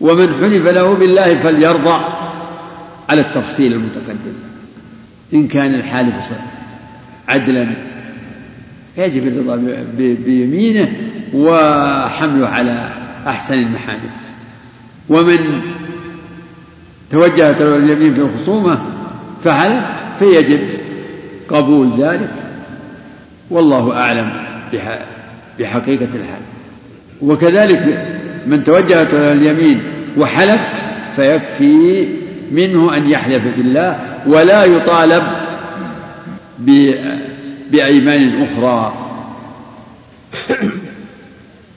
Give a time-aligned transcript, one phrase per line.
[0.00, 2.00] ومن حلف له بالله فليرضى
[3.08, 4.34] على التفصيل المتقدم.
[5.34, 6.32] إن كان الحالف
[7.28, 7.66] عدلا
[8.98, 10.92] يجب الرضا بيمينه
[11.34, 12.88] وحمله على
[13.26, 14.10] أحسن المحامد
[15.08, 15.60] ومن
[17.10, 18.78] توجهت له اليمين في الخصومة
[19.44, 19.84] فحلف
[20.18, 20.60] فيجب
[21.48, 22.34] قبول ذلك؟
[23.50, 24.32] والله أعلم
[25.58, 26.42] بحقيقة الحال.
[27.22, 28.15] وكذلك
[28.46, 29.82] من توجهت له اليمين
[30.18, 30.60] وحلف
[31.16, 32.08] فيكفي
[32.52, 35.22] منه أن يحلف بالله ولا يطالب
[37.70, 38.94] بأيمان أخرى.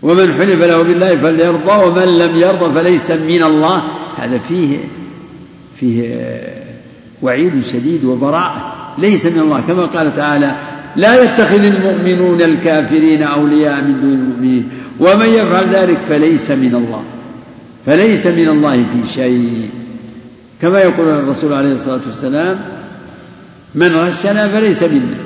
[0.04, 3.84] ومن حلف له بالله فليرضى ومن لم يرضى فليس من الله.
[4.18, 4.78] هذا فيه
[5.80, 6.16] فيه
[7.22, 9.64] وعيد شديد وبراءة ليس من الله.
[9.68, 10.56] كما قال تعالى
[10.96, 14.70] لا يتخذ المؤمنون الكافرين أولياء من دون المؤمنين.
[15.00, 17.04] ومن يفعل ذلك فليس من الله.
[17.86, 19.70] فليس من الله في شيء.
[20.62, 22.60] كما يقول الرسول عليه الصلاة والسلام
[23.76, 25.18] من غشنا فليس منا.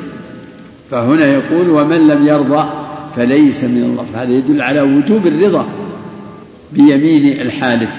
[0.91, 2.69] فهنا يقول ومن لم يرضى
[3.15, 4.05] فليس من الله.
[4.13, 5.65] فهذا يدل على وجوب الرضا
[6.73, 7.89] بيمين الحالف.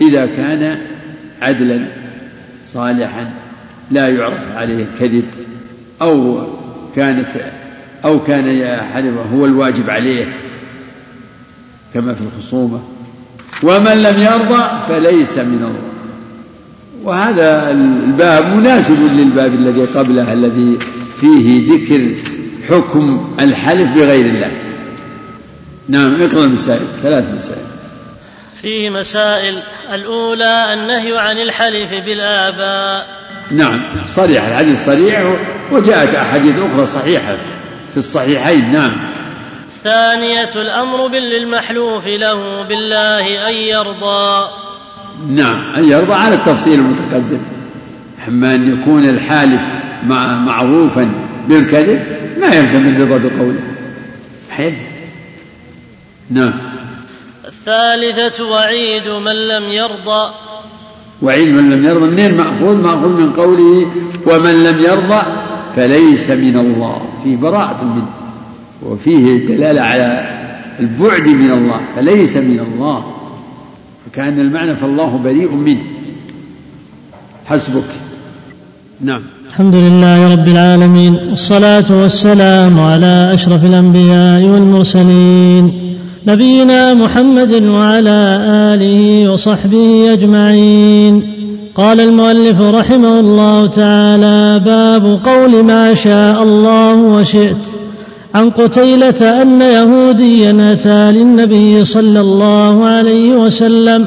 [0.00, 0.78] إذا كان
[1.42, 1.86] عدلا
[2.66, 3.30] صالحا
[3.90, 5.24] لا يعرف عليه الكذب
[6.02, 6.46] أو
[6.96, 7.28] كانت
[8.04, 8.78] أو كان
[9.34, 10.36] هو الواجب عليه
[11.94, 12.80] كما في الخصومة.
[13.62, 15.90] ومن لم يرضى فليس من الله
[17.02, 20.78] وهذا الباب مناسب للباب الذي قبله الذي
[21.20, 22.14] فيه ذكر
[22.68, 24.50] حكم الحلف بغير الله.
[25.88, 27.66] نعم اقرأ المسائل ثلاث مسائل.
[28.62, 33.19] فيه مسائل الأولى النهي عن الحلف بالآباء.
[33.50, 35.36] نعم صريح الحديث صريح
[35.72, 37.36] وجاءت أحاديث أخرى صحيحة
[37.90, 38.92] في الصحيحين نعم.
[39.76, 44.48] الثانية الأمر للمحلوف له بالله أن يرضى.
[45.28, 47.40] نعم أن يرضى على التفصيل المتقدم.
[48.28, 49.62] أما أن يكون الحالف
[50.06, 51.12] مع معروفا
[51.48, 52.02] بالكذب
[52.40, 53.60] ما يلزم الرضا بقوله.
[54.50, 54.84] حيلزم
[56.30, 56.54] نعم.
[57.44, 60.34] الثالثة وعيد من لم يرضى.
[61.22, 63.86] وعيد من لم يرضى منين؟ مأخوذ مأخوذ من قوله
[64.26, 65.22] ومن لم يرضى
[65.76, 67.00] فليس من الله.
[67.24, 68.08] فيه براءة منه
[68.82, 70.30] وفيه دلالة على
[70.80, 73.04] البعد من الله فليس من الله.
[74.06, 75.82] فكأن المعنى فالله بريء منه.
[77.46, 77.84] حسبك.
[79.00, 79.22] نعم.
[79.48, 85.79] الحمد لله رب العالمين والصلاة والسلام على أشرف الأنبياء والمرسلين.
[86.26, 88.38] نبينا محمد وعلى
[88.74, 91.22] آله وصحبه أجمعين.
[91.74, 97.66] قال المؤلف رحمه الله تعالى باب قول ما شاء الله وشئت.
[98.34, 104.06] عن قتيلة أن يهوديا أتى للنبي صلى الله عليه وسلم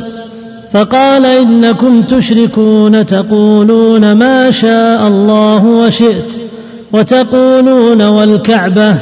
[0.74, 6.42] فقال إنكم تشركون تقولون ما شاء الله وشئت
[6.94, 8.96] وتقولون والكعبة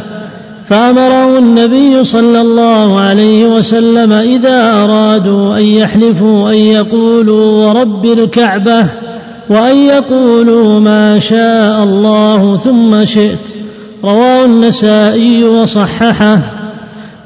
[0.70, 8.86] فأمره النبي صلى الله عليه وسلم إذا أرادوا أن يحلفوا أن يقولوا ورب الكعبة
[9.50, 13.56] وأن يقولوا ما شاء الله ثم شئت.
[14.04, 16.40] رواه النسائي وصححه.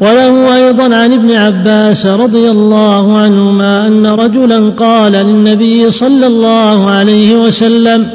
[0.01, 7.35] وله أيضا عن ابن عباس رضي الله عنهما أن رجلا قال للنبي صلى الله عليه
[7.35, 8.07] وسلم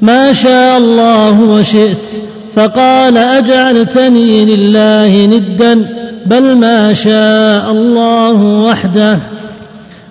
[0.00, 2.33] ما شاء الله وشئت.
[2.56, 5.88] فقال أجعلتني لله ندا
[6.26, 9.18] بل ما شاء الله وحده.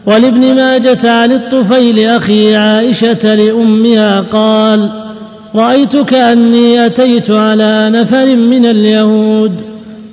[0.06, 4.90] ولابن ماجة عن الطفيل أخي عائشة لأمها قال
[5.56, 9.52] رأيت كأني أتيت على نفر من اليهود.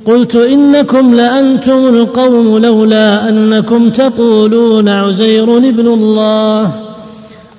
[0.07, 6.71] قلت إنكم لأنتم القوم لولا أنكم تقولون عزير ابن الله.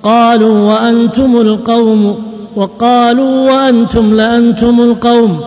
[0.02, 5.40] قالوا وأنتم القوم وقالوا وأنتم لأنتم القوم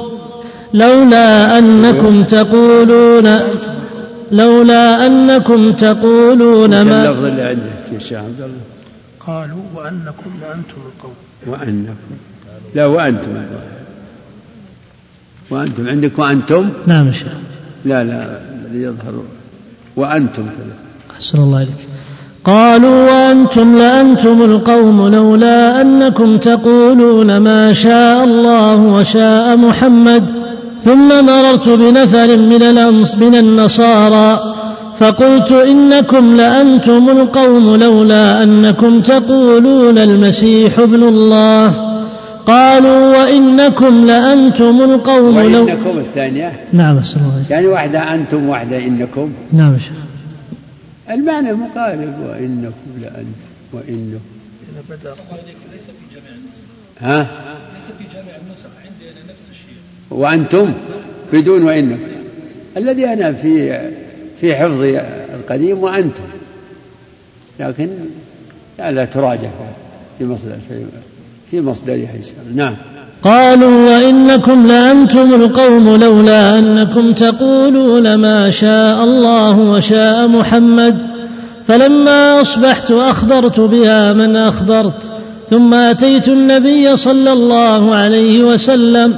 [0.73, 3.39] لولا أنكم تقولون
[4.31, 8.61] لولا أنكم تقولون ما اللفظ اللي عندك يا شيخ عبد الله؟
[9.19, 11.13] قالوا وأنكم لأنتم القوم.
[11.47, 12.15] وأنكم.
[12.75, 13.31] لا وأنتم.
[15.49, 15.89] وأنتم.
[15.89, 17.27] عندك وأنتم؟ نعم شيخ.
[17.85, 18.39] لا لا
[18.73, 19.23] يظهر.
[19.95, 20.45] وأنتم.
[21.15, 21.84] أحسن الله إليك.
[22.45, 30.23] قالوا وأنتم لأنتم القوم لولا أنكم تقولون ما شاء الله وشاء محمد.
[30.83, 32.61] ثم مررت بنفر من
[33.19, 34.55] من النصارى
[34.99, 41.71] فقلت إنكم لأنتم القوم لولا أنكم تقولون المسيح ابن الله.
[42.47, 49.29] قالوا وإنكم لأنتم القوم لو وإنكم الثانية؟ نعم السلام يعني واحدة أنتم واحدة إنكم.
[49.53, 50.04] نعم شيخ
[51.09, 54.19] المعنى مقارب وإنكم لأنتم وإنه.
[54.71, 55.15] إذا بدأ.
[56.99, 59.77] ها؟ ليس في جامع النسخ عندي أنا نفس الشيء.
[60.09, 60.73] وأنتم؟
[61.33, 62.07] بدون وإنكم
[62.77, 63.79] الذي أنا في
[64.41, 64.99] في حفظي
[65.35, 66.23] القديم وأنتم.
[67.59, 67.89] لكن
[68.79, 69.49] لا, لا تراجع
[70.17, 70.57] في مصدر
[71.51, 72.55] في مصدرها إن شاء الله.
[72.55, 72.75] نعم.
[73.25, 81.01] قالوا وإنكم لأنتم القوم لولا أنكم تقولون ما شاء الله وشاء محمد
[81.67, 85.09] فلما أصبحت أخبرت بها من أخبرت
[85.49, 89.15] ثم أتيت النبي صلى الله عليه وسلم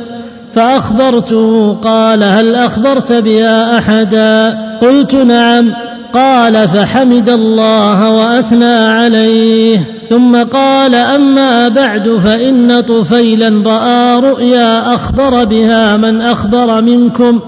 [0.56, 5.74] فأخبرته قال هل أخبرت بها أحدا؟ قلت نعم
[6.14, 15.98] قال فحمد الله وأثنى عليه ثم قال أما بعد فإن طفيلا رأى رؤيا أخبر بها
[15.98, 17.40] من أخبر منكم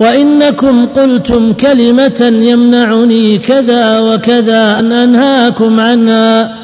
[0.00, 6.54] وإنكم قلتم كلمة يمنعني كذا وكذا أن أنهاكم عنها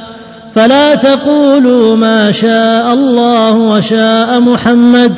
[0.55, 5.13] فلا تقولوا ما شاء الله وشاء محمد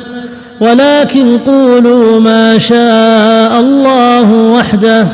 [0.59, 5.07] ولكن قولوا ما شاء الله وحده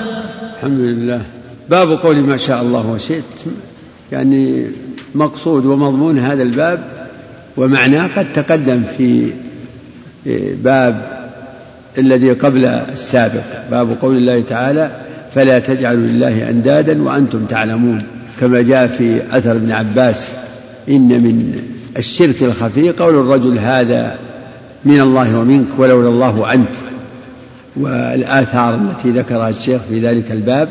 [0.63, 1.21] الحمد لله.
[1.69, 3.23] باب قول ما شاء الله وشئت.
[4.11, 4.65] يعني
[5.15, 6.79] مقصود ومضمون هذا الباب
[7.57, 9.29] ومعناه قد تقدم في
[10.63, 11.23] باب
[11.97, 13.43] الذي قبل السابق.
[13.71, 14.91] باب قول الله تعالى
[15.35, 18.01] فلا تجعلوا لله أندادا وأنتم تعلمون.
[18.39, 20.29] كما جاء في أثر ابن عباس
[20.89, 21.59] إن من
[21.97, 24.17] الشرك الخفي قول الرجل هذا
[24.85, 26.75] من الله ومنك ولولا الله انت
[27.77, 30.69] والآثار التي ذكرها الشيخ في ذلك الباب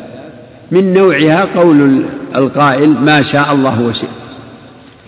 [0.70, 2.02] من نوعها قول
[2.37, 4.08] القائل ما شاء الله وشئت.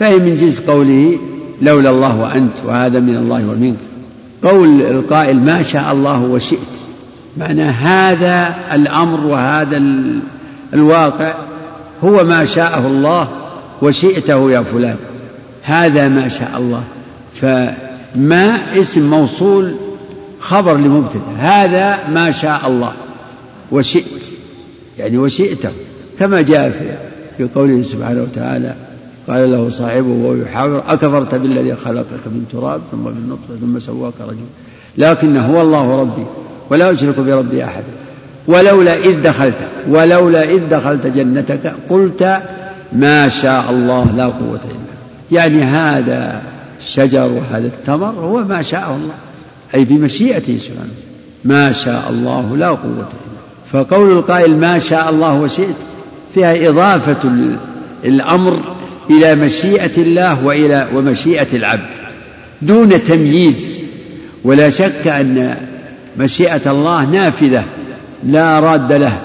[0.00, 1.19] فهي من جنس قوله
[1.62, 3.76] لولا الله وأنت وهذا من الله ومنك.
[4.43, 6.58] قول القائل ما شاء الله وشئت
[7.37, 9.82] معنى هذا الأمر وهذا
[10.75, 11.35] الواقع
[12.05, 13.29] هو ما شاءه الله
[13.82, 14.96] وشئته يا فلان.
[15.62, 16.82] هذا ما شاء الله.
[17.35, 19.75] فما اسم موصول
[20.44, 21.37] خبر لمبتدأ.
[21.38, 22.93] هذا ما شاء الله.
[23.73, 24.23] وشئت.
[24.99, 25.70] يعني وشئته
[26.19, 26.94] كما جاء في,
[27.37, 28.75] في قوله سبحانه وتعالى
[29.29, 34.14] قال له صاحبه وهو يحاور أكفرت بالذي خلقك من تراب ثم من نطفة ثم سواك
[34.20, 34.46] رجل.
[34.99, 36.26] لكن هو الله ربي
[36.70, 37.93] ولا أشرك بربي أحدا
[38.46, 39.58] ولولا إذ دخلت
[39.88, 42.38] ولولا إذ دخلت جنتك قلت
[42.93, 44.94] ما شاء الله لا قوة إلا
[45.32, 46.43] يعني هذا
[46.81, 49.14] الشجر وهذا التمر هو ما شاء الله.
[49.75, 50.94] أي بمشيئته سبحانه.
[51.44, 53.34] ما شاء الله لا قوة إلا
[53.72, 55.76] فقول القائل ما شاء الله وشئت
[56.34, 57.31] فيها إضافة
[58.05, 58.61] الأمر
[59.11, 61.90] إلى مشيئة الله وإلى ومشيئة العبد.
[62.62, 63.81] دون تمييز.
[64.44, 65.56] ولا شك أن
[66.19, 67.64] مشيئة الله نافذة
[68.26, 69.22] لا راد له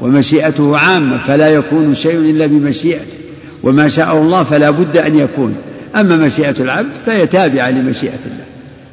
[0.00, 3.18] ومشيئته عامة فلا يكون شيء إلا بمشيئته.
[3.62, 5.54] وما شاء الله فلا بد أن يكون.
[5.96, 8.49] أما مشيئة العبد فهي تابعة لمشيئة الله.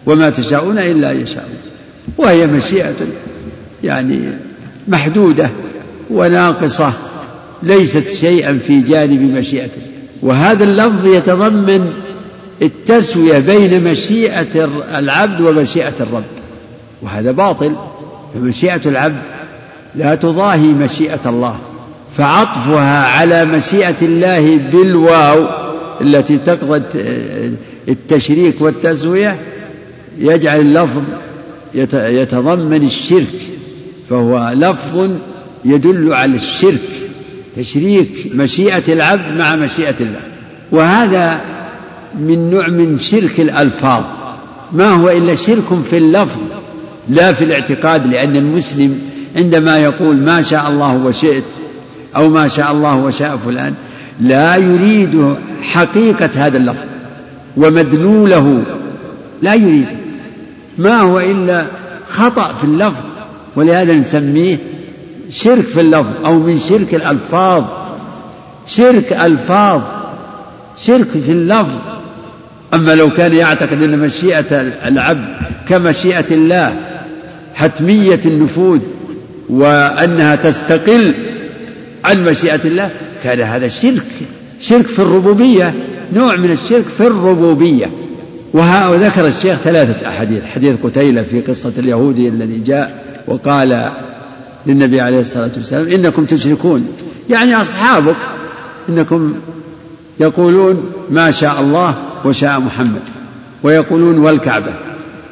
[0.08, 1.50] وما تشاءون إلا أن يشاء
[2.18, 2.96] وهي مشيئة
[3.84, 4.22] يعني
[4.88, 5.50] محدودة
[6.10, 6.94] وناقصة
[7.64, 9.82] ليست شيئا في جانب مشيئته
[10.22, 11.94] وهذا اللفظ يتضمن
[12.62, 16.24] التسوية بين مشيئة العبد ومشيئة الرب.
[17.02, 17.76] وهذا باطل.
[18.34, 19.22] فمشيئة العبد
[19.96, 21.58] لا تضاهي مشيئة الله
[22.18, 25.46] فعطفها على مشيئة الله بالواو
[26.02, 26.82] التي تقضي
[27.88, 29.36] التشريك والتسوية
[30.20, 31.02] يجعل اللفظ
[31.94, 33.36] يتضمن الشرك
[34.10, 35.12] فهو لفظ
[35.66, 36.90] يدل على الشرك
[37.56, 40.22] تشريك مشيئة العبد مع مشيئة الله.
[40.72, 41.42] وهذا
[42.20, 44.04] من نوع من شرك الألفاظ.
[44.74, 46.40] ما هو إلا شرك في اللفظ
[47.10, 49.00] لا في الاعتقاد لأن المسلم
[49.36, 51.44] عندما يقول ما شاء الله وشئت
[52.16, 53.74] أو ما شاء الله وشاء فلان
[54.22, 56.86] لا يريد حقيقة هذا اللفظ
[57.58, 58.64] ومدلوله
[59.42, 59.88] لا يريد.
[60.78, 61.66] ما هو إلا
[62.08, 63.04] خطأ في اللفظ
[63.56, 64.58] ولهذا نسميه
[65.30, 67.64] شرك في اللفظ أو من شرك الألفاظ.
[68.68, 69.82] شرك ألفاظ
[70.78, 71.76] شرك في اللفظ.
[72.74, 75.28] أما لو كان يعتقد أن مشيئة العبد
[75.70, 76.76] كمشيئة الله
[77.56, 78.80] حتمية النفوذ
[79.50, 81.14] وأنها تستقل
[82.06, 82.90] عن مشيئة الله
[83.24, 84.06] كان هذا شرك
[84.62, 85.74] شرك في الربوبية
[86.14, 87.90] نوع من الشرك في الربوبية.
[88.54, 93.92] وذكر الشيخ ثلاثة أحاديث حديث قتيلة في قصة اليهودي الذي جاء وقال
[94.66, 96.88] للنبي عليه الصلاة والسلام إنكم تشركون.
[97.30, 98.16] يعني أصحابك
[98.90, 99.34] إنكم
[100.20, 103.02] يقولون ما شاء الله وشاء محمد
[103.64, 104.74] ويقولون والكعبة.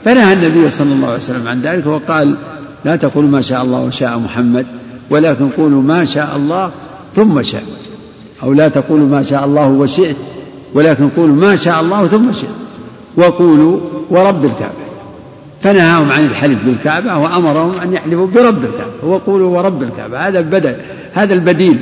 [0.06, 2.36] فنهى النبي صلى الله عليه وسلم عن ذلك وقال
[2.86, 4.66] لا تقولوا ما شاء الله وشاء محمد
[5.10, 6.72] ولكن قولوا ما شاء الله
[7.16, 7.64] ثم شاء
[8.44, 10.18] أو لا تقولوا ما شاء الله وشئت
[10.74, 12.65] ولكن قولوا ما شاء الله ثم شئت.
[13.18, 13.80] وقولوا
[14.10, 14.86] ورب الكعبة.
[15.62, 20.28] فنهاهم عن الحلف بالكعبة وأمرهم أن يحلفوا برب الكعبة وقولوا ورب الكعبة.
[20.28, 20.76] هذا البدل
[21.14, 21.80] هذا البديل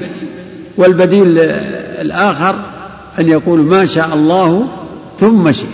[0.77, 1.37] والبديل
[2.01, 2.55] الآخر
[3.19, 4.67] أن يقولوا ما شاء الله
[5.19, 5.67] ثم شئت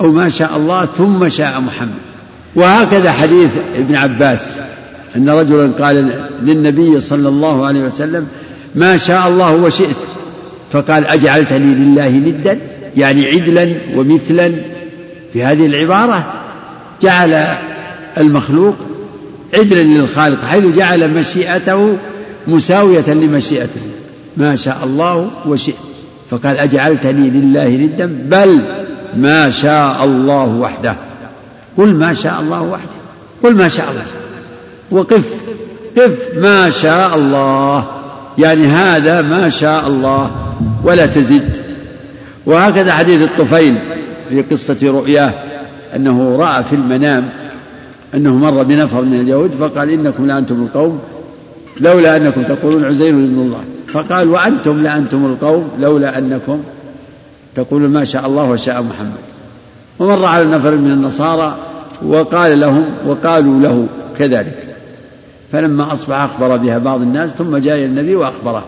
[0.00, 2.12] أو ما شاء الله ثم شاء محمد.
[2.54, 4.58] وهكذا حديث ابن عباس
[5.16, 8.26] أن رجلا قال للنبي صلى الله عليه وسلم
[8.74, 9.96] ما شاء الله وشئت
[10.72, 12.58] فقال أجعلتني لله ندا
[12.96, 14.52] يعني عدلا ومثلا
[15.32, 16.24] في هذه العبارة
[17.02, 17.56] جعل
[18.18, 18.74] المخلوق
[19.54, 21.96] عدلا للخالق حيث جعل مشيئته
[22.46, 23.80] مساوية لمشيئته.
[24.36, 25.74] ما شاء الله وشئت.
[26.30, 28.62] فقال أجعلتني لله ندا؟ بل
[29.16, 30.96] ما شاء الله وحده.
[31.78, 33.02] قل ما شاء الله وحده.
[33.44, 34.04] قل ما شاء الله.
[34.90, 35.24] وقف.
[35.98, 37.84] قف ما شاء الله.
[38.38, 40.30] يعني هذا ما شاء الله.
[40.84, 41.56] ولا تزد.
[42.46, 43.78] وهكذا حديث الطفيل.
[44.32, 45.32] في قصة رؤياه
[45.96, 47.28] أنه رأى في المنام
[48.14, 51.00] أنه مر بنفر من اليهود فقال إنكم لأنتم القوم
[51.80, 53.60] لولا أنكم تقولون عزير ابن الله.
[53.92, 56.62] فقال وأنتم لأنتم القوم لولا أنكم
[57.54, 59.22] تقولون ما شاء الله وشاء محمد.
[59.98, 61.56] ومر على نفر من النصارى
[62.06, 63.86] وقال لهم وقالوا له
[64.18, 64.64] كذلك.
[65.52, 68.64] فلما أصبح أخبر بها بعض الناس ثم جاء النبي وأخبره.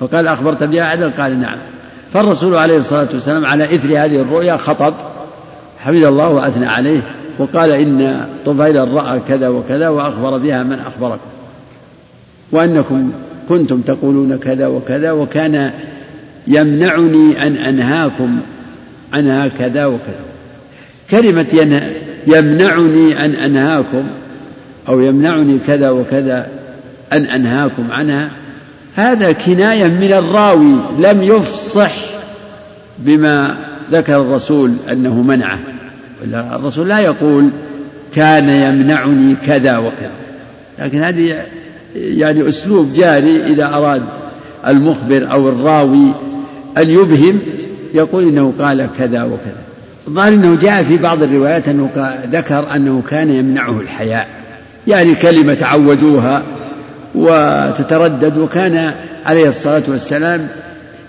[0.00, 1.58] فقال أخبرت بها عدل؟ قال نعم.
[2.12, 4.94] فالرسول عليه الصلاة والسلام على إثر هذه الرؤيا خطب
[5.78, 7.00] حمد الله وأثنى عليه
[7.38, 11.28] وقال إن طفيلا رأى كذا وكذا وأخبر بها من أخبركم
[12.52, 13.12] وأنكم
[13.48, 15.70] كنتم تقولون كذا وكذا وكان
[16.46, 18.38] يمنعني أن أنهاكم
[19.12, 20.24] عنها كذا وكذا.
[21.10, 21.82] كلمة
[22.26, 24.04] يمنعني أن أنهاكم
[24.88, 26.48] أو يمنعني كذا وكذا
[27.12, 28.30] أن أنهاكم عنها
[28.98, 31.92] هذا كناية من الراوي لم يفصح
[32.98, 33.56] بما
[33.92, 35.58] ذكر الرسول أنه منعه.
[36.32, 37.50] الرسول لا يقول
[38.14, 40.10] كان يمنعني كذا وكذا.
[40.78, 41.42] لكن هذه
[41.96, 44.02] يعني أسلوب جاري إذا أراد
[44.66, 46.12] المخبر أو الراوي
[46.78, 47.40] أن يبهم
[47.94, 49.62] يقول إنه قال كذا وكذا.
[50.08, 51.90] الظاهر أنه جاء في بعض الروايات أنه
[52.32, 54.28] ذكر أنه كان يمنعه الحياء.
[54.86, 56.42] يعني كلمة تعودوها
[57.14, 58.94] وتتردد وكان
[59.26, 60.48] عليه الصلاة والسلام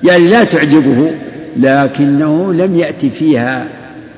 [0.03, 1.11] يعني لا تعجبه
[1.57, 3.65] لكنه لم يأتي فيها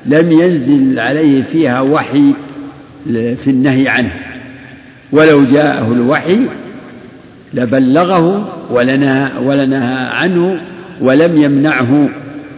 [0.06, 2.34] لم ينزل عليه فيها وحي
[3.12, 4.12] في النهي عنه.
[5.12, 6.38] ولو جاءه الوحي
[7.54, 10.60] لبلغه ولنهى, ولنهى عنه
[11.00, 12.08] ولم يمنعه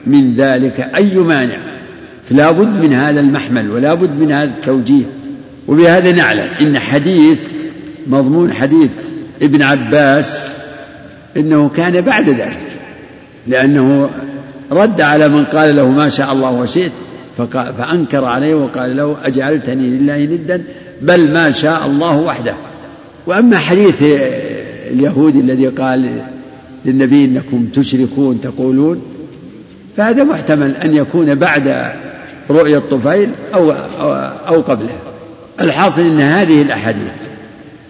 [0.06, 1.56] من ذلك أي مانع.
[2.30, 5.04] فلا بد من هذا المحمل ولا بد من هذا التوجيه.
[5.68, 7.38] وبهذا نعلم إن حديث
[8.06, 8.90] مضمون حديث
[9.44, 10.48] ابن عباس
[11.36, 12.58] إنه كان بعد ذلك
[13.46, 14.10] لأنه
[14.70, 16.92] رد على من قال له ما شاء الله وشئت
[17.52, 20.62] فأنكر عليه وقال له أجعلتني لله ندا
[21.02, 22.54] بل ما شاء الله وحده.
[23.26, 24.02] وأما حديث
[24.90, 26.22] اليهودي الذي قال
[26.84, 29.02] للنبي إنكم تشركون تقولون
[29.96, 31.92] فهذا محتمل أن يكون بعد
[32.50, 33.72] رؤيا الطفيل أو,
[34.48, 34.96] أو قبله.
[35.60, 37.12] الحاصل أن هذه الأحاديث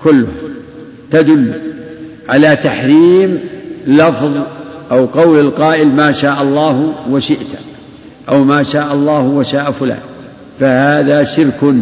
[0.02, 0.28] كلها
[1.14, 1.52] تدل
[2.28, 3.38] على تحريم
[3.87, 4.30] لفظ
[4.90, 7.47] أو قول القائل ما شاء الله وشئت
[8.28, 9.99] أو ما شاء الله وشاء فلان.
[10.61, 11.75] فهذا شرك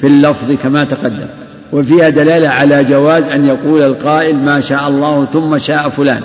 [0.00, 1.26] في اللفظ كما تقدم.
[1.72, 6.20] وفيها دلالة على جواز أن يقول القائل ما شاء الله ثم شاء فلان.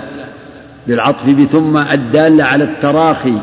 [0.86, 3.34] بالعطف بثم الدالة على التراخي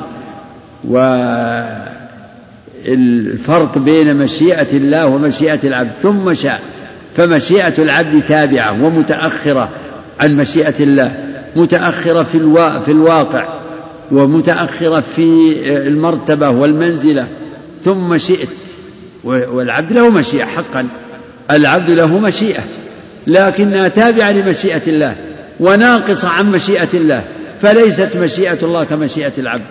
[2.87, 5.91] والفرق بين مشيئة الله ومشيئة العبد.
[6.01, 6.61] ثم شاء.
[7.17, 9.69] فمشيئة العبد تابعة ومتأخرة
[10.19, 11.11] عن مشيئة الله
[11.55, 12.79] متأخرة في, الوا...
[12.79, 13.47] في الواقع
[14.11, 15.23] ومتأخرة في
[15.87, 17.27] المرتبة والمنزلة.
[17.83, 18.49] ثم شئت
[19.23, 20.87] والعبد له مشيئة حقا
[21.51, 22.63] العبد له مشيئة
[23.27, 25.15] لكنها تابعة لمشيئة الله
[25.59, 27.23] وناقصة عن مشيئة الله
[27.61, 29.61] فليست مشيئة الله كمشيئة العبد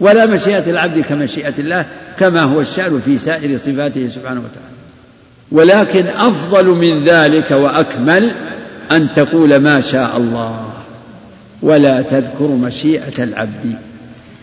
[0.00, 1.86] ولا مشيئة العبد كمشيئة الله
[2.18, 4.71] كما هو الشأن في سائر صفاته سبحانه وتعالى.
[5.52, 8.32] ولكن أفضل من ذلك وأكمل
[8.92, 10.64] أن تقول ما شاء الله.
[11.62, 13.74] ولا تذكر مشيئة العبد.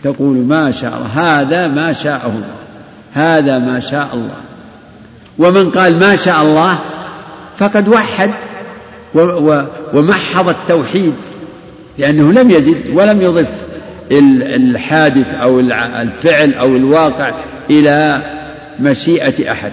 [0.04, 1.40] تقول ما شاء الله.
[1.40, 2.56] هذا ما شاءه الله.
[3.12, 4.40] هذا ما شاء الله.
[5.38, 6.78] ومن قال ما شاء الله
[7.58, 8.30] فقد وحد
[9.94, 11.14] ومحض التوحيد.
[11.98, 13.50] لأنه لم يزد ولم يضف
[14.12, 17.32] الحادث أو الفعل أو الواقع
[17.70, 18.22] إلى
[18.80, 19.72] مشيئة أحد.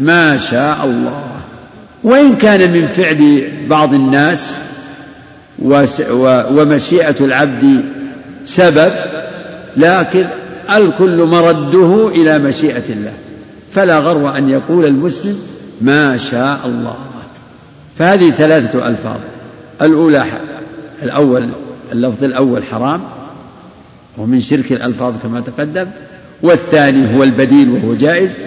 [0.00, 1.24] ما شاء الله.
[2.04, 4.56] وإن كان من فعل بعض الناس
[6.50, 7.84] ومشيئة العبد
[8.44, 8.92] سبب
[9.76, 10.26] لكن
[10.70, 13.12] الكل مرده إلى مشيئة الله.
[13.72, 15.40] فلا غرو أن يقول المسلم
[15.80, 16.96] ما شاء الله.
[17.98, 19.18] فهذه ثلاثة ألفاظ.
[19.82, 20.24] الأولى
[21.02, 21.48] الأول
[21.92, 23.00] اللفظ الأول حرام
[24.18, 25.86] ومن شرك الألفاظ كما تقدم
[26.42, 28.38] والثاني هو البديل وهو جائز.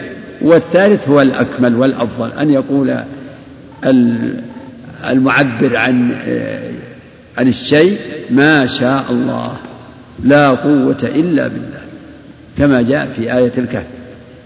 [0.42, 2.96] والثالث هو الأكمل والأفضل أن يقول
[5.10, 6.12] المعبر عن
[7.38, 7.98] عن الشيء
[8.30, 9.58] ما شاء الله
[10.24, 11.82] لا قوة إلا بالله
[12.58, 13.86] كما جاء في آية الكهف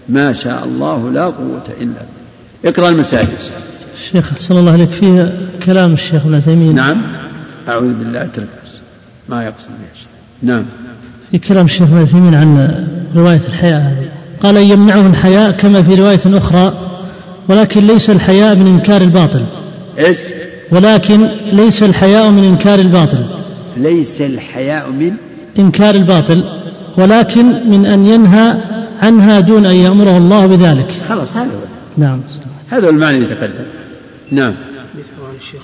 [0.08, 2.06] ما شاء الله لا قوة إلا بالله.
[2.64, 3.28] اقرأ المسائل.
[4.12, 6.72] شيخ صلى الله عليك فيه كلام الشيخ ابن تيمية.
[6.72, 7.02] نعم.
[7.68, 8.46] أعوذ بالله اترك
[9.28, 9.66] ما يقصد
[10.42, 10.64] نعم.
[11.30, 12.86] في كلام الشيخ ابن تيمية عن
[13.16, 14.15] رواية الحياء هذه.
[14.42, 16.74] قال يمنعه الحياء كما في رواية أخرى
[17.48, 19.44] ولكن ليس الحياء من إنكار الباطل.
[19.98, 20.18] إيش؟
[20.70, 23.26] ولكن ليس الحياء من إنكار الباطل.
[23.76, 25.12] ليس الحياء من
[25.58, 26.44] إنكار الباطل
[26.96, 28.56] ولكن من أن ينهى
[29.02, 30.90] عنها دون أن يأمره الله بذلك.
[31.08, 31.66] خلاص هذا هو.
[31.96, 32.20] نعم
[32.70, 33.64] هذا هو المعنى اللي تقدم.
[34.30, 34.54] نعم.
[35.40, 35.60] الشيخ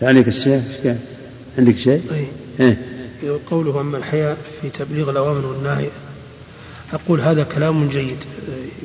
[0.00, 0.62] تعليق الشيخ
[1.58, 2.26] عندك شيء؟ أي
[2.60, 2.76] إيه؟
[3.50, 5.88] قوله أما الحياء في تبليغ الأوامر والنهي
[6.92, 8.18] أقول هذا كلام جيد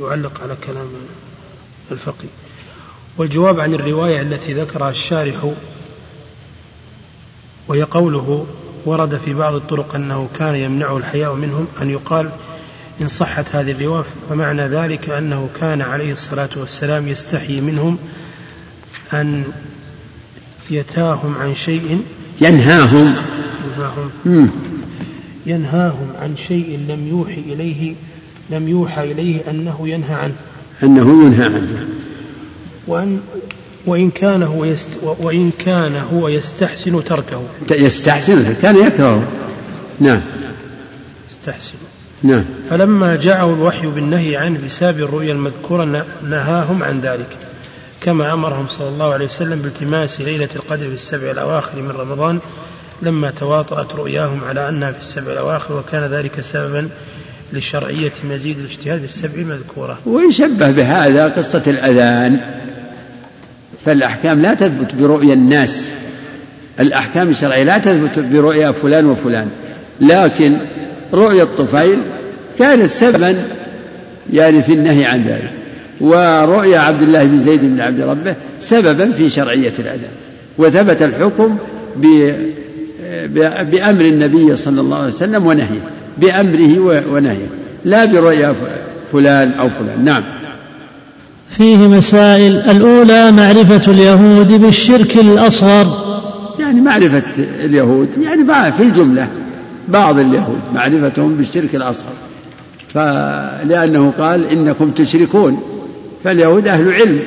[0.01, 0.87] يعلق على كلام
[1.91, 2.29] الفقيه.
[3.17, 5.53] والجواب عن الرواية التي ذكرها الشارح
[7.67, 8.47] وهي قوله
[8.85, 12.29] ورد في بعض الطرق أنه كان يمنعه الحياء منهم أن يقال
[13.01, 17.97] إن صحت هذه الرواية فمعنى ذلك أنه كان عليه الصلاة والسلام يستحيي منهم
[19.13, 19.43] أن
[20.69, 22.03] يتاهم عن شيء
[22.41, 23.15] ينهاهم.
[24.25, 24.51] ينهاهم.
[25.49, 27.93] ينهاهم عن شيء لم يوحي إليه
[28.49, 30.35] لم يوحى إليه أنه ينهى عنه.
[30.83, 31.87] أنه ينهى عنه.
[32.87, 33.19] وأن
[33.85, 37.41] وإن كان هو يست وإن كان هو يستحسن تركه.
[37.71, 39.23] يستحسن كان يكرهه
[39.99, 40.21] نعم.
[41.31, 41.73] يستحسن.
[42.23, 42.43] نعم.
[42.69, 47.37] فلما جاءه الوحي بالنهي عنه بسبب الرؤيا المذكورة نهاهم عن ذلك.
[48.01, 52.39] كما أمرهم صلى الله عليه وسلم بالتماس ليلة القدر في السبع الأواخر من رمضان
[53.01, 56.89] لما تواطأت رؤياهم على أنها في السبع الأواخر وكان ذلك سببا
[57.53, 59.97] لشرعية مزيد الاجتهاد بالسبع المذكورة.
[60.05, 62.39] ويشبه بهذا قصة الأذان
[63.85, 65.91] فالأحكام لا تثبت برؤيا الناس.
[66.79, 69.49] الأحكام الشرعية لا تثبت برؤيا فلان وفلان.
[70.01, 70.57] لكن
[71.13, 71.97] رؤيا الطفيل
[72.59, 73.43] كانت سببا
[74.33, 75.51] يعني في النهي عن ذلك.
[76.01, 80.11] ورؤيا عبد الله بن زيد بن عبد ربه سببا في شرعية الأذان.
[80.57, 81.57] وثبت الحكم
[83.71, 85.81] بأمر النبي صلى الله عليه وسلم ونهيه
[86.17, 87.47] بأمره ونهيه.
[87.85, 88.55] لا برؤيا
[89.11, 90.03] فلان أو فلان.
[90.05, 90.23] نعم.
[91.57, 92.55] فيه مسائل.
[92.57, 96.09] الأولى معرفة اليهود بالشرك الأصغر.
[96.59, 99.27] يعني معرفة اليهود يعني في الجملة
[99.87, 102.13] بعض اليهود معرفتهم بالشرك الأصغر.
[102.93, 105.63] فلأنه قال إنكم تشركون
[106.23, 107.19] فاليهود أهل علم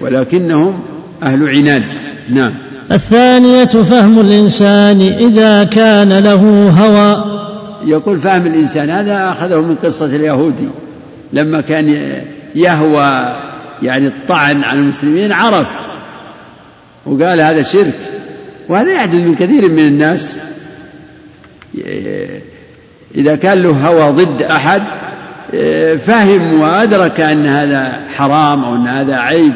[0.00, 0.80] ولكنهم
[1.22, 1.84] أهل عناد.
[2.30, 2.52] نعم.
[2.92, 7.42] الثانية فهم الإنسان إذا كان له هوى.
[7.84, 10.68] يقول فهم الإنسان هذا أخذه من قصة اليهودي.
[11.32, 12.18] لما كان
[12.54, 13.34] يهوى
[13.82, 15.66] يعني الطعن على المسلمين عرف.
[17.06, 17.98] وقال هذا شرك.
[18.68, 20.38] وهذا يحدث من كثير من الناس.
[23.14, 24.82] إذا كان له هوى ضد أحد
[25.98, 29.52] فهم وأدرك أن هذا حرام أو أن هذا عيب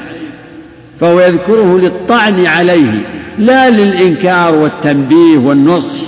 [1.01, 2.92] فهو يذكره للطعن عليه.
[3.38, 5.99] لا للإنكار والتنبيه والنصح.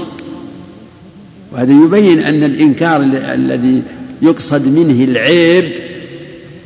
[1.52, 3.02] وهذا يبين أن الإنكار
[3.34, 3.82] الذي
[4.22, 5.72] يقصد منه العيب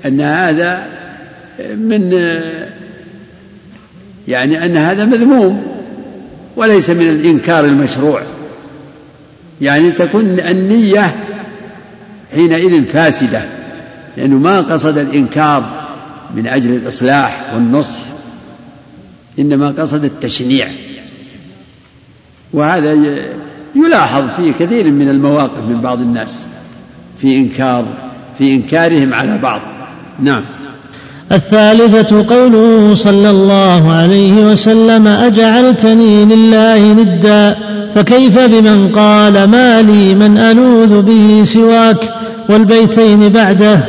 [0.07, 0.87] أن هذا
[1.77, 2.13] من
[4.29, 5.63] يعني أن هذا مذموم
[6.57, 8.23] وليس من الإنكار المشروع.
[9.61, 11.15] يعني تكون النية
[12.35, 13.43] حينئذ فاسدة
[14.17, 15.89] لأنه ما قصد الإنكار
[16.35, 18.12] من أجل الإصلاح والنصح.
[19.39, 20.69] إنما قصد التشنيع.
[22.53, 22.97] وهذا
[23.75, 26.47] يلاحظ في كثير من المواقف من بعض الناس
[27.21, 27.85] في إنكار
[28.39, 29.61] في إنكارهم على بعض.
[30.23, 30.45] نعم.
[31.33, 37.57] الثالثة قوله صلى الله عليه وسلم أجعلتني لله ندا
[37.95, 42.15] فكيف بمن قال ما لي من ألوذ به سواك
[42.49, 43.81] والبيتين بعده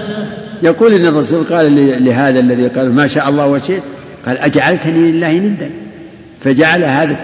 [0.64, 1.76] يقول إن الرسول قال
[2.06, 3.84] لهذا الذي قال ما شاء الله وشئت
[4.26, 5.70] قال أجعلتني لله ندا.
[6.44, 7.18] فجعل هذا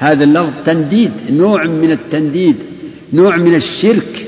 [0.00, 2.56] هذا اللفظ تنديد نوع من التنديد
[3.12, 4.26] نوع من الشرك.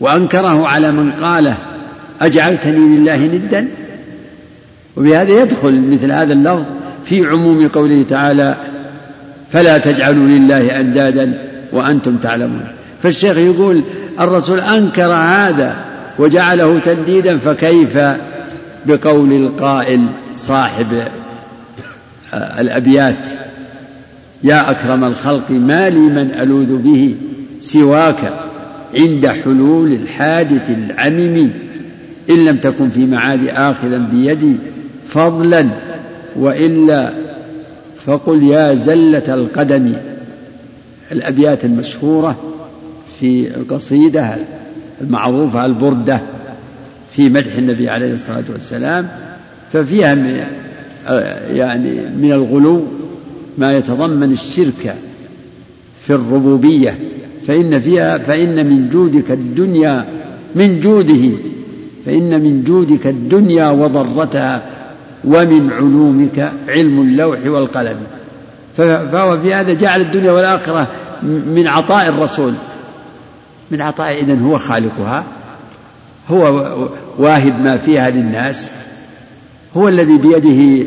[0.00, 1.56] وأنكره على من قاله
[2.20, 3.68] أجعلتني لله ندا.
[4.96, 6.64] وبهذا يدخل مثل هذا اللفظ
[7.04, 8.56] في عموم قوله تعالى
[9.52, 11.32] فلا تجعلوا لله أندادا
[11.72, 12.64] وأنتم تعلمون.
[13.02, 13.82] فالشيخ يقول
[14.20, 15.76] الرسول أنكر هذا
[16.18, 17.98] وجعله تنديدا فكيف
[18.86, 20.06] بقول القائل؟
[20.46, 20.86] صاحب
[22.34, 23.28] الأبيات.
[24.42, 27.14] يا أكرم الخلق ما لي من ألوذ به
[27.60, 28.32] سواك
[28.94, 31.50] عند حلول الحادث العمم.
[32.30, 34.56] إن لم تكن في معاد آخذا بيدي
[35.08, 35.68] فضلا
[36.36, 37.10] وإلا
[38.06, 39.92] فقل يا زلة القدم.
[41.12, 42.36] الأبيات المشهورة
[43.20, 44.38] في القصيدة
[45.00, 46.20] المعروفة البردة
[47.10, 49.08] في مدح النبي عليه الصلاة والسلام
[49.76, 50.14] ففيها
[51.52, 52.82] يعني من الغلو
[53.58, 54.96] ما يتضمن الشرك
[56.06, 56.98] في الربوبية.
[57.46, 60.04] فإن فيها فإن من جودك الدنيا
[60.54, 61.36] من جوده
[62.06, 64.62] فإن من جودك الدنيا وضرتها
[65.24, 67.96] ومن علومك علم اللوح والقلم.
[68.76, 70.86] فهو في هذا جعل الدنيا والآخرة
[71.22, 72.52] من عطاء الرسول.
[73.70, 75.24] من عطاء إذن هو خالقها.
[76.30, 76.66] هو
[77.18, 78.70] واهب ما فيها للناس.
[79.76, 80.86] هو الذي بيده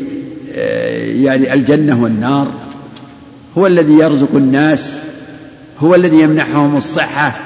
[0.54, 2.52] آه، يعني الجنة والنار.
[3.58, 5.00] هو الذي يرزق الناس.
[5.78, 7.38] هو الذي يمنحهم الصحة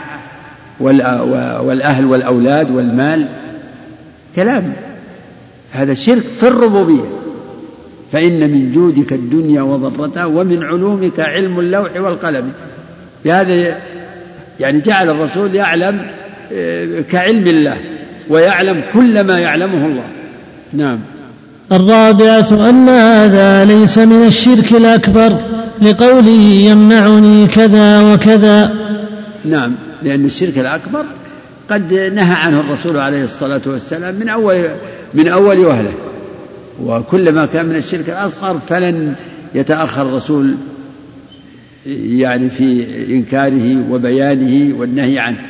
[0.81, 3.29] والأهل والأولاد والمال.
[4.37, 4.73] كلام.
[5.73, 7.05] هذا شرك في الربوبية.
[8.13, 12.53] فإن من جودك الدنيا وضرتها ومن علومك علم اللوح والقلم.
[13.25, 13.77] بهذا
[14.61, 16.07] يعني جعل الرسول يعلم
[16.53, 17.77] آه، كعلم الله
[18.29, 20.05] ويعلم كل ما يعلمه الله.
[20.73, 20.99] نعم.
[21.72, 25.38] الرابعة أن هذا ليس من الشرك الأكبر
[25.83, 28.72] لقوله يمنعني كذا وكذا.
[29.44, 31.05] نعم لأن الشرك الأكبر
[31.70, 34.64] قد نهى عنه الرسول عليه الصلاة والسلام من أول
[35.14, 35.92] من أول وهلة.
[36.83, 39.14] وكلما كان من الشرك الأصغر فلن
[39.55, 40.55] يتأخر الرسول
[42.07, 45.42] يعني في إنكاره وبيانه والنهي عنه.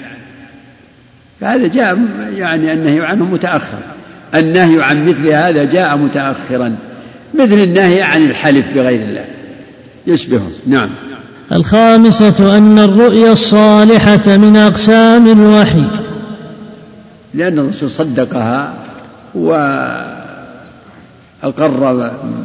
[1.41, 1.99] فهذا جاء
[2.37, 3.79] يعني النهي عنه متأخر.
[4.35, 6.77] النهي عن مثل هذا جاء متأخرا
[7.35, 9.25] مثل النهي عن الحلف بغير الله.
[10.07, 10.89] يشبهه نعم.
[11.53, 15.85] الخامسة أن الرؤيا الصالحة من أقسام الوحي.
[17.35, 18.75] لأن الرسول صدقها
[19.35, 20.15] وأقر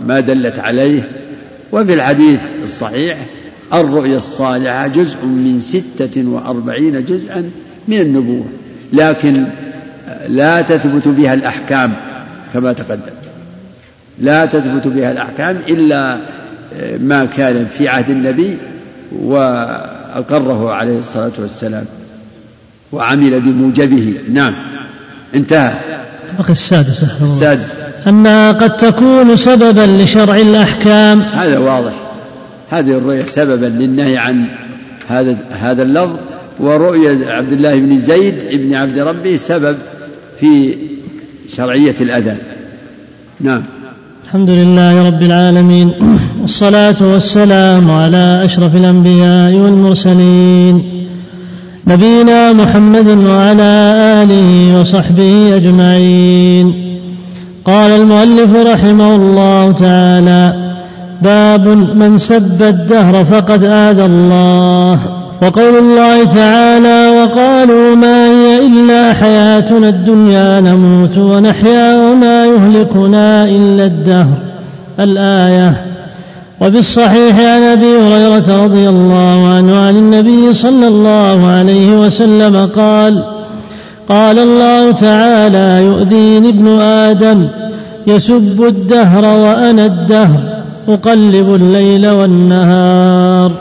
[0.07, 1.09] ما دلت عليه.
[1.71, 3.25] وفي الحديث الصحيح
[3.73, 7.49] الرؤيا الصالحة جزء من ستة وأربعين جزءا
[7.87, 8.45] من النبوة.
[8.93, 9.45] لكن
[10.27, 11.93] لا تثبت بها الأحكام
[12.53, 13.11] كما تقدم
[14.19, 16.17] لا تثبت بها الأحكام إلا
[16.99, 18.57] ما كان في عهد النبي
[19.11, 21.85] وأقره عليه الصلاة والسلام
[22.91, 24.13] وعمل بموجبه.
[24.33, 24.55] نعم.
[25.35, 25.73] انتهى.
[26.39, 27.79] بقي السادسة السادس.
[28.07, 31.21] أنها قد تكون سببا لشرع الأحكام.
[31.21, 31.93] هذا واضح.
[32.69, 34.45] هذه الرؤية سببا للنهي عن
[35.07, 36.15] هذا هذا اللفظ
[36.59, 39.77] ورؤية عبد الله بن زيد بن عبد ربه سبب
[40.39, 40.75] في
[41.55, 42.37] شرعية الأذان
[43.41, 43.63] نعم.
[44.25, 45.91] الحمد لله رب العالمين
[46.41, 50.83] والصلاة والسلام على أشرف الأنبياء والمرسلين
[51.87, 56.73] نبينا محمد وعلى آله وصحبه أجمعين.
[57.65, 60.71] قال المؤلف رحمه الله تعالى
[61.21, 65.19] باب من سب الدهر فقد آذى الله.
[65.41, 74.49] وقول الله تعالى وقالوا ما هي إلا حياتنا الدنيا نموت ونحيا وما يهلكنا إلا الدهر.
[74.99, 75.85] الآية
[76.61, 83.23] وبالصحيح عن ابي هريره رضي الله عنه عن النبي صلى الله عليه وسلم قال
[84.09, 87.47] قال الله تعالى يؤذيني ابن آدم
[88.07, 90.39] يسب الدهر وأنا الدهر
[90.87, 93.51] اقلب الليل والنهار.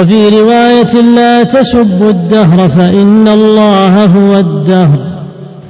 [0.00, 4.98] وفي رواية لا تسبوا الدهر فإن الله هو الدهر.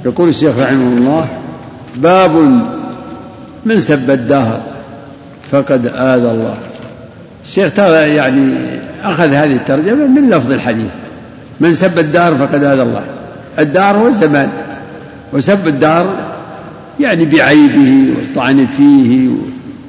[0.05, 1.27] يقول الشيخ رحمه الله
[1.95, 2.31] باب
[3.65, 4.61] من سب الدهر
[5.51, 6.57] فقد آذى الله.
[7.45, 8.55] الشيخ ترى يعني
[9.03, 10.91] أخذ هذه الترجمة من لفظ الحديث.
[11.59, 13.03] من سب الدار فقد آذى الله.
[13.59, 14.49] الدار هو الزمان.
[15.33, 16.05] وسب الدار
[16.99, 19.29] يعني بعيبه والطعن فيه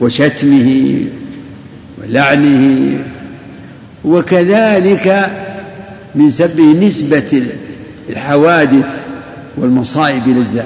[0.01, 0.95] وشتمه
[2.03, 2.95] ولعنه
[4.09, 5.31] وكذلك
[6.15, 7.43] من سبه نسبة
[8.11, 8.89] الحوادث
[9.57, 10.63] والمصائب إلى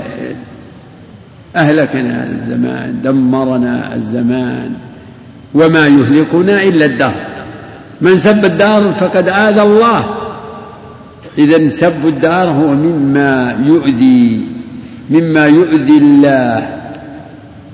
[1.56, 4.72] أهلكنا الزمان دمرنا الزمان
[5.54, 7.26] وما يهلكنا إلا الدهر.
[8.00, 10.04] من سب الدار فقد آذى الله.
[11.38, 14.46] إذا سب الدار هو مما يؤذي
[15.10, 16.78] مما يؤذي الله.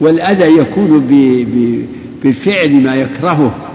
[0.01, 1.09] والأذى يكون
[2.25, 3.68] بفعل ما يكرهه.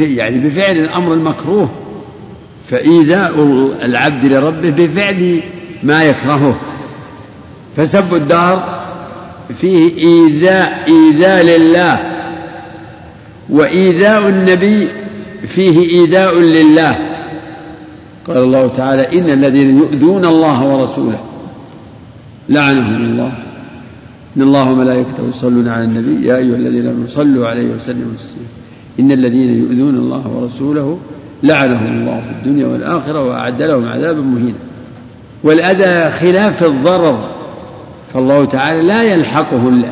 [0.00, 1.70] يعني بفعل الأمر المكروه
[2.70, 3.34] فإيذاء
[3.82, 5.40] العبد لربه بفعل
[5.82, 6.56] ما يكرهه.
[7.76, 8.84] فسب الدهر
[9.60, 11.98] فيه إيذاء إيذاء لله
[13.48, 14.88] وإيذاء النبي
[15.46, 16.98] فيه إيذاء لله.
[18.26, 21.20] قال الله تعالى إن الذين يؤذون الله ورسوله
[22.48, 23.32] لعنهم الله.
[24.36, 28.59] إن الله وملائكته يصلون على النبي يا أيها الذين آمنوا صلوا عليه وسلموا تسليما.
[29.00, 30.98] إن الذين يؤذون الله ورسوله
[31.42, 34.58] لعنهم الله في الدنيا والآخرة وأعد لهم عذابا مهينا.
[35.42, 37.28] والأذى خلاف الضرر.
[38.14, 39.82] فالله تعالى لا يلحقه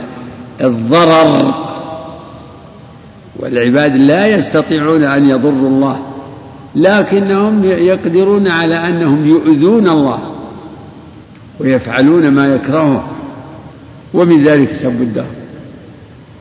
[0.60, 1.54] الضرر.
[3.36, 6.00] والعباد لا يستطيعون أن يضروا الله
[6.76, 10.18] لكنهم يقدرون على أنهم يؤذون الله
[11.60, 13.08] ويفعلون ما يكرهه
[14.14, 15.30] ومن ذلك سب الدهر.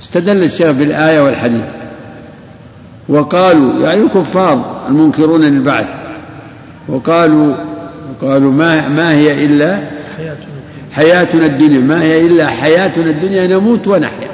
[0.04, 1.77] استدل الشيخ بالآية والحديث.
[3.10, 5.88] وقالوا يعني الكفار المنكرون للبعث
[6.88, 7.54] وقالوا
[8.22, 9.80] وقالوا ما ما هي إلا
[10.92, 14.28] حياتنا الدنيا ما هي إلا حياتنا الدنيا نموت ونحيا.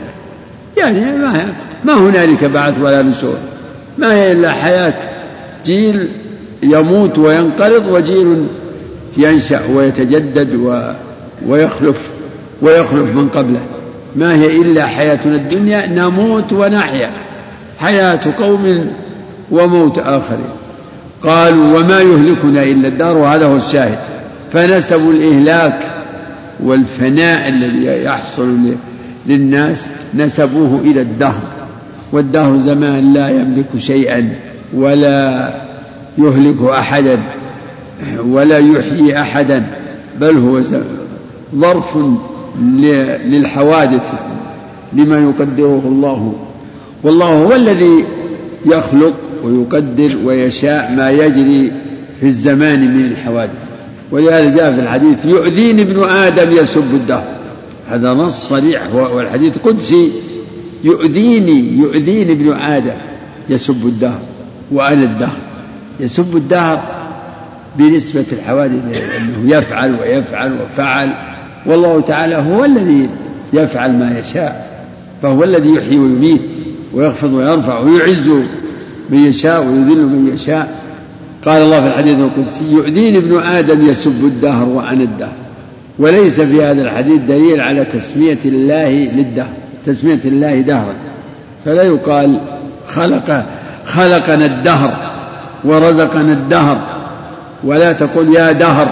[0.77, 1.53] يعني ما
[1.85, 3.37] ما هنالك بعث ولا نشور
[3.97, 4.93] ما هي إلا حياة
[5.65, 6.07] جيل
[6.63, 8.47] يموت وينقرض وجيل
[9.17, 10.91] ينشأ ويتجدد و
[11.47, 12.09] ويخلف
[12.61, 13.61] ويخلف من قبله.
[14.15, 17.11] ما هي إلا حياتنا الدنيا نموت ونحيا.
[17.79, 18.87] حياة قوم
[19.51, 20.53] وموت آخرين.
[21.23, 23.99] قالوا وما يهلكنا إلا الدار وهذا هو الشاهد.
[24.53, 25.79] فنسبوا الإهلاك
[26.59, 28.57] والفناء الذي يحصل
[29.27, 31.41] للناس نسبوه إلى الدهر.
[32.11, 34.29] والدهر زمان لا يملك شيئا
[34.73, 35.53] ولا
[36.17, 37.19] يهلك أحدا
[38.27, 39.63] ولا يحيي أحدا
[40.19, 40.61] بل هو
[41.55, 41.97] ظرف
[43.25, 44.11] للحوادث
[44.93, 46.33] لما يقدره الله
[47.03, 48.05] والله هو الذي
[48.65, 49.13] يخلق
[49.43, 51.71] ويقدر ويشاء ما يجري
[52.19, 53.53] في الزمان من الحوادث.
[54.11, 57.27] ولهذا جاء في الحديث يؤذيني ابن آدم يسب الدهر.
[57.89, 60.11] هذا نص صريح والحديث قدسي.
[60.83, 62.97] يؤذيني يؤذيني ابن آدم
[63.49, 64.19] يسب الدهر
[64.71, 65.37] وأنا الدهر.
[65.99, 66.81] يسب الدهر
[67.77, 71.13] بنسبة الحوادث أنه يفعل ويفعل وفعل.
[71.65, 73.09] والله تعالى هو الذي
[73.53, 74.73] يفعل ما يشاء
[75.21, 76.41] فهو الذي يحيي ويميت.
[76.93, 78.27] ويخفض ويرفع ويعز
[79.09, 80.83] من يشاء ويذل من يشاء.
[81.45, 85.33] قال الله في الحديث القدسي يؤذيني ابن آدم يسب الدهر وأنا الدهر.
[85.99, 89.53] وليس في هذا الحديث دليل على تسمية الله للدهر
[89.85, 90.93] تسمية الله دهرا.
[91.65, 92.39] فلا يقال
[92.87, 93.45] خلق
[93.85, 95.11] خلقنا الدهر
[95.63, 96.77] ورزقنا الدهر.
[97.63, 98.87] ولا تقول يا دهر.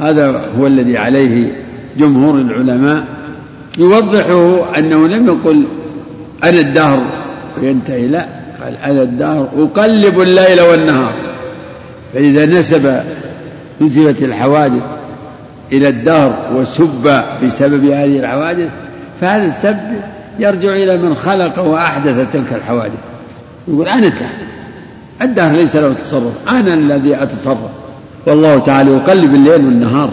[0.00, 1.52] هذا هو الذي عليه
[1.98, 3.04] جمهور العلماء.
[3.78, 5.64] يوضحه أنه لم يقل
[6.44, 7.02] أنا الدهر.
[7.58, 8.06] وينتهي.
[8.06, 8.26] لا
[8.64, 9.48] قال أنا الدهر.
[9.56, 11.14] أقلب الليل والنهار.
[12.14, 13.00] فإذا نسب
[13.80, 14.82] نسبت الحوادث
[15.72, 18.68] إلى الدهر وسب بسبب هذه الحوادث
[19.20, 19.76] فهذا السب
[20.38, 22.98] يرجع إلى من خلق وأحدث تلك الحوادث.
[23.68, 24.30] يقول أنا الدهر.
[25.22, 26.48] الدهر ليس له تصرف.
[26.48, 27.70] أنا الذي أتصرف.
[28.26, 30.10] والله تعالى يقلب الليل والنهار.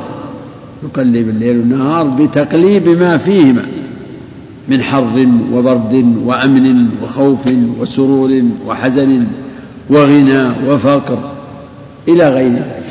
[0.84, 3.62] يقلب الليل والنهار بتقليب ما فيهما.
[4.68, 7.48] من حر وبرد وأمن وخوف
[7.80, 9.24] وسرور وحزن
[9.90, 11.32] وغنى وفقر
[12.08, 12.84] إلى غير ذلك.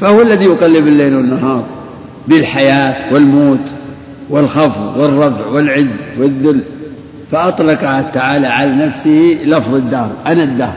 [0.00, 1.64] فهو الذي يقلب الليل والنهار
[2.28, 3.66] بالحياة والموت
[4.30, 5.86] والخفض والرفع والعز
[6.18, 6.60] والذل.
[7.32, 10.76] فأطلق تعالى على نفسه لفظ الدهر أنا الدهر.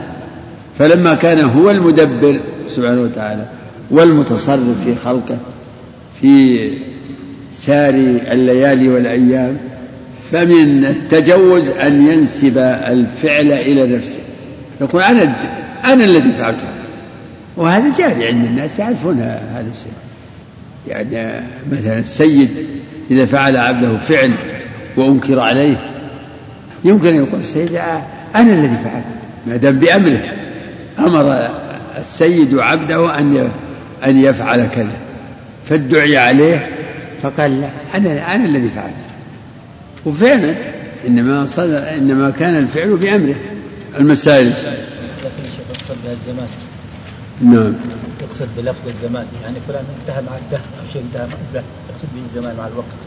[0.78, 3.46] فلما كان هو المدبر سبحانه وتعالى
[3.90, 5.36] والمتصرف في خلقه
[6.20, 6.70] في
[7.52, 7.94] سار
[8.32, 9.56] الليالي والأيام
[10.32, 14.20] فمن التجوز أن ينسب الفعل إلى نفسه.
[14.80, 15.36] يقول أنا
[15.84, 16.58] أنا الذي فعلت
[17.56, 19.92] وهذا جاري عند الناس يعرفون هذا الشيء
[20.88, 21.40] يعني
[21.72, 22.48] مثلا السيد
[23.10, 24.32] إذا فعل عبده فعل
[24.96, 25.76] وأنكر عليه
[26.84, 27.74] يمكن أن يقول السيد
[28.34, 29.04] أنا الذي فعلت
[29.46, 30.22] ما دام بأمره.
[30.98, 31.50] أمر
[31.98, 33.48] السيد عبده أن
[34.04, 34.96] أن يفعل كذا.
[35.68, 36.66] فادعي عليه
[37.22, 39.11] فقال لا أنا أنا الذي فعلت
[40.06, 40.54] وفعلا
[41.06, 43.34] إنما صدر إنما كان الفعل بأمره.
[43.98, 44.46] المسائل.
[44.46, 46.48] يقصد بها الزمان
[47.40, 47.74] نعم.
[48.22, 49.26] يقصد بلفظ الزمان.
[49.42, 53.00] يعني فلان انتهى مع الدهر أو شيء انتهى مع الدهر يقصد به الزمان مع الوقت.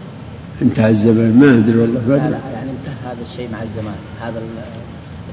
[0.62, 1.40] انتهى الزمان.
[1.40, 2.02] ما أدري والله.
[2.08, 3.96] لا, لا يعني انتهى هذا الشيء مع الزمان.
[4.22, 4.42] هذا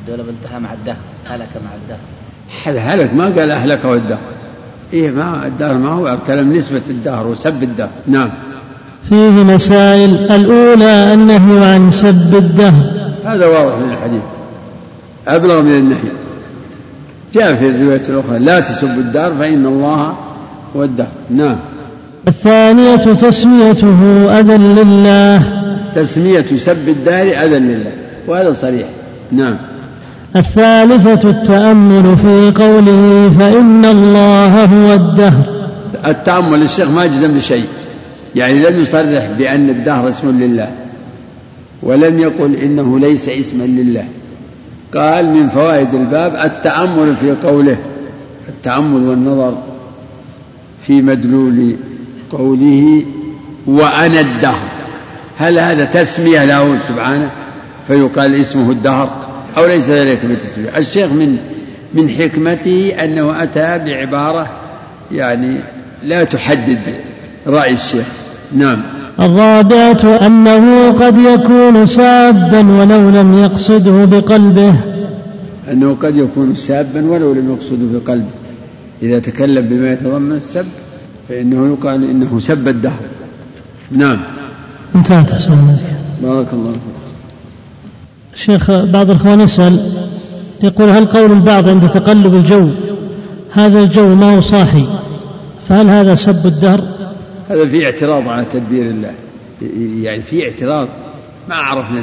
[0.00, 0.96] الدولة انتهى مع الدهر
[1.26, 1.98] هلك مع الدهر.
[2.80, 4.20] هلك؟ ما قال أهلكه الدهر
[4.92, 7.90] إيه ما الدهر ما هو كلام نسبة الدهر وسب الدهر.
[8.06, 8.30] نعم.
[9.08, 10.30] فيه مسائل.
[10.30, 12.84] الأولى النهي عن سب الدهر.
[13.24, 14.22] هذا واضح من الحديث.
[15.28, 16.12] أبلغ من النهي.
[17.34, 20.14] جاء في الرواية الأخرى لا تسبوا الدار فإن الله
[20.76, 21.56] هو الدار نعم.
[22.28, 25.62] الثانية تسميته أذى لله.
[25.94, 27.92] تسمية سب الدار أذى لله.
[28.28, 28.86] وهذا صريح.
[29.32, 29.56] نعم.
[30.36, 35.42] الثالثة التأمل في قوله فإن الله هو الدهر.
[36.06, 37.66] التأمل الشيخ ما جزم بشيء.
[38.36, 40.70] يعني لم يصرح بأن الدهر اسم لله
[41.82, 44.04] ولم يقل إنه ليس اسما لله.
[44.94, 47.76] قال من فوائد الباب التأمل في قوله
[48.48, 49.58] التأمل والنظر
[50.86, 51.76] في مدلول
[52.32, 53.02] قوله
[53.66, 54.68] وأنا الدهر.
[55.38, 57.30] هل هذا تسمية له سبحانه؟
[57.88, 61.38] فيقال اسمه الدهر أو ليس ذلك بتسمية الشيخ من
[61.94, 64.50] من حكمته أنه أتى بعبارة
[65.12, 65.60] يعني
[66.04, 66.80] لا تحدد
[67.46, 68.21] رأي الشيخ.
[68.54, 68.82] نعم.
[69.20, 74.74] الرابعة أنه قد يكون سابا ولو لم يقصده بقلبه.
[75.70, 78.30] أنه قد يكون سابا ولو لم يقصده بقلبه.
[79.02, 80.66] إذا تكلم بما يتضمن السب
[81.28, 83.00] فإنه يقال إنه سب الدهر.
[83.90, 84.18] نعم.
[84.94, 85.56] انتهت أحسن
[86.22, 87.02] بارك الله فيك.
[88.34, 89.92] شيخ بعض الإخوان يسأل
[90.62, 92.68] يقول هل قول البعض عند تقلب الجو
[93.52, 94.86] هذا الجو ما هو صاحي
[95.68, 96.80] فهل هذا سب الدهر؟
[97.50, 99.12] هذا في اعتراض على تدبير الله.
[100.02, 100.88] يعني في اعتراض.
[101.48, 102.02] ما عرفنا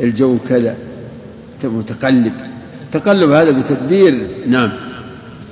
[0.00, 0.76] الجو كذا.
[1.64, 2.32] متقلب.
[2.92, 4.70] تقلب هذا بتدبير نعم.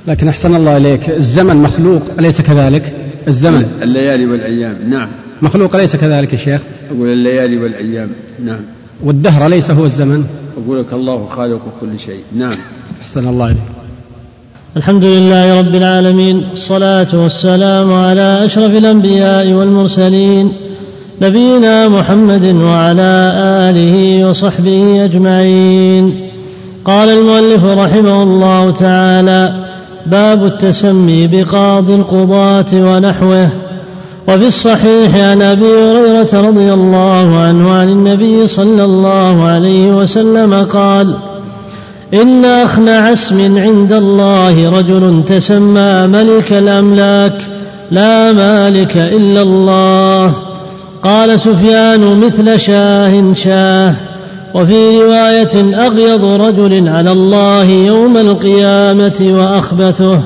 [0.07, 1.11] لكن أحسن الله إليك.
[1.11, 2.93] الزمن مخلوق أليس كذلك؟
[3.29, 3.79] الزمن.
[3.83, 4.79] الليالي والأيام.
[4.89, 5.09] نعم.
[5.43, 8.11] مخلوق أليس كذلك يا شيخ؟ أقول الليالي والأيام.
[8.45, 8.61] نعم.
[9.05, 10.25] والدهر ليس هو الزمن؟
[10.65, 12.23] أقول لك الله خالق كل شيء.
[12.37, 12.57] نعم.
[13.03, 13.76] أحسن الله إليك.
[14.77, 20.53] الحمد لله رب العالمين الصلاة والسلام على أشرف الأنبياء والمرسلين
[21.23, 23.33] نبينا محمد وعلى
[23.71, 26.31] آله وصحبه أجمعين.
[26.85, 29.65] قال المؤلف رحمه الله تعالى
[30.07, 33.49] باب التسمي بقاضي القضاة ونحوه.
[34.29, 41.17] وفي الصحيح عن أبي هريرة رضي الله عنه عن النبي صلى الله عليه وسلم قال
[42.15, 47.39] إن أخنع اسم عند الله رجل تسمى ملك الأملاك
[47.91, 50.33] لا مالك إلا الله.
[51.03, 53.95] قال سفيان مثل شاه شاه
[54.55, 60.21] وفي رواية أغيض رجل على الله يوم القيامة وأخبثه.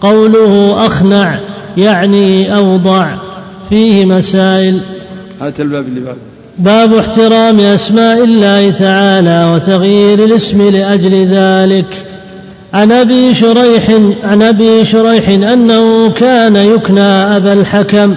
[0.00, 1.38] قوله أخنع
[1.76, 3.14] يعني أوضع
[3.68, 4.80] فيه مسائل.
[5.40, 6.16] هات الباب اللي بعد
[6.62, 12.06] باب احترام أسماء الله تعالى وتغيير الاسم لأجل ذلك.
[12.74, 13.90] عن أبي شريح
[14.24, 18.14] عن أبي شريح أنه كان يكنى أبا الحكم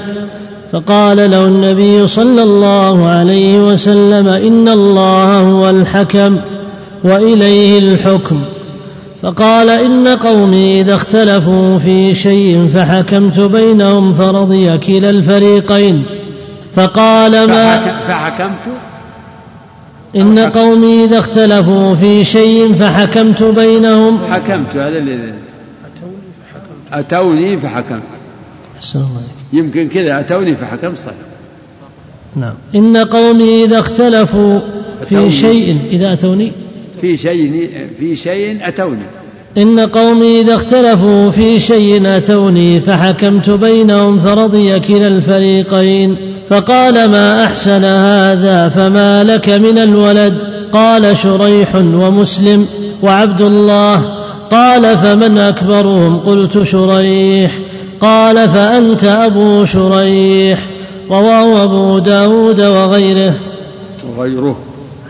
[0.71, 6.37] فقال له النبي صلى الله عليه وسلم إن الله هو الحكم
[7.03, 8.41] وإليه الحكم.
[9.21, 16.05] فقال إن قومي إذا اختلفوا في شيء فحكمت بينهم فرضي كلا الفريقين.
[16.75, 18.77] فقال ما فحكمت.
[20.15, 24.19] إن قومي إذا اختلفوا في شيء فحكمت بينهم.
[24.33, 25.33] حكمت هذا اللي
[26.93, 28.01] أتوني فحكمت.
[29.53, 31.15] يمكن كذا أتوني فحكمت صحيح.
[32.35, 32.53] نعم.
[32.75, 34.59] إن قومي إذا اختلفوا
[35.09, 36.51] في شيء إذا أتوني؟
[37.01, 39.05] في شيء في شيء أتوني.
[39.57, 46.17] إن قومي إذا اختلفوا في شيء أتوني فحكمت بينهم فرضي كلا الفريقين
[46.49, 50.37] فقال ما أحسن هذا فما لك من الولد؟
[50.73, 52.67] قال شريح ومسلم
[53.03, 54.01] وعبد الله.
[54.51, 57.59] قال فمن أكبرهم؟ قلت شريح.
[58.01, 60.59] قال فأنت أبو شريح
[61.09, 63.33] رواه أبو داود وغيره.
[64.17, 64.57] وغيره.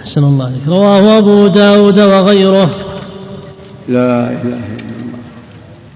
[0.01, 0.67] أحسن الله عليك.
[0.67, 2.69] رواه أبو داود وغيره.
[3.88, 5.19] لا إله إلا الله.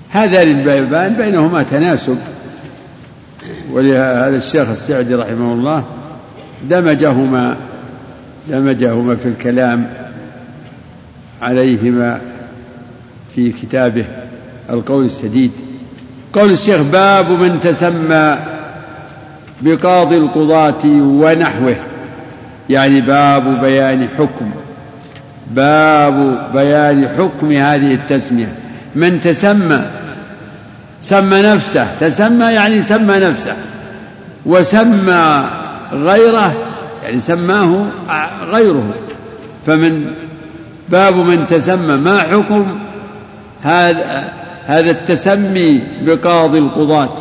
[0.10, 2.18] هذا البيبان بينهما تناسب.
[3.72, 5.84] ولهذا الشيخ السعدي رحمه الله
[6.70, 7.56] دمجهما
[8.48, 9.88] دمجهما في الكلام
[11.42, 12.22] عليهما
[13.36, 14.06] في كتابه
[14.70, 15.52] القول السديد
[16.34, 18.38] قول الشيخ باب من تسمى
[19.62, 21.76] بقاضي القضاة ونحوه
[22.70, 24.52] يعني باب بيان حكم.
[25.50, 28.54] باب بيان حكم هذه التسمية.
[28.96, 29.82] من تسمى
[31.02, 31.88] سمى نفسه.
[32.00, 33.54] تسمى يعني سمى نفسه.
[34.46, 35.46] وسمى
[35.94, 36.54] غيره
[37.04, 37.86] يعني سماه
[38.52, 38.94] غيره.
[39.68, 40.06] فمن
[40.90, 42.80] باب من تسمى ما حكم
[43.62, 44.30] هذا
[44.66, 47.16] هذا التسمي بقاضي القضاة؟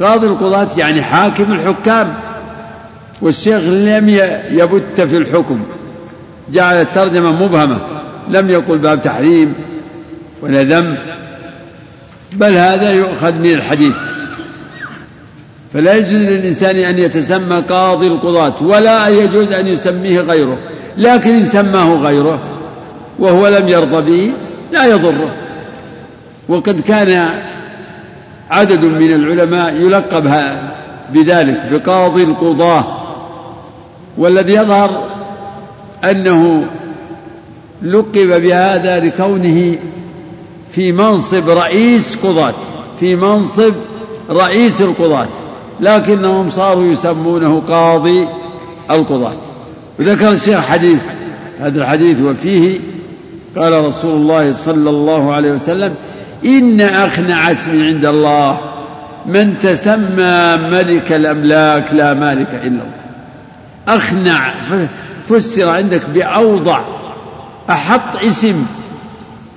[0.00, 2.14] قاضي القضاة يعني حاكم الحكام.
[3.22, 4.08] والشيخ لم
[4.50, 5.60] يبت في الحكم.
[6.52, 7.78] جعل الترجمة مبهمة.
[8.28, 9.54] لم يقل باب تحريم
[10.42, 10.96] ولا ذم
[12.32, 13.94] بل هذا يؤخذ من الحديث.
[15.74, 20.58] فلا يجوز للإنسان أن يتسمى قاضي القضاة ولا يجوز أن يسميه غيره.
[20.96, 22.38] لكن إن سماه غيره
[23.18, 24.32] وهو لم يرضى به
[24.72, 25.34] لا يضره.
[26.48, 27.28] وقد كان
[28.50, 30.32] عدد من العلماء يلقب
[31.12, 32.84] بذلك بقاضي القضاة
[34.18, 35.04] والذي يظهر
[36.10, 36.66] أنه
[37.82, 39.76] لقب بهذا لكونه
[40.72, 42.54] في منصب رئيس قضاة
[43.00, 43.72] في منصب
[44.30, 45.28] رئيس القضاة
[45.80, 48.26] لكنهم صاروا يسمونه قاضي
[48.90, 49.36] القضاة.
[49.98, 50.98] وذكر الشيخ حديث
[51.60, 52.80] هذا الحديث وفيه
[53.56, 55.94] قال رسول الله صلى الله عليه وسلم
[56.44, 58.60] إن أخنع اسم عند الله
[59.26, 62.86] من تسمى ملك الأملاك لا مالك إلا الله.
[63.88, 64.54] أخنع
[65.28, 66.80] فسر عندك بأوضع
[67.70, 68.66] أحط اسم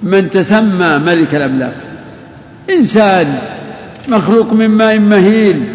[0.03, 1.75] من تسمى ملك الأملاك.
[2.69, 3.39] إنسان
[4.07, 5.69] مخلوق من ماء مهين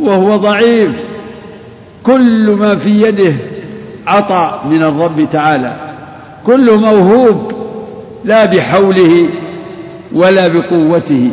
[0.00, 0.90] وهو ضعيف.
[2.02, 3.32] كل ما في يده
[4.06, 5.76] عطاء من الرب تعالى.
[6.46, 7.52] كله موهوب
[8.24, 9.28] لا بحوله
[10.12, 11.30] ولا بقوته.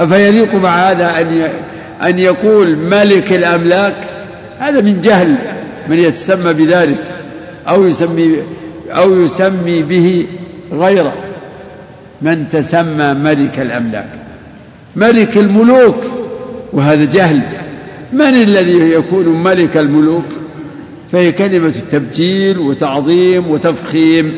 [0.00, 1.48] أفيليق مع هذا أن
[2.02, 3.96] أن يقول ملك الأملاك؟
[4.58, 5.36] هذا من جهل
[5.88, 7.15] من يتسمى بذلك.
[7.68, 8.36] أو يسمي
[8.90, 10.26] أو يسمي به
[10.72, 11.12] غيره
[12.22, 14.08] من تسمى ملك الأملاك
[14.96, 15.96] ملك الملوك
[16.72, 17.42] وهذا جهل.
[18.12, 20.24] من الذي يكون ملك الملوك؟
[21.12, 24.34] فهي كلمة تبجيل وتعظيم وتفخيم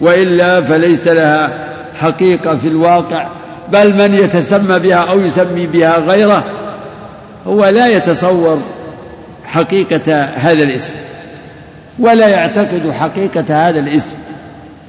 [0.00, 1.68] وإلا فليس لها
[2.00, 3.26] حقيقة في الواقع.
[3.72, 6.44] بل من يتسمى بها أو يسمي بها غيره
[7.46, 8.62] هو لا يتصور
[9.44, 10.94] حقيقة هذا الاسم.
[11.98, 14.12] ولا يعتقد حقيقة هذا الاسم.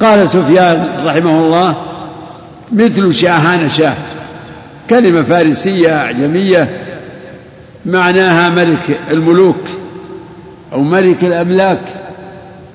[0.01, 1.75] قال سفيان رحمه الله
[2.71, 3.95] مثل شاهان شاه
[4.89, 6.69] كلمة فارسية أعجمية
[7.85, 9.63] معناها ملك الملوك
[10.73, 11.79] أو ملك الأملاك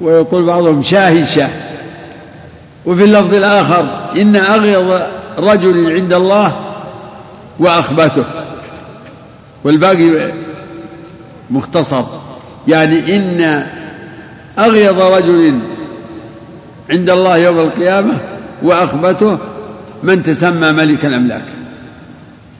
[0.00, 1.50] ويقول بعضهم شاهي شاه.
[2.86, 5.00] وفي اللفظ الآخر إن أغيض
[5.38, 6.52] رجل عند الله
[7.58, 8.24] وأخبثه.
[9.64, 10.32] والباقي
[11.50, 12.04] مختصر
[12.68, 13.66] يعني إن
[14.58, 15.60] أغيض رجل
[16.90, 18.18] عند الله يوم القيامة
[18.62, 19.38] وأخبثه
[20.02, 21.44] من تسمى ملك الأملاك.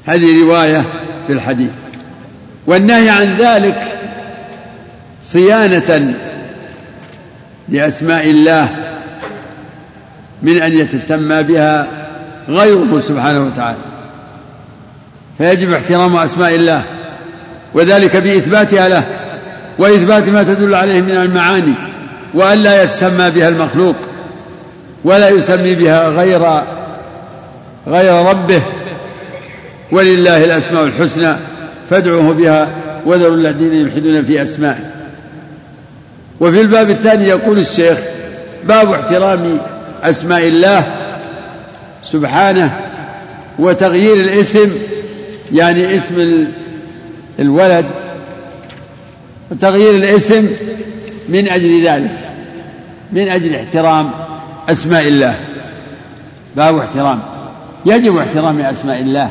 [0.05, 0.87] هذه رواية
[1.27, 1.71] في الحديث.
[2.67, 3.83] والنهي عن ذلك
[5.23, 6.15] صيانة
[7.69, 8.69] لأسماء الله
[10.43, 11.87] من أن يتسمى بها
[12.49, 13.79] غيره سبحانه وتعالى.
[15.39, 16.85] فيجب احترام أسماء الله
[17.75, 19.05] وذلك بإثباتها له.
[19.79, 21.75] وإثبات ما تدل عليه من المعاني
[22.35, 23.97] وأن لا يتسمى بها المخلوق
[25.05, 26.63] ولا يسمي بها غير
[27.87, 28.63] غير ربه
[29.93, 31.37] ولله الأسماء الحسنى
[31.91, 32.69] فادعوه بها
[33.07, 34.91] وذروا الذين يلحدون في أسمائه.
[36.41, 37.99] وفي الباب الثاني يقول الشيخ
[38.65, 39.59] باب احترام
[40.03, 40.85] أسماء الله
[42.03, 42.81] سبحانه
[43.59, 44.71] وتغيير الاسم
[45.53, 46.47] يعني اسم
[47.39, 47.87] الولد
[49.51, 50.49] وتغيير الاسم
[51.29, 52.31] من أجل ذلك
[53.13, 54.11] من أجل احترام
[54.69, 55.41] أسماء الله.
[56.57, 57.21] باب احترام.
[57.87, 59.31] يجب احترام أسماء الله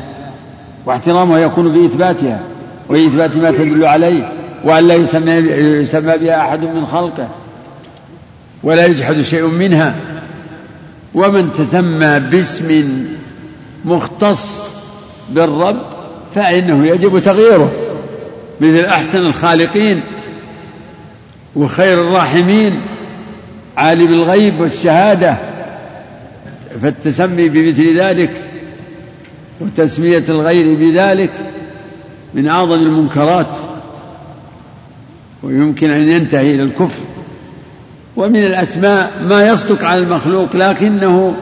[0.86, 2.40] واحترامها يكون بإثباتها
[2.88, 4.32] وإثبات ما تدل عليه
[4.64, 5.32] وأن لا يسمى,
[5.82, 7.28] يسمى بها أحد من خلقه
[8.62, 9.94] ولا يجحد شيء منها.
[11.14, 12.98] ومن تسمى باسم
[13.84, 14.70] مختص
[15.30, 15.76] بالرب
[16.34, 17.70] فإنه يجب تغييره.
[18.60, 20.00] مثل أحسن الخالقين
[21.56, 22.80] وخير الراحمين
[23.76, 25.38] عالم الغيب والشهادة
[26.82, 28.42] فالتسمي بمثل ذلك
[29.60, 31.30] وتسمية الغير بذلك
[32.34, 33.56] من أعظم المنكرات
[35.42, 37.00] ويمكن أن ينتهي إلى الكفر.
[38.16, 41.34] ومن الأسماء ما يصدق على المخلوق لكنه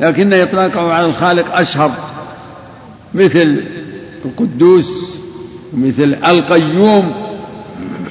[0.00, 1.92] لكن إطلاقه على الخالق أشهر
[3.14, 3.62] مثل
[4.24, 5.17] القدوس
[5.72, 7.12] ومثل القيوم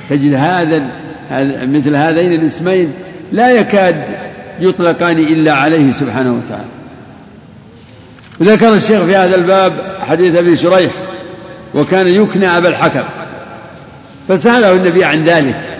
[0.09, 0.83] تجد هذا
[1.61, 2.93] مثل هذين الاسمين
[3.31, 4.03] لا يكاد
[4.59, 6.77] يطلقان إلا عليه سبحانه وتعالى.
[8.39, 9.73] وذكر الشيخ في هذا الباب
[10.07, 10.91] حديث أبي شريح
[11.73, 13.03] وكان يكنى أبا الحكم
[14.27, 15.77] فسأله النبي عن ذلك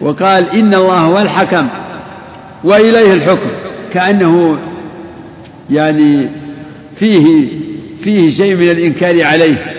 [0.00, 1.68] وقال إن الله هو الحكم
[2.64, 3.50] وإليه الحكم
[3.92, 4.58] كأنه
[5.70, 6.28] يعني
[6.96, 7.48] فيه
[8.04, 9.74] فيه شيء من الإنكار عليه.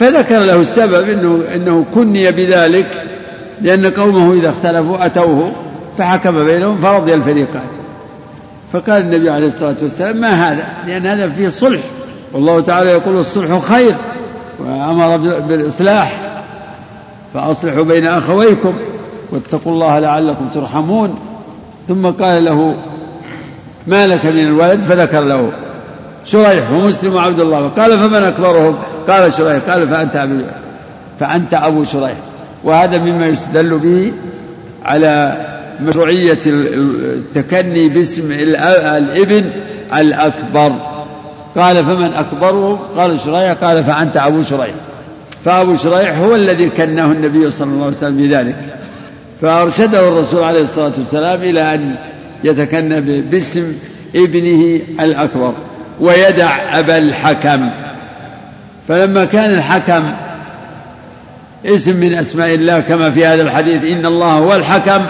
[0.00, 2.86] فذكر له السبب انه إنه كني بذلك
[3.62, 5.52] لأن قومه إذا اختلفوا أتوه
[5.98, 7.66] فحكم بينهم فرضي الفريقان.
[8.72, 11.80] فقال النبي عليه الصلاة والسلام ما هذا؟ لأن هذا فيه صلح.
[12.32, 13.96] والله تعالى يقول الصلح خير
[14.58, 15.16] وأمر
[15.48, 16.20] بالإصلاح
[17.34, 18.74] فأصلحوا بين أخويكم
[19.30, 21.14] واتقوا الله لعلكم ترحمون.
[21.88, 22.74] ثم قال له
[23.86, 25.50] ما لك من الولد؟ فذكر له
[26.24, 27.68] شريح ومسلم وعبد الله.
[27.68, 28.76] قال فمن أكبرهم؟
[29.08, 30.40] قال شريح قال فأنت أبو
[31.20, 32.16] فأنت أبو شريح.
[32.64, 34.12] وهذا مما يستدل به
[34.84, 35.36] على
[35.80, 39.50] مشروعية التكني باسم الابن
[39.96, 40.72] الأكبر.
[41.56, 44.74] قال فمن أكبرهم قال شريح قال فأنت أبو شريح.
[45.44, 48.56] فأبو شريح هو الذي كناه النبي صلى الله عليه وسلم بذلك.
[49.42, 51.94] فأرشده الرسول عليه الصلاة والسلام إلى أن
[52.44, 53.72] يتكنى باسم
[54.16, 55.52] ابنه الأكبر.
[56.00, 57.70] ويدع أبا الحكم.
[58.88, 60.12] فلما كان الحكم
[61.66, 65.06] اسم من أسماء الله كما في هذا الحديث إن الله هو الحكم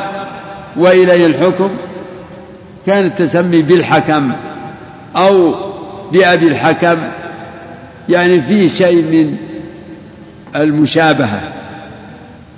[0.76, 1.70] وإليه الحكم
[2.86, 4.32] كان التسمي بالحكم
[5.16, 5.54] أو
[6.12, 6.96] بأبي الحكم
[8.08, 9.36] يعني فيه شيء من
[10.56, 11.40] المشابهة.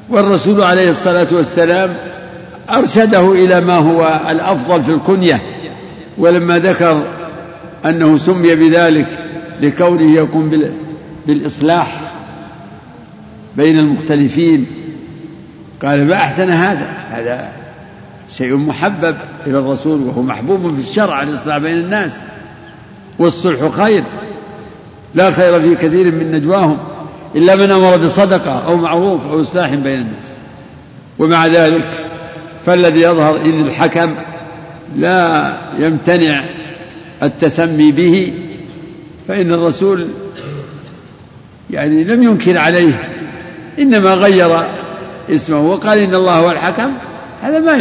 [0.09, 1.95] والرسول عليه الصلاة والسلام
[2.71, 5.43] أرشده إلى ما هو الأفضل في الكنية
[6.19, 7.03] ولما ذكر
[7.87, 9.07] أنه سمي بذلك
[9.61, 10.51] لكونه يقوم
[11.29, 12.13] بالإصلاح
[13.57, 14.67] بين المختلفين.
[15.83, 17.53] قال ما أحسن هذا هذا
[18.29, 19.17] شيء محبب
[19.47, 22.21] إلى الرسول وهو محبوب في الشرع الإصلاح بين الناس
[23.19, 24.05] والصلح خير.
[25.15, 26.79] لا خير في كثير من نجواهم
[27.37, 30.37] إلا من أمر بصدقة أو معروف أو إصلاح بين الناس.
[31.19, 31.91] ومع ذلك
[32.67, 34.15] فالذي يظهر إن الحكم
[34.97, 36.45] لا يمتنع
[37.23, 38.35] التسمي به
[39.29, 40.09] فإن الرسول
[41.71, 43.09] يعني لم ينكر عليه
[43.79, 44.63] إنما غير
[45.31, 46.93] اسمه وقال إن الله هو الحكم
[47.43, 47.77] هذا ما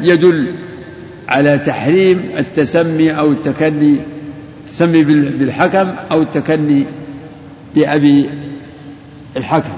[0.00, 0.54] يدل
[1.28, 3.96] على تحريم التسمي أو التكني
[4.64, 6.86] التسمي بالحكم أو التكني
[7.74, 8.30] بأبي
[9.36, 9.72] الحكم.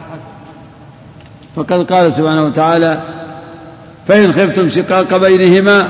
[1.57, 3.03] فقد قال سبحانه وتعالى
[4.09, 5.89] فإن خفتم شقاق بينهما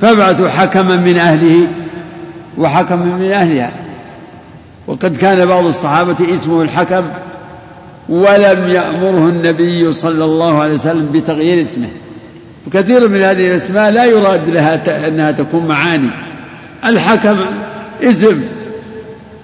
[0.00, 1.68] فابعثوا حكما من أهله
[2.58, 3.72] وحكما من أهلها.
[4.86, 7.04] وقد كان بعض الصحابة اسمه الحكم
[8.08, 11.88] ولم يأمره النبي صلى الله عليه وسلم بتغيير اسمه.
[12.66, 16.10] وكثير من هذه الأسماء لا يراد لها أنها تكون معاني.
[16.84, 17.40] الحكم
[18.02, 18.42] اسم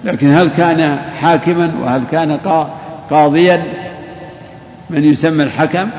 [0.03, 2.39] لكن هل كان حاكما وهل كان
[3.09, 3.63] قاضيا؟
[4.89, 5.89] من يسمى الحكم؟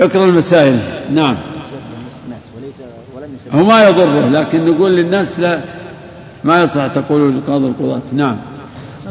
[0.00, 0.78] اقرأ المسائل.
[1.14, 1.36] نعم.
[3.52, 5.60] هو ما يضره لكن نقول للناس لا
[6.44, 8.00] ما يصلح تقولوا لقاضي القضاة.
[8.12, 8.36] نعم.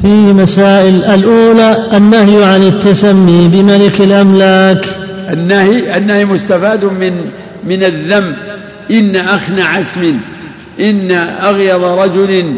[0.01, 4.85] فيه مسائل الأولى النهي عن التسمي بملك الأملاك.
[5.31, 7.31] النهي النهي مستفاد من
[7.63, 8.35] من الذم
[8.91, 10.17] إن أخنع اسم
[10.79, 11.11] إن
[11.43, 12.55] أغيض رجل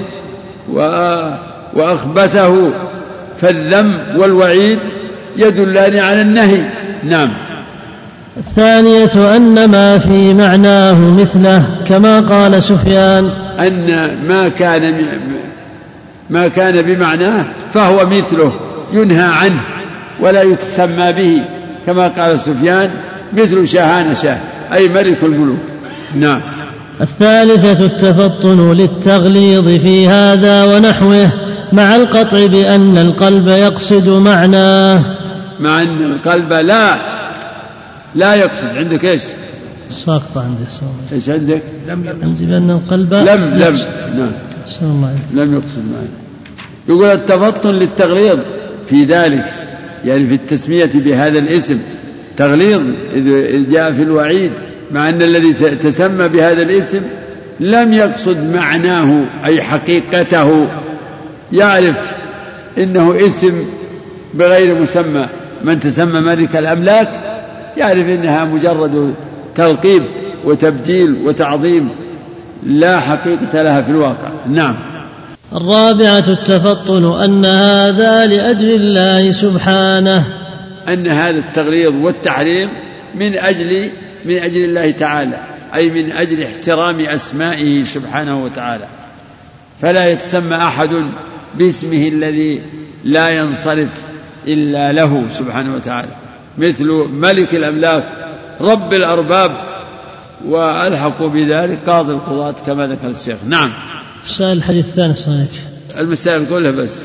[1.74, 2.72] وأخبثه
[3.42, 4.80] فالذم والوعيد
[5.38, 6.64] يدلان على النهي.
[7.04, 7.45] نعم.
[8.38, 13.30] الثانية أن ما في معناه مثله كما قال سفيان.
[13.60, 14.96] أن ما كان
[16.30, 18.52] ما كان بمعناه فهو مثله
[18.94, 19.62] ينهى عنه
[20.20, 21.42] ولا يتسمى به
[21.86, 22.90] كما قال سفيان
[23.34, 24.38] مثل شاهان شاه
[24.74, 25.60] أي ملك الملوك.
[26.16, 26.42] نعم.
[27.02, 31.30] الثالثة التفطن للتغليظ في هذا ونحوه
[31.74, 35.02] مع القطع بأن القلب يقصد معناه.
[35.60, 37.15] مع أن القلب لا
[38.16, 38.66] لا يقصد.
[38.66, 39.24] عندك إيش؟
[39.90, 40.64] ساقطة عندي
[41.14, 43.78] إيش عندك؟ لم عندي بأن القلب لم لم.
[44.18, 44.32] نعم.
[44.82, 46.08] الله لم يقصد معي.
[46.88, 48.40] يقول التفطن للتغليظ.
[48.90, 49.54] في ذلك
[50.06, 51.80] يعني في التسمية بهذا الاسم
[52.38, 52.82] تغليظ
[53.16, 54.52] إذ جاء في الوعيد
[54.92, 57.02] مع أن الذي تسمى بهذا الاسم
[57.60, 60.68] لم يقصد معناه أي حقيقته.
[61.52, 62.12] يعرف
[62.78, 63.66] إنه اسم
[64.34, 65.26] بغير مسمى.
[65.64, 67.35] من تسمى ملك الأملاك
[67.78, 69.14] يعرف إنها مجرد
[69.56, 70.04] تلقيب
[70.46, 71.90] وتبجيل وتعظيم
[72.64, 74.30] لا حقيقة لها في الواقع.
[74.50, 74.76] نعم.
[75.56, 80.26] الرابعة التفطن أن هذا لأجل الله سبحانه.
[80.88, 82.70] أن هذا التغليظ والتحريم
[83.16, 83.90] من أجل
[84.26, 85.38] من أجل الله تعالى
[85.76, 88.86] أي من أجل احترام أسمائه سبحانه وتعالى.
[89.82, 90.90] فلا يتسمى أحد
[91.56, 92.62] باسمه الذي
[93.04, 94.02] لا ينصرف
[94.48, 96.25] إلا له سبحانه وتعالى.
[96.58, 98.04] مثل ملك الأملاك
[98.62, 99.52] رب الأرباب
[100.48, 103.38] وألحقوا بذلك قاضي القضاة كما ذكر الشيخ.
[103.48, 103.72] نعم.
[104.26, 105.48] سؤال الحديث الثاني صحيح
[106.00, 106.98] المسائل كلها بس.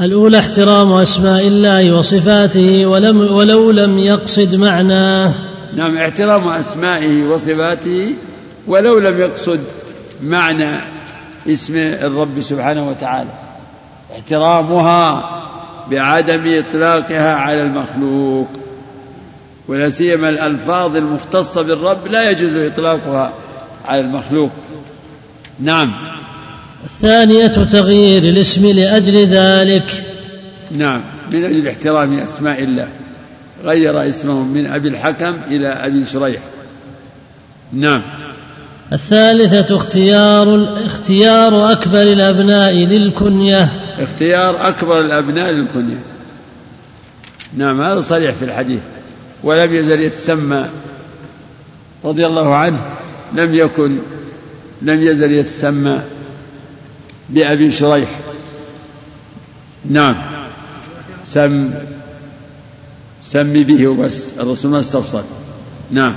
[0.00, 5.32] الأولى احترام أسماء الله وصفاته ولم ولو لم يقصد معناه
[5.76, 8.12] نعم احترام أسمائه وصفاته
[8.66, 9.60] ولو لم يقصد
[10.22, 10.80] معنى
[11.48, 13.30] اسم الرب سبحانه وتعالى.
[14.12, 15.30] احترامها
[15.90, 18.48] بعدم إطلاقها على المخلوق.
[19.68, 23.32] ولا سيما الألفاظ المختصة بالرب لا يجوز إطلاقها
[23.84, 24.50] على المخلوق.
[25.60, 25.92] نعم.
[26.84, 30.04] الثانية تغيير الاسم لأجل ذلك.
[30.70, 31.00] نعم.
[31.32, 32.88] من أجل احترام أسماء الله.
[33.64, 36.40] غير اسمه من أبي الحكم إلى أبي شريح.
[37.72, 38.02] نعم.
[38.92, 43.72] الثالثة اختيار اختيار أكبر الأبناء للكنية.
[43.98, 46.00] اختيار أكبر الأبناء للكنية.
[47.56, 48.80] نعم هذا صريح في الحديث.
[49.42, 50.68] ولم يزل يتسمى
[52.04, 52.96] رضي الله عنه
[53.32, 53.98] لم يكن
[54.82, 56.02] لم يزل يتسمى
[57.28, 58.20] بأبي شريح.
[59.90, 60.16] نعم.
[61.24, 61.74] سم
[63.22, 64.32] سمي به وبس.
[64.40, 65.24] الرسول ما استفصل.
[65.90, 66.14] نعم.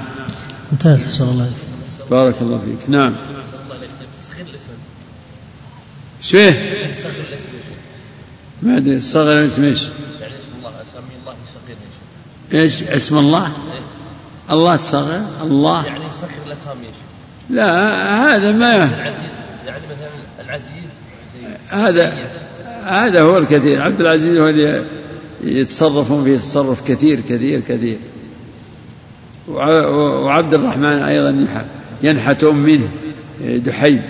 [0.71, 1.53] انتهت صلى الله عليه
[2.11, 2.89] بارك الله فيك.
[2.89, 3.15] نعم.
[6.21, 6.51] شو؟
[8.63, 9.81] ما أدري صغر الاسم إيش؟
[10.21, 11.77] يعني اسم الله اسمي الله صغير
[12.53, 13.51] إيش؟ اسم الله؟
[14.51, 15.85] الله الصغير؟ الله.
[15.85, 16.87] يعني يسخر الأسامي؟
[17.49, 19.13] لا هذا ما العزيز.
[19.67, 20.89] يعني مثلا العزيز.
[21.69, 22.13] هذا
[22.85, 23.81] هذا هو الكثير.
[23.81, 24.83] عبد العزيز هو اللي
[25.43, 27.97] يتصرفون فيه تصرف كثير كثير كثير.
[29.47, 31.47] وعبد الرحمن أيضا
[32.03, 32.89] ينحتون منه
[33.41, 34.01] دحيم.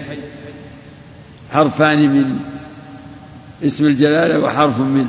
[1.54, 2.40] حرفان من
[3.66, 5.08] اسم الجلالة وحرف من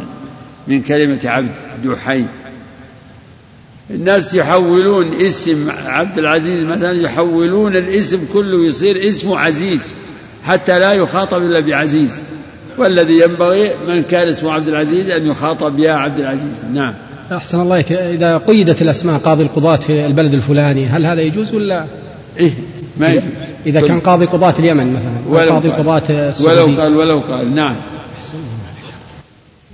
[0.68, 1.55] من كلمة عبد
[1.85, 2.28] دحيم.
[3.95, 9.80] الناس يحولون اسم عبد العزيز مثلا يحولون الاسم كله يصير اسمه عزيز
[10.45, 12.11] حتى لا يخاطب إلا بعزيز.
[12.78, 16.64] والذي ينبغي من كان اسمه عبد العزيز أن يخاطب يا عبد العزيز.
[16.74, 16.95] نعم.
[17.32, 21.84] أحسن الله إذا قيدت الأسماء قاضي القضاة في البلد الفلاني هل هذا يجوز ولا؟
[22.38, 22.53] إيه
[23.01, 23.22] ما يجوز.
[23.66, 27.55] إذا كان قاضي قضاة اليمن مثلا ولو قاضي قضاة ولو قال ولو قال.
[27.55, 27.76] نعم.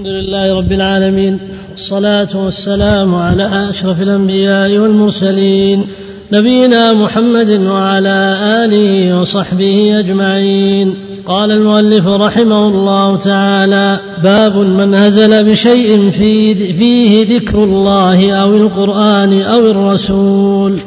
[0.00, 1.38] الحمد لله رب العالمين
[1.70, 5.84] والصلاة والسلام على أشرف الأنبياء والمرسلين
[6.32, 10.94] نبينا محمد وعلى آله وصحبه أجمعين.
[11.26, 19.42] قال المؤلف رحمه الله تعالى باب من هزل بشيء في فيه ذكر الله أو القرآن
[19.42, 20.78] أو الرسول.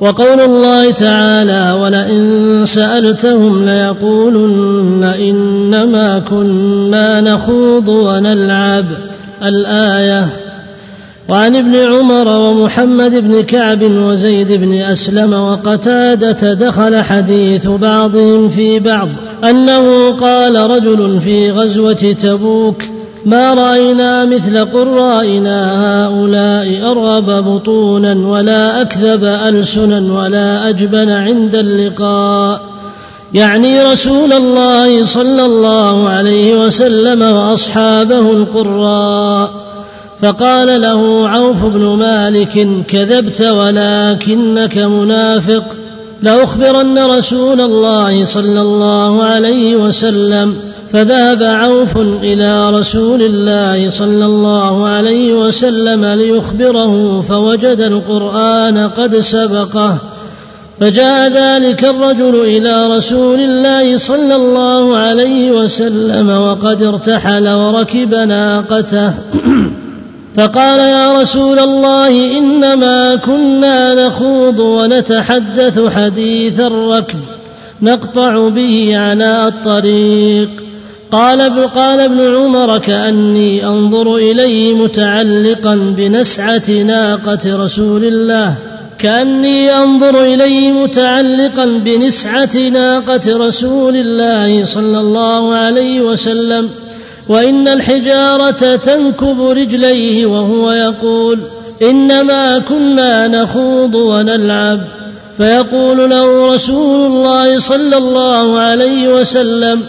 [0.00, 8.86] وقول الله تعالى ولئن سألتهم ليقولن إنما كنا نخوض ونلعب.
[9.42, 10.26] الآية
[11.28, 19.08] وعن ابن عمر ومحمد بن كعب وزيد بن اسلم وقتاده دخل حديث بعضهم في بعض
[19.44, 22.82] انه قال رجل في غزوه تبوك
[23.26, 32.60] ما رأينا مثل قرائنا هؤلاء أرغب بطونا ولا أكذب ألسنا ولا أجبن عند اللقاء.
[33.34, 39.50] يعني رسول الله صلى الله عليه وسلم وأصحابه القراء.
[40.22, 45.64] فقال له عوف بن مالك كذبت ولكنك منافق.
[46.22, 50.56] لأخبرن رسول الله صلى الله عليه وسلم
[50.92, 59.96] فذهب عوف إلى رسول الله صلى الله عليه وسلم ليخبره فوجد القرآن قد سبقه.
[60.80, 69.12] فجاء ذلك الرجل إلى رسول الله صلى الله عليه وسلم وقد ارتحل وركب ناقته.
[70.36, 77.18] فقال يا رسول الله إنما كنا نخوض ونتحدث حديث الركب
[77.82, 80.48] نقطع به عناء الطريق.
[81.12, 88.54] قال قال ابن عمر كأني أنظر إليه متعلقا بنسعة ناقة رسول الله.
[88.98, 96.70] كأني أنظر إليه متعلقا بنسعة ناقة رسول الله صلى الله عليه وسلم.
[97.28, 101.38] وإن الحجارة تنكب رجليه وهو يقول
[101.82, 104.80] إنما كنا نخوض ونلعب.
[105.38, 109.82] فيقول له رسول الله صلى الله عليه وسلم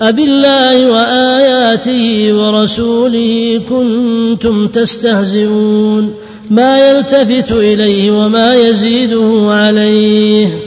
[0.00, 6.14] أبالله وآياته ورسوله كنتم تستهزئون
[6.50, 10.58] ما يلتفت إليه وما يزيده عليه.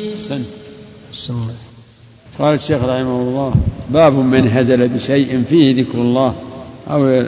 [2.40, 3.54] قال الشيخ رحمه الله
[3.90, 6.34] باب من هزل بشيء فيه ذكر الله
[6.90, 7.26] أو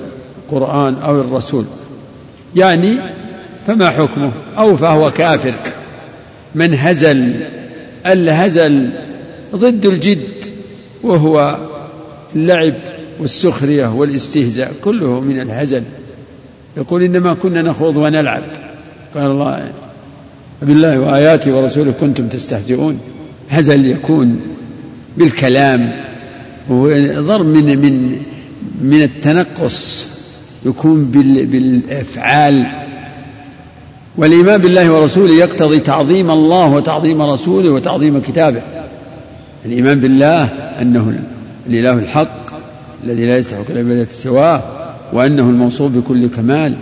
[0.51, 1.65] القرآن أو الرسول.
[2.55, 2.97] يعني
[3.67, 5.53] فما حكمه؟ أو فهو كافر.
[6.55, 7.33] من هزل
[8.05, 8.89] الهزل
[9.55, 10.19] ضد الجد
[11.03, 11.57] وهو
[12.35, 12.73] اللعب
[13.19, 15.83] والسخرية والاستهزاء كله من الهزل
[16.77, 18.43] يقول إنما كنا نخوض ونلعب.
[19.15, 19.71] قال الله
[20.61, 22.99] بالله وآياته ورسوله كنتم تستهزئون.
[23.49, 24.41] هزل يكون
[25.17, 25.91] بالكلام.
[26.69, 28.17] وضرب من من
[28.81, 30.07] من التنقص.
[30.65, 31.05] يكون
[31.45, 32.65] بالأفعال.
[34.17, 38.61] والإيمان بالله ورسوله يقتضي تعظيم الله وتعظيم رسوله وتعظيم كتابه.
[39.65, 40.43] الإيمان بالله
[40.81, 41.19] أنه
[41.67, 42.53] الاله الحق
[43.03, 44.63] الذي لا يستحق العباده سواه
[45.13, 46.75] وأنه الموصوف بكل كمال.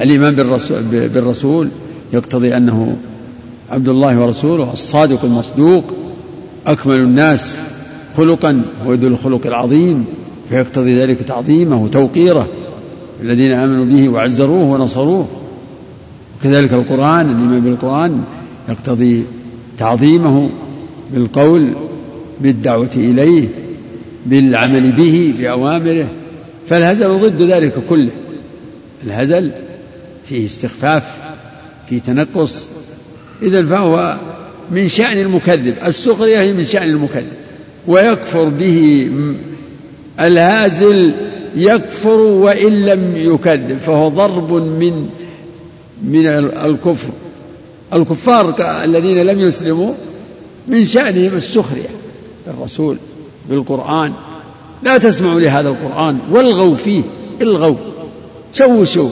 [0.00, 1.68] الإيمان بالرسول, بالرسول
[2.12, 2.96] يقتضي أنه
[3.70, 5.84] عبد الله ورسوله الصادق المصدوق
[6.66, 7.58] أكمل الناس
[8.16, 10.04] خلقا وذو الخلق العظيم
[10.48, 12.48] فيقتضي ذلك تعظيمه وتوقيره
[13.22, 15.28] الذين آمنوا به وعزروه ونصروه.
[16.40, 18.24] وكذلك القرآن الإيمان بالقرآن
[18.68, 19.24] يقتضي
[19.78, 20.48] تعظيمه
[21.14, 21.68] بالقول
[22.40, 23.48] بالدعوة إليه.
[24.26, 26.08] بالعمل به بأوامره.
[26.68, 28.10] فالهزل ضد ذلك كله.
[29.06, 29.50] الهزل
[30.28, 31.02] فيه استخفاف
[31.88, 32.66] فيه تنقص.
[33.42, 34.18] إذا فهو
[34.70, 35.74] من شأن المكذب.
[35.86, 37.32] السخرية هي من شأن المكذب.
[37.86, 39.10] ويكفر به
[40.20, 41.10] الهازل
[41.56, 43.78] يكفر وإن لم يكذب.
[43.78, 45.08] فهو ضرب من
[46.04, 47.10] من الكفر.
[47.94, 48.54] الكفار
[48.84, 49.94] الذين لم يسلموا
[50.68, 51.88] من شأنهم السخرية.
[52.46, 52.96] بالرسول
[53.50, 54.12] بالقرآن.
[54.82, 56.18] لا تسمعوا لهذا القرآن.
[56.30, 57.02] والغوا فيه.
[57.40, 57.76] الغوا.
[58.54, 59.10] شوشوا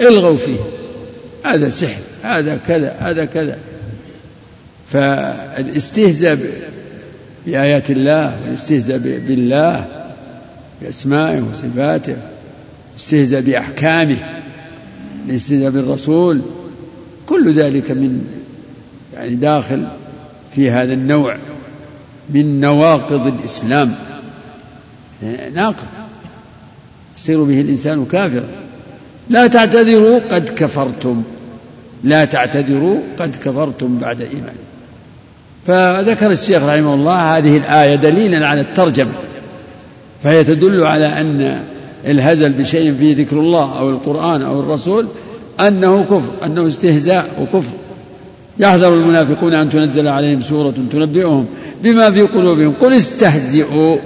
[0.00, 0.58] الغوا فيه.
[1.44, 2.00] هذا سحر.
[2.22, 2.96] هذا كذا.
[2.98, 3.58] هذا كذا.
[4.92, 6.38] فالاستهزاء
[7.46, 9.86] بآيات الله والاستهزاء بالله
[10.82, 12.16] بأسمائه وصفاته
[12.94, 14.16] الاستهزاء بأحكامه
[15.28, 16.40] الاستهزاء بالرسول.
[17.26, 18.26] كل ذلك من
[19.14, 19.86] يعني داخل
[20.54, 21.36] في هذا النوع.
[22.30, 23.94] من نواقض الإسلام.
[25.54, 25.86] ناقض.
[27.16, 28.44] يصير به الإنسان كافرا
[29.30, 31.22] لا تعتذروا قد كفرتم.
[32.04, 34.54] لا تعتذروا قد كفرتم بعد إيمان
[35.66, 39.12] فذكر الشيخ رحمه الله هذه الآية دليلا على الترجمة.
[40.22, 41.62] فهي تدل على أن
[42.06, 45.06] الهزل بشيء فيه ذكر الله أو القرآن أو الرسول
[45.60, 47.72] أنه كفر أنه استهزاء وكفر.
[48.58, 51.46] يحذر المنافقون أن تنزل عليهم سورة تنبئهم.
[51.82, 52.72] بما في قلوبهم.
[52.80, 53.96] قل استهزئوا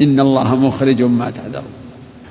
[0.00, 1.64] إن الله مخرج ما تحذرون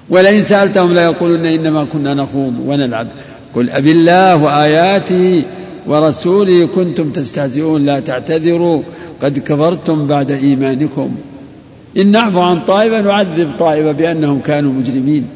[0.10, 3.08] ولئن سألتهم ليقولن إنما كنا نخوض ونلعب.
[3.56, 5.44] قل أبي الله وآياته
[5.88, 8.82] ورسوله كنتم تستهزئون لا تعتذروا.
[9.22, 11.16] قد كفرتم بعد إيمانكم.
[11.98, 15.28] إن نعفو عن طائفة نعذب طائفة بأنهم كانوا مجرمين.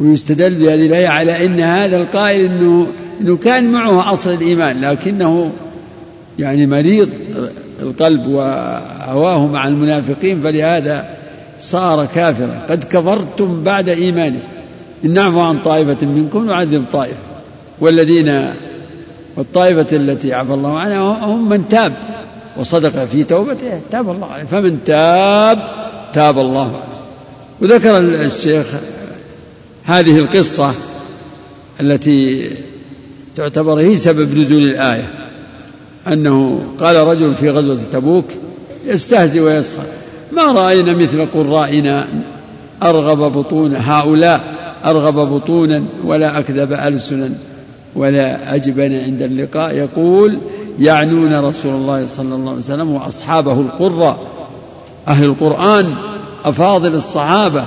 [0.00, 2.86] ويستدل بهذه الآية على أن هذا القائل أنه,
[3.20, 5.50] إنه كان معه أصل الإيمان لكنه
[6.38, 7.08] يعني مريض
[7.82, 11.08] القلب وهواه مع المنافقين فلهذا
[11.60, 12.66] صار كافرا.
[12.70, 14.40] قد كفرتم بعد إيمانه
[15.04, 17.16] إن نعفو عن طائفة منكم نعذب طائفة.
[17.80, 18.50] والذين
[19.36, 21.92] والطائفة التي عفى الله عنها هم من تاب
[22.56, 24.44] وصدق في توبته تاب الله عليه.
[24.44, 25.58] فمن تاب
[26.12, 26.98] تاب الله عليه.
[27.60, 28.66] وذكر الشيخ
[29.84, 30.74] هذه القصة
[31.80, 32.50] التي
[33.36, 35.27] تعتبر هي سبب نزول الآية.
[36.06, 38.24] أنه قال رجل في غزوة تبوك
[38.86, 39.82] يستهزئ ويسخر
[40.32, 42.08] ما رأينا مثل قرائنا؟
[42.82, 47.30] أرغب بطون هؤلاء أرغب بطونا ولا أكذب ألسنا
[47.94, 49.74] ولا أجبن عند اللقاء.
[49.74, 50.38] يقول
[50.78, 54.18] يعنون رسول الله صلى الله عليه وسلم وأصحابه القراء
[55.08, 55.94] أهل القرآن
[56.44, 57.64] أفاضل الصحابة.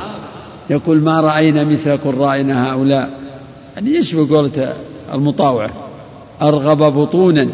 [0.70, 3.10] يقول ما رأينا مثل قرائنا هؤلاء؟
[3.76, 4.74] يعني يشبه قولة
[5.14, 5.70] المطاوعة؟
[6.42, 7.48] أرغب بطونا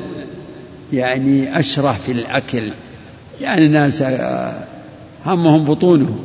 [0.93, 2.71] يعني أشرح في الأكل
[3.41, 4.03] يعني ناس
[5.25, 6.19] همهم بطونهم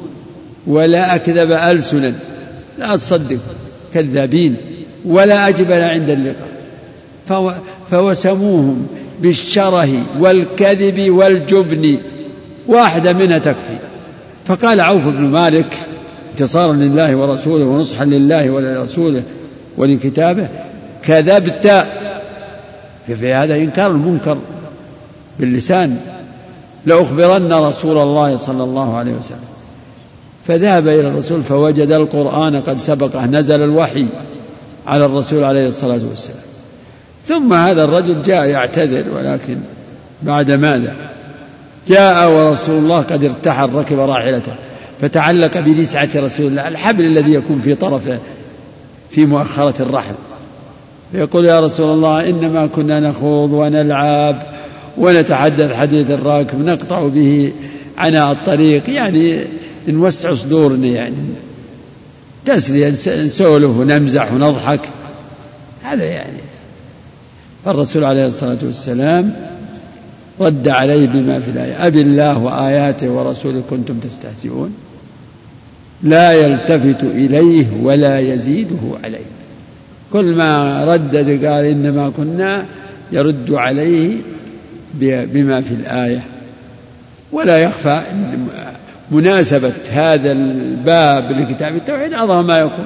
[0.66, 2.12] ولا أكذب ألسنا
[2.78, 3.38] لا تصدق
[3.94, 4.56] كذابين
[5.04, 7.62] ولا أجبل عند اللقاء.
[7.90, 8.86] فوسموهم
[9.20, 11.98] بالشره والكذب والجبن
[12.66, 13.78] واحدة منها تكفي.
[14.46, 15.76] فقال عوف بن مالك
[16.32, 19.22] انتصارا لله ورسوله ونصحا لله ولرسوله
[19.76, 20.48] ولكتابه
[21.02, 21.86] كذبت
[23.06, 24.38] في هذا إنكار المنكر.
[25.40, 25.96] باللسان
[26.86, 29.38] لأخبرن رسول الله صلى الله عليه وسلم.
[30.48, 34.06] فذهب إلى الرسول فوجد القرآن قد سبقه نزل الوحي
[34.86, 36.42] على الرسول عليه الصلاة والسلام.
[37.26, 39.58] ثم هذا الرجل جاء يعتذر ولكن
[40.22, 40.96] بعد ماذا؟
[41.88, 44.52] جاء ورسول الله قد ارتحل ركب راحلته
[45.00, 48.18] فتعلق بلسعة رسول الله الحبل الذي يكون في طرفه
[49.10, 50.14] في مؤخرة الرحل.
[51.14, 54.51] يقول يا رسول الله إنما كنا نخوض ونلعب.
[54.98, 57.52] ونتحدث حديث الراكب نقطع به
[57.98, 58.90] عناء الطريق.
[58.90, 59.44] يعني
[59.88, 61.14] نوسع صدورنا يعني.
[62.46, 62.88] تسلية
[63.24, 64.80] نسولف ونمزح ونضحك
[65.82, 66.38] هذا يعني.
[67.64, 69.34] فالرسول عليه الصلاة والسلام
[70.40, 71.86] رد عليه بما في الآية.
[71.86, 74.74] أبي الله وآياته ورسوله كنتم تستهزئون؟
[76.02, 79.26] لا يلتفت إليه ولا يزيده عليه.
[80.12, 82.64] كل ما ردد قال إنما كنا
[83.12, 84.16] يرد عليه
[84.94, 86.22] بما في الآية.
[87.32, 88.48] ولا يخفى أن
[89.10, 92.84] مناسبة هذا الباب لكتاب التوحيد أعظم ما يكون.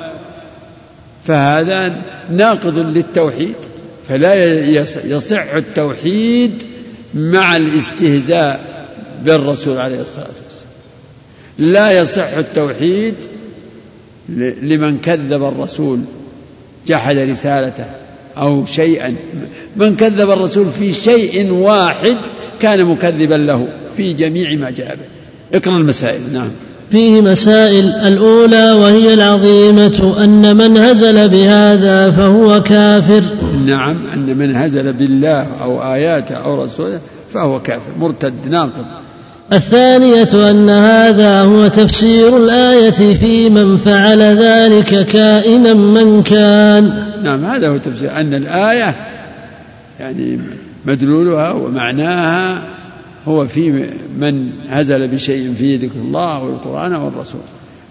[1.27, 1.95] فهذا
[2.31, 3.55] ناقض للتوحيد
[4.09, 4.35] فلا
[5.05, 6.63] يصح التوحيد
[7.15, 8.87] مع الاستهزاء
[9.25, 10.73] بالرسول عليه الصلاة والسلام.
[11.59, 13.15] لا يصح التوحيد
[14.63, 16.01] لمن كذب الرسول
[16.87, 17.87] جحد رسالته.
[18.39, 19.15] أو شيئا.
[19.77, 22.17] من كذب الرسول في شيء واحد
[22.61, 25.59] كان مكذبا له في جميع ما جاء به.
[25.59, 26.21] اقرأ المسائل.
[26.35, 26.49] نعم.
[26.91, 33.23] فيه مسائل الأولى وهي العظيمة أن من هزل بهذا فهو كافر.
[33.67, 33.97] نعم.
[34.15, 37.01] أن من هزل بالله أو آياته أو رسوله
[37.35, 39.06] فهو كافر مرتد ناقض.
[39.53, 47.07] الثانية أن هذا هو تفسير الآية في من فعل ذلك كائنا من كان.
[47.23, 48.17] نعم هذا هو تفسير.
[48.17, 48.97] أن الآية
[50.01, 50.39] يعني
[50.87, 52.63] مدلولها ومعناها
[53.29, 53.71] هو في
[54.19, 57.41] من هزل بشيء فيه ذكر الله والقرآن والرسول.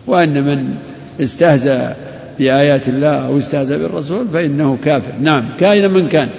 [0.08, 0.76] وأن من
[1.20, 1.96] استهزأ
[2.40, 5.12] بآيات الله أو استهزأ بالرسول فإنه كافر.
[5.22, 6.30] نعم كائنا من كان.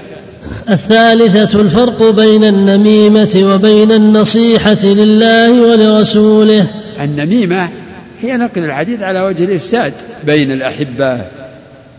[0.70, 6.66] الثالثة الفرق بين النميمة وبين النصيحة لله ولرسوله.
[7.00, 7.68] النميمة
[8.20, 9.92] هي نقل الحديث على وجه الإفساد
[10.24, 11.20] بين الأحبة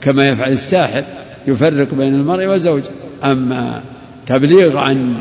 [0.01, 1.03] كما يفعل الساحر
[1.47, 2.83] يفرق بين المرء وزوجه
[3.23, 3.81] أما
[4.27, 5.13] تبليغ عن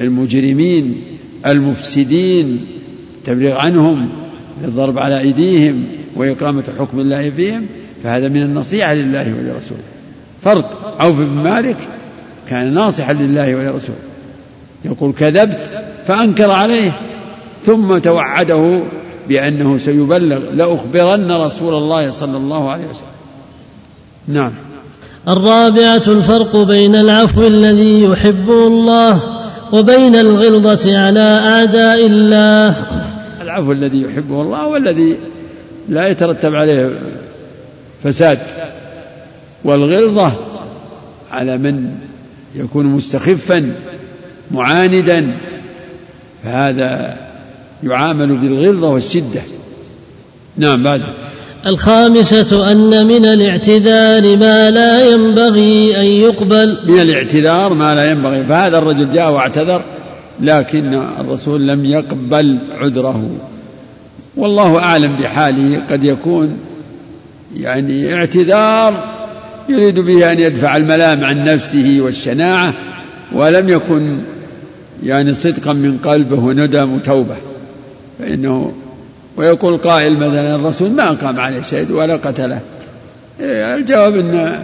[0.00, 1.02] المجرمين
[1.46, 2.66] المفسدين
[3.24, 4.08] تبليغ عنهم
[4.64, 5.84] للضرب على أيديهم
[6.16, 7.66] وإقامة حكم الله فيهم
[8.04, 9.82] فهذا من النصيحة لله ولرسوله.
[10.42, 11.76] فرق عوف بن مالك
[12.52, 13.98] كان ناصحا لله ولرسوله.
[14.84, 16.92] يقول كذبت فأنكر عليه
[17.64, 18.82] ثم توعده
[19.28, 23.06] بأنه سيبلغ لأخبرن رسول الله صلى الله عليه وسلم.
[24.28, 24.52] نعم.
[25.28, 29.20] الرابعة الفرق بين العفو الذي يحبه الله
[29.72, 32.76] وبين الغلظة على أعداء الله.
[33.40, 35.16] العفو الذي يحبه الله والذي
[35.88, 36.90] لا يترتب عليه
[38.04, 38.38] فساد
[39.64, 40.36] والغلظة
[41.30, 42.11] على من
[42.56, 43.72] يكون مستخفا
[44.50, 45.32] معاندا
[46.44, 47.16] فهذا
[47.84, 49.40] يعامل بالغلظة والشدة.
[50.56, 51.02] نعم بعد.
[51.66, 56.78] الخامسة أن من الاعتذار ما لا ينبغي أن يقبل.
[56.86, 59.82] من الاعتذار ما لا ينبغي فهذا الرجل جاء واعتذر
[60.40, 63.30] لكن الرسول لم يقبل عذره.
[64.36, 66.58] والله أعلم بحاله قد يكون
[67.56, 69.11] يعني اعتذار
[69.68, 72.74] يريد به أن يدفع الملام عن نفسه والشناعة
[73.32, 74.18] ولم يكن
[75.02, 77.36] يعني صدقا من قلبه وندم وتوبة.
[78.18, 78.72] فإنه
[79.36, 82.60] ويقول قائل مثلا الرسول ما قام عليه شهيد ولا قتله.
[83.40, 84.62] إيه، الجواب ان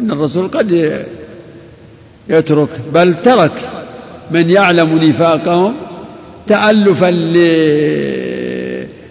[0.00, 1.02] إن الرسول قد
[2.28, 3.52] يترك بل ترك
[4.30, 5.74] من يعلم نفاقهم
[6.46, 7.10] تألفا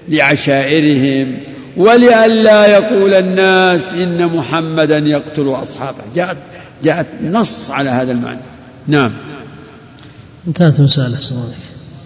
[0.10, 1.38] لعشائرهم
[1.78, 5.97] ولئلا يقول الناس إن محمدا يقتل أصحابه.
[6.15, 6.38] جاءت
[6.84, 8.39] جاءت نص على هذا المعنى.
[8.88, 9.13] نعم.
[10.47, 11.17] انتهت المسألة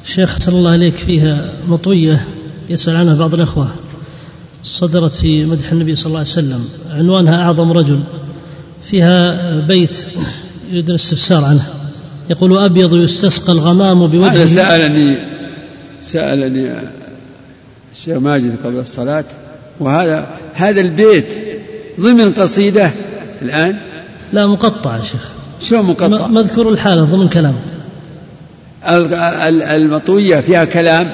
[0.05, 2.27] الشيخ صلى الله عليك فيها مطوية
[2.69, 3.67] يسأل عنها بعض الأخوة.
[4.63, 6.69] صدرت في مدح النبي صلى الله عليه وسلم.
[6.91, 8.03] عنوانها أعظم رجل.
[8.89, 10.05] فيها بيت
[10.71, 11.67] يريد الاستفسار عنه.
[12.29, 14.31] يقول أبيض يستسقى الغمام بوجهه.
[14.31, 15.17] هذا سألني
[16.01, 16.71] سألني
[17.93, 19.25] الشيخ ماجد قبل الصلاة.
[19.81, 21.33] وهذا هذا البيت
[21.99, 22.91] ضمن قصيدة
[23.41, 23.77] الآن؟
[24.33, 25.29] لا مقطع يا شيخ.
[25.61, 27.55] شو مقطع؟ مذكور الحالة ضمن كلام.
[29.75, 31.09] المطوية فيها كلام؟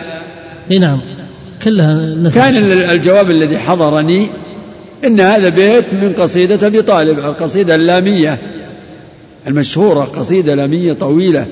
[0.80, 1.00] نعم
[1.64, 2.30] كلها.
[2.30, 2.56] كان
[2.92, 4.28] الجواب الذي حضرني
[5.06, 8.38] إن هذا بيت من قصيدة أبي طالب القصيدة اللامية
[9.48, 11.46] المشهورة قصيدة لامية طويلة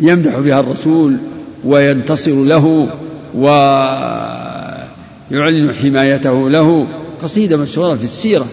[0.00, 1.16] يمدح بها الرسول
[1.64, 2.88] وينتصر له
[5.30, 6.86] ويعلن حمايته له
[7.22, 8.46] قصيدة مشهورة في السيرة.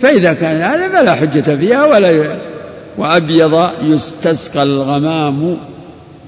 [0.00, 2.36] فإذا كان هذا فلا حجة فيها ولا
[2.98, 5.56] وأبيض يستسقى الغمام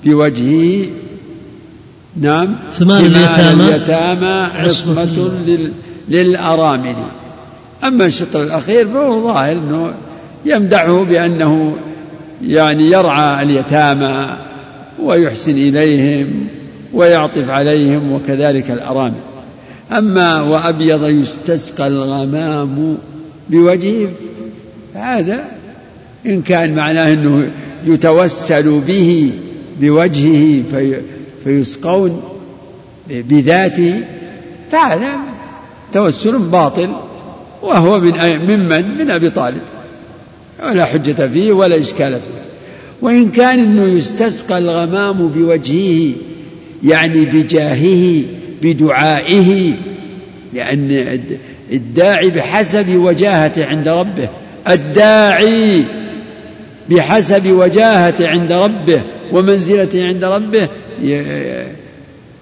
[0.04, 0.86] بوجهه.
[2.20, 2.48] نعم.
[2.78, 5.30] ثمان اليتامى اليتامى عصمة
[6.08, 6.96] للأرامل.
[7.84, 9.92] أما الشطر الأخير فهو ظاهر أنه
[10.44, 11.76] يمدحه بأنه
[12.46, 14.36] يعني يرعى اليتامى
[15.02, 16.48] ويحسن إليهم.
[16.92, 19.20] ويعطف عليهم وكذلك الأرامل.
[19.92, 22.98] أما وأبيض يستسقى الغمام
[23.50, 24.08] بوجهه
[24.94, 25.44] هذا
[26.26, 27.50] إن كان معناه أنه
[27.86, 29.32] يتوسل به
[29.80, 31.00] بوجهه في
[31.44, 32.22] فيسقون
[33.10, 34.04] بذاته
[34.72, 35.10] فهذا
[35.92, 36.88] توسل باطل
[37.62, 38.12] وهو من
[38.48, 39.60] ممن؟ من أبي طالب.
[40.64, 42.40] ولا حجة فيه ولا إشكال فيه.
[43.02, 46.12] وإن كان أنه يستسقى الغمام بوجهه
[46.84, 48.22] يعني بجاهه
[48.62, 49.74] بدعائه
[50.54, 51.20] لأن
[51.72, 54.28] الداعي بحسب وجاهته عند ربه.
[54.68, 55.84] الداعي
[56.90, 59.02] بحسب وجاهته عند ربه
[59.32, 60.68] ومنزلته عند ربه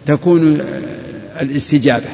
[0.07, 0.61] تكون
[1.41, 2.05] الاستجابة.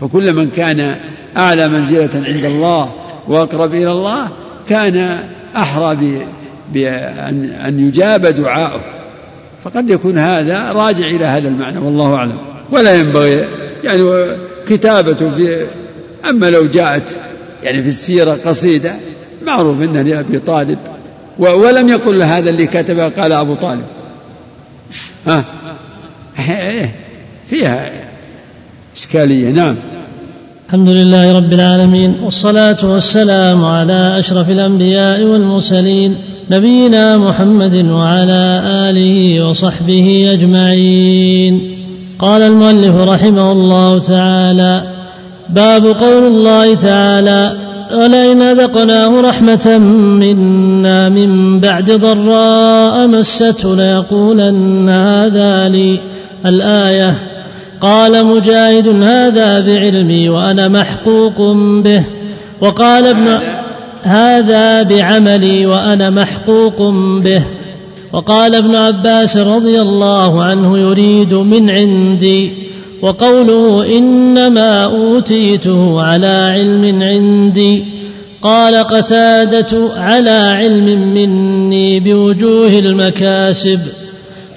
[0.00, 0.96] فكل من كان
[1.36, 2.92] أعلى منزلة عند الله
[3.28, 4.28] وأقرب إلى الله
[4.68, 5.20] كان
[5.56, 5.96] أحرى
[6.72, 8.95] بأن أن يجاب دعاؤه.
[9.66, 12.36] فقد يكون هذا راجع إلى هذا المعنى والله أعلم.
[12.70, 13.44] ولا ينبغي
[13.84, 14.36] يعني
[14.68, 15.66] كتابة في
[16.28, 17.16] أما لو جاءت
[17.62, 18.94] يعني في السيرة قصيدة
[19.46, 20.78] معروف أنها لأبي طالب
[21.38, 23.84] ولم يقل هذا اللي كتبه قال أبو طالب.
[25.26, 25.44] ها؟
[27.50, 27.92] فيها
[28.96, 29.76] إشكالية نعم.
[30.66, 36.16] الحمد لله رب العالمين والصلاة والسلام على أشرف الأنبياء والمرسلين
[36.50, 41.60] نبينا محمد وعلى آله وصحبه أجمعين.
[42.18, 44.82] قال المؤلف رحمه الله تعالى
[45.48, 47.52] باب قول الله تعالى
[47.92, 49.78] ولئن أذقناه رحمة
[50.18, 55.98] منا من بعد ضراء مسته ليقولن هذا لي.
[56.46, 57.14] الآية
[57.86, 62.02] قال مجاهد هذا بعلمي وأنا محقوق به.
[62.60, 63.38] وقال ابن
[64.02, 66.82] هذا بعملي وأنا محقوق
[67.20, 67.42] به.
[68.12, 72.50] وقال ابن عباس رضي الله عنه يريد من عندي.
[73.02, 77.84] وقوله إنما أوتيته على علم عندي.
[78.42, 83.80] قال قتادة على علم مني بوجوه المكاسب.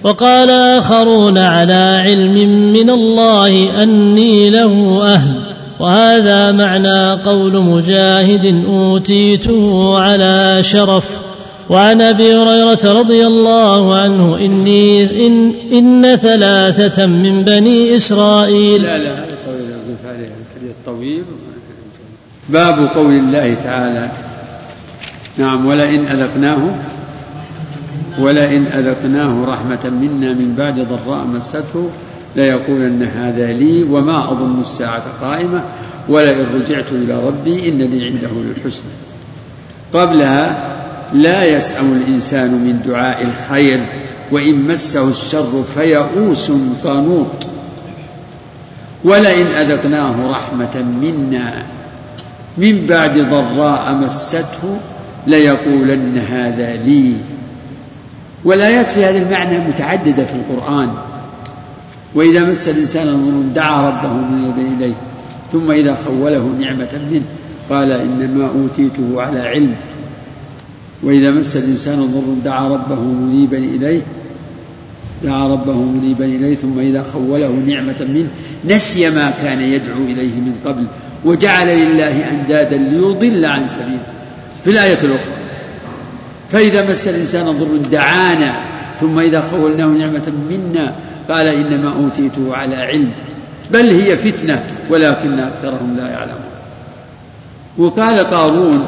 [0.03, 2.33] وقال آخرون على علم
[2.73, 5.33] من الله أني له أهل
[5.79, 11.09] وهذا معنى قول مجاهد أوتيته على شرف.
[11.69, 18.81] وعن أبي هريرة رضي الله عنه إني إن, إن ثلاثة من بني إسرائيل.
[18.81, 21.23] لا لا الحديث طويل
[22.49, 24.11] باب قول الله تعالى.
[25.37, 26.57] نعم ولئن اذقناه
[28.19, 31.89] ولئن أذقناه رحمة منا من بعد ضراء مسته
[32.35, 35.63] ليقولن هذا لي وما أظن الساعة قائمة
[36.09, 38.83] ولئن رجعت إلى ربي إن لي عنده للحسن
[39.93, 40.75] قبلها
[41.13, 43.79] لا يسأم الإنسان من دعاء الخير
[44.31, 46.51] وإن مسه الشر فيئوس
[46.83, 47.47] قانوط
[49.03, 51.63] ولئن أذقناه رحمة منا
[52.57, 54.79] من بعد ضراء مسته
[55.27, 57.15] ليقولن هذا لي
[58.43, 60.89] والآيات في هذا المعنى متعددة في القرآن.
[62.15, 64.95] وإذا مس الإنسان ضر دعا ربه منيبا إليه
[65.51, 67.25] ثم إذا خوله نعمة منه
[67.69, 69.75] قال إنما أوتيته على علم.
[71.03, 74.01] وإذا مس الإنسان ضر دعا ربه منيبا إليه
[75.23, 78.27] دعا ربه منيبا إليه ثم إذا خوله نعمة منه
[78.65, 80.83] نسي ما كان يدعو إليه من قبل
[81.25, 84.13] وجعل لله أندادا ليضل عن سبيله.
[84.63, 85.38] في الآية الأخرى.
[86.51, 88.59] فإذا مس الإنسان ضر دعانا
[88.99, 90.95] ثم إذا خولناه نعمة منا
[91.29, 93.11] قال إنما أوتيته على علم.
[93.71, 96.49] بل هي فتنة ولكن أكثرهم لا يعلمون.
[97.77, 98.85] وقال قارون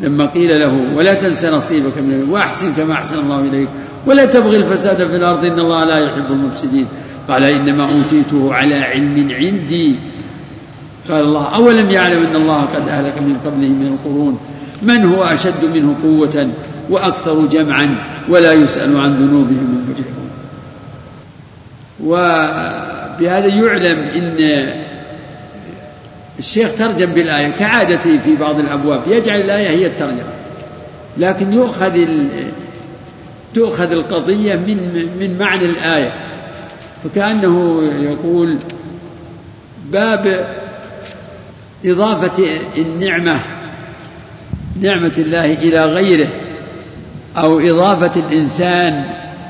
[0.00, 3.68] لما قيل له ولا تنس نصيبك من وأحسن كما أحسن الله إليك
[4.06, 6.86] ولا تبغي الفساد في الأرض إن الله لا يحب المفسدين.
[7.28, 9.96] قال إنما أوتيته على علم عندي.
[11.08, 14.38] قال الله أولم يعلم أن الله قد أهلك من قبله من القرون؟
[14.82, 16.48] من هو أشد منه قوة؟
[16.90, 17.96] وأكثر جمعا
[18.28, 20.30] ولا يسأل عن ذنوبهم المجرمون.
[22.04, 24.68] وبهذا يعلم أن
[26.38, 30.32] الشيخ ترجم بالآية كعادته في بعض الأبواب يجعل الآية هي الترجمة.
[31.18, 32.06] لكن يؤخذ
[33.54, 36.12] تؤخذ القضية من من معنى الآية.
[37.04, 38.58] فكأنه يقول
[39.92, 40.54] باب
[41.84, 43.40] إضافة النعمة
[44.80, 46.28] نعمة الله إلى غيره.
[47.36, 49.04] أو إضافة الإنسان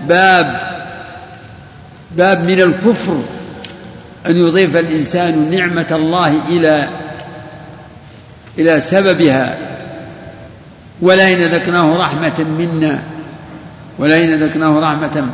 [0.08, 0.60] باب
[2.16, 3.22] باب من الكفر
[4.26, 6.88] أن يضيف الإنسان نعمة الله إلى
[8.58, 9.58] إلى سببها.
[11.02, 13.02] ولئن ذقناه رحمة منا
[13.98, 15.26] ولئن ذقناه رحمة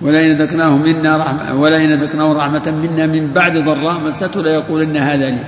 [0.00, 5.44] ولئن ذقناه منا رحمة ولئن ذقناه رحمة منا من بعد ضراء مسته ليقولن هذا لي.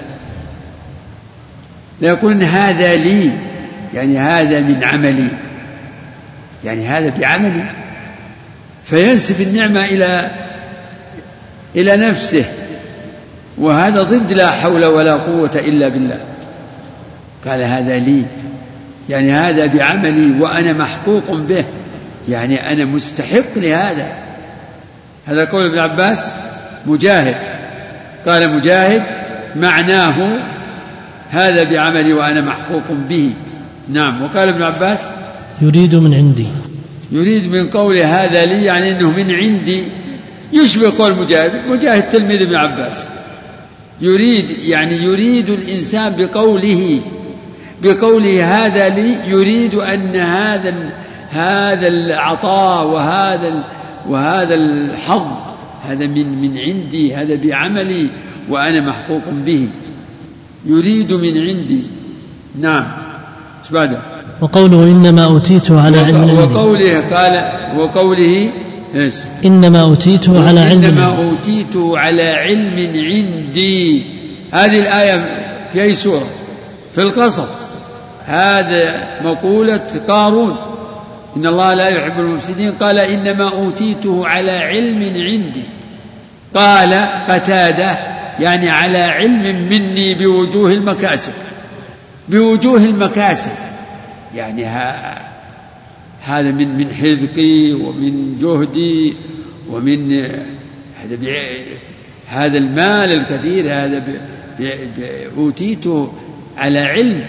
[2.01, 3.31] ليقولن هذا لي.
[3.97, 5.29] يعني هذا من عملي.
[6.65, 7.65] يعني هذا بعملي.
[8.85, 10.31] فينسب النعمة إلى
[11.77, 12.45] إلى نفسه.
[13.59, 16.21] وهذا ضد لا حول ولا قوة إلا بالله.
[17.47, 18.23] قال هذا لي.
[19.09, 21.65] يعني هذا بعملي وأنا محقوق به.
[22.29, 24.17] يعني أنا مستحق لهذا.
[25.27, 26.33] هذا قول ابن عباس
[26.87, 27.37] مجاهد.
[28.27, 29.03] قال مجاهد
[29.57, 30.39] معناه
[31.31, 33.35] هذا بعملي وأنا محقوق به.
[33.89, 35.01] نعم وقال ابن عباس
[35.63, 36.47] يريد من عندي.
[37.13, 39.85] يريد من قوله هذا لي يعني أنه من عندي.
[40.53, 43.03] يشبه قول مجاهد مجاهد تلميذ ابن عباس.
[44.01, 47.01] يريد يعني يريد الإنسان بقوله
[47.83, 50.75] بقوله هذا لي يريد أن هذا
[51.31, 53.65] هذا العطاء وهذا
[54.09, 55.27] وهذا الحظ
[55.83, 58.09] هذا من من عندي هذا بعملي
[58.49, 59.69] وأنا محقوق به.
[60.67, 61.83] يريد من عندي.
[62.61, 63.06] نعم.
[63.67, 63.99] إيش بعده.
[64.41, 68.51] وقوله إنما أوتيته على علم عندي وقوله قال وقوله
[68.95, 69.15] إيش؟
[69.45, 74.05] إنما أوتيته على علم إنما عندي أوتيته على علم عندي.
[74.53, 75.25] هذه الآية
[75.73, 76.27] في أي سورة؟
[76.95, 77.55] في القصص.
[78.27, 80.57] هذا مقولة قارون.
[81.37, 82.73] إن الله لا يحب المفسدين.
[82.73, 85.65] قال إنما أوتيته على علم عندي.
[86.55, 87.99] قال قتادة
[88.41, 91.33] يعني على علم مني بوجوه المكاسب.
[92.29, 93.51] بوجوه المكاسب.
[94.35, 94.65] يعني
[96.23, 99.15] هذا من من حذقي ومن جهدي
[99.71, 100.13] ومن
[101.03, 101.19] هذا
[102.29, 104.03] هذا المال الكثير هذا
[105.37, 106.13] أوتيته
[106.57, 107.25] على علم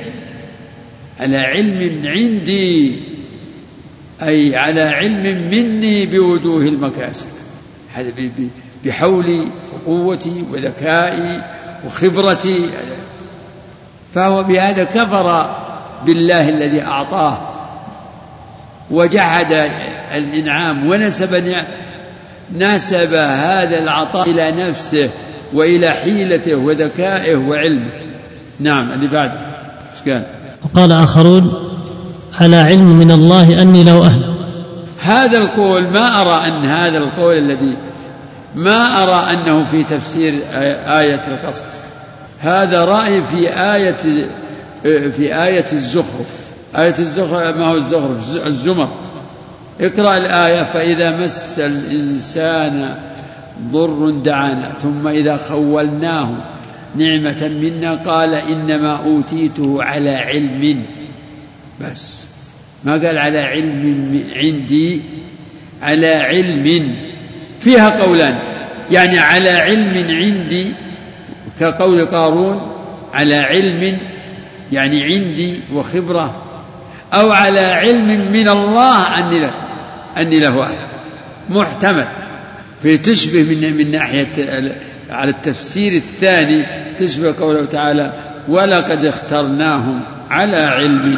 [1.19, 2.99] على علم عندي
[4.21, 7.27] أي على علم مني بوجوه المكاسب.
[7.93, 8.11] هذا
[8.85, 9.47] بحولي
[9.85, 11.41] وقوتي وذكائي
[11.85, 12.59] وخبرتي
[14.18, 15.49] فهو بهذا كفر
[16.05, 17.38] بالله الذي أعطاه
[18.91, 19.70] وجحد
[20.15, 21.43] الإنعام ونسب
[22.55, 25.09] نسب هذا العطاء إلى نفسه
[25.53, 27.89] وإلى حيلته وذكائه وعلمه.
[28.59, 29.39] نعم اللي بعده
[29.93, 30.24] إيش قال
[30.65, 31.53] وقال آخرون
[32.41, 34.34] على علم من الله أني لو أهل.
[34.99, 37.78] هذا القول ما أرى أن هذا القول الذي
[38.55, 40.34] ما أرى أنه في تفسير
[40.88, 41.86] آية القصص.
[42.39, 43.95] هذا رأي في آية
[45.09, 46.47] في آية الزخرف.
[46.75, 48.89] آية الزخرف ما هو الزخرف؟ الزمر.
[49.81, 52.95] اقرأ الآية فإذا مس الإنسان
[53.71, 56.29] ضر دعانا ثم إذا خولناه
[56.95, 60.83] نعمة منا قال إنما أوتيته على علم.
[61.81, 62.25] بس.
[62.83, 65.01] ما قال على علم عندي؟
[65.81, 66.95] على علم.
[67.59, 68.38] فيها قولان.
[68.91, 70.71] يعني على علم عندي
[71.60, 72.72] كقول قارون
[73.14, 73.97] على علم
[74.72, 76.36] يعني عندي وخبرة
[77.14, 79.51] أو على علم من الله أني له
[80.18, 80.88] أني له أهل
[81.49, 82.08] محتمل.
[82.82, 84.28] في تشبه من من ناحية
[85.10, 86.68] على التفسير الثاني
[86.99, 88.14] تشبه قوله تعالى
[88.47, 91.18] ولقد اخترناهم على علم.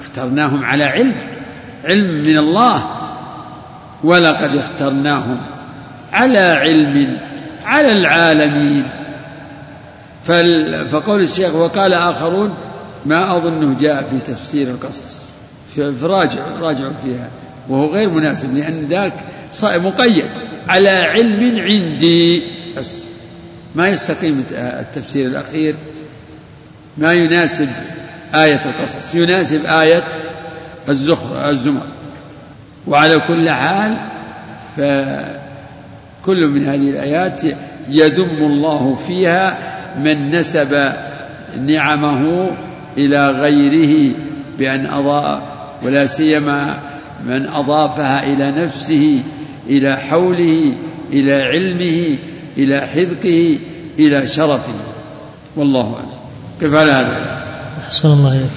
[0.00, 1.14] اخترناهم على علم.
[1.84, 2.90] علم من الله.
[4.04, 5.38] ولقد اخترناهم
[6.12, 7.18] على علم
[7.64, 8.84] على العالمين.
[10.90, 12.54] فقول الشيخ وقال آخرون
[13.06, 15.22] ما أظنه جاء في تفسير القصص
[15.74, 17.28] في في راجع راجع فيها
[17.68, 19.12] وهو غير مناسب لأن ذاك
[19.64, 20.24] مقيد
[20.68, 22.42] على علم عندي.
[22.76, 22.92] بس
[23.74, 25.76] ما يستقيم التفسير الأخير
[26.98, 27.68] ما يناسب
[28.34, 30.04] آية القصص يناسب آية
[30.88, 31.86] الزخر الزمر.
[32.86, 33.98] وعلى كل حال
[34.76, 37.42] فكل من هذه الآيات
[37.88, 40.92] يذم الله فيها من نسب
[41.66, 42.50] نعمه
[42.98, 44.14] إلى غيره
[44.58, 45.42] بأن أضاء
[45.82, 46.78] ولا سيما
[47.26, 49.22] من أضافها إلى نفسه
[49.68, 50.72] إلى حوله
[51.12, 52.18] إلى علمه
[52.56, 53.58] إلى حذقه
[53.98, 54.74] إلى شرفه.
[55.56, 56.18] والله أعلم.
[56.60, 57.44] كيف على هذا؟
[57.84, 58.48] أحسن الله إليك.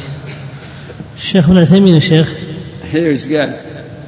[1.17, 2.33] الشيخ ابن عثيمين يا شيخ.
[2.95, 3.53] إيش قال؟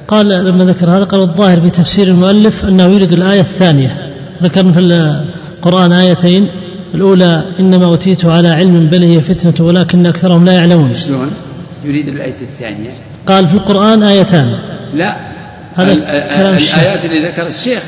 [0.08, 4.12] قال لما ذكر هذا قال الظاهر في تفسير المؤلف أنه يريد الآية الثانية.
[4.42, 6.48] ذكر في القرآن آيتين.
[6.94, 10.94] الأولى إنما أوتيته على علم بل هي فتنة ولكن أكثرهم لا يعلمون.
[10.94, 11.30] شلون؟
[11.84, 12.90] يريد الآية الثانية.
[13.26, 14.52] قال في القرآن آيتان.
[14.94, 15.16] لا.
[15.74, 15.92] هذا.
[15.92, 17.82] الآيات اللي ذكر الشيخ.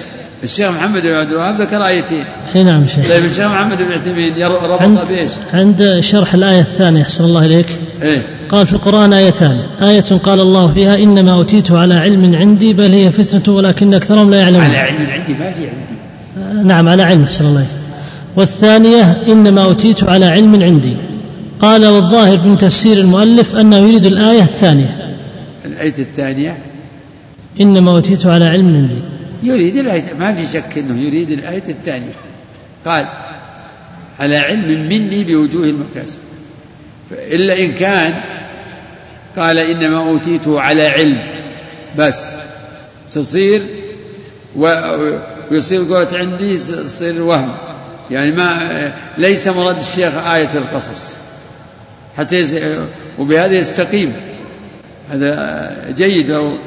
[0.44, 2.24] الشيخ محمد بن عبد الوهاب ذكر آيتين.
[2.56, 3.08] أي نعم شيخ.
[3.08, 7.66] طيب الشيخ محمد بن عثيمين ربط عند, بإيش؟ عند شرح الآية الثانية أحسن الله إليك.
[8.02, 8.22] إيه.
[8.48, 9.58] قال في القرآن آيتان.
[9.82, 14.36] آية قال الله فيها إنما أوتيته على علم عندي بل هي فتنة ولكن أكثرهم لا
[14.36, 14.64] يعلمون.
[14.64, 16.68] على علم عندي ما في عندي.
[16.68, 17.85] نعم على علم أحسن الله إليك.
[18.36, 20.96] والثانية إنما أوتيت على علم عندي.
[21.60, 25.16] قال والظاهر من تفسير المؤلف أنه يريد الآية الثانية.
[25.64, 26.58] الآية الثانية؟
[27.60, 28.98] إنما أوتيته على علم عندي.
[29.42, 32.12] يريد الآية ما في شك أنه يريد الآية الثانية.
[32.86, 33.06] قال
[34.18, 36.18] على علم مني بوجوه المكاسب
[37.10, 38.14] إلا إن كان
[39.36, 41.18] قال إنما أوتيته على علم.
[41.98, 42.36] بس.
[43.12, 43.62] تصير
[44.56, 47.52] ويصير قولة عندي يصير وهم.
[48.10, 51.18] يعني ما ليس مراد الشيخ آية القصص.
[52.18, 52.54] حتى يس...
[53.18, 54.12] وبهذا يستقيم.
[55.10, 56.30] هذا جيد.
[56.30, 56.58] لو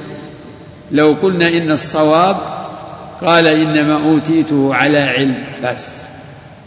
[0.92, 2.38] لو قلنا إن الصواب
[3.22, 5.36] قال إنما أوتيته على علم.
[5.64, 5.86] بس.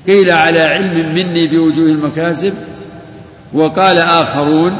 [0.06, 2.54] قيل على علم مني بوجوه المكاسب
[3.52, 4.78] وقال آخرون.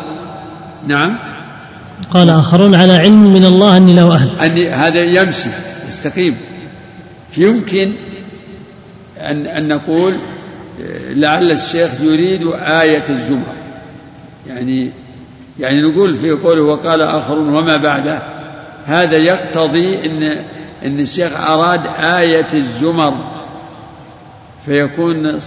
[0.87, 1.17] نعم.
[2.11, 4.29] قال آخرون على علم من الله أني له أهل.
[4.41, 5.49] أن هذا يمشي
[5.89, 6.37] يستقيم.
[7.37, 7.93] يمكن
[9.31, 10.15] أن أن نقول
[11.11, 13.53] لعل الشيخ يريد آية الزمر
[14.49, 14.91] يعني
[15.61, 18.23] يعني نقول في قوله وقال آخرون وما بعده.
[18.87, 20.23] هذا يقتضي أن
[20.85, 23.15] أن الشيخ أراد آية الزمر.
[24.67, 25.41] فيكون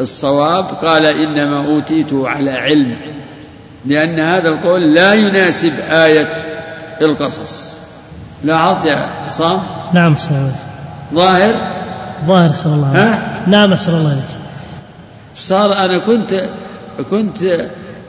[0.00, 2.96] الصواب قال إنما أوتيته على علم.
[3.86, 6.34] لأن هذا القول لا يناسب آية
[7.02, 7.78] القصص.
[8.44, 9.62] لاحظت يا صام
[9.94, 10.52] نعم سلام
[11.14, 11.71] ظاهر؟
[12.26, 14.24] ظاهر صلى الله عليه ها؟ نعم أسأل الله عليك.
[15.36, 16.48] صار أنا كنت
[17.10, 17.38] كنت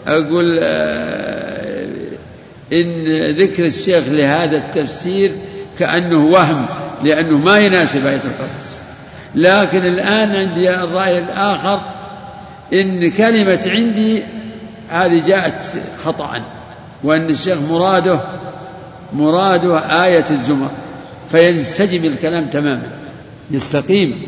[0.08, 1.88] أقول آه،
[2.74, 5.32] إن ذكر الشيخ لهذا التفسير
[5.80, 6.66] كأنه وهم
[7.04, 8.80] لأنه ما يناسب آية القصص.
[9.36, 11.80] لكن الآن عندي الرأي الآخر
[12.74, 14.24] إن كلمة عندي
[14.90, 15.66] هذه جاءت
[16.06, 16.42] خطأ
[17.04, 18.20] وأن الشيخ مراده
[19.14, 20.70] مراده آية الزمر
[21.32, 23.03] فينسجم الكلام تماما.
[23.52, 24.22] يستقيم.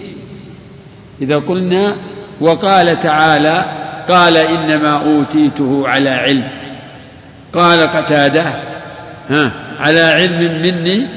[1.22, 1.96] إذا قلنا
[2.42, 3.66] وقال تعالى
[4.10, 6.48] قال إنما أوتيته على علم.
[7.54, 8.44] قال قتادة
[9.30, 11.08] ها على علم مني.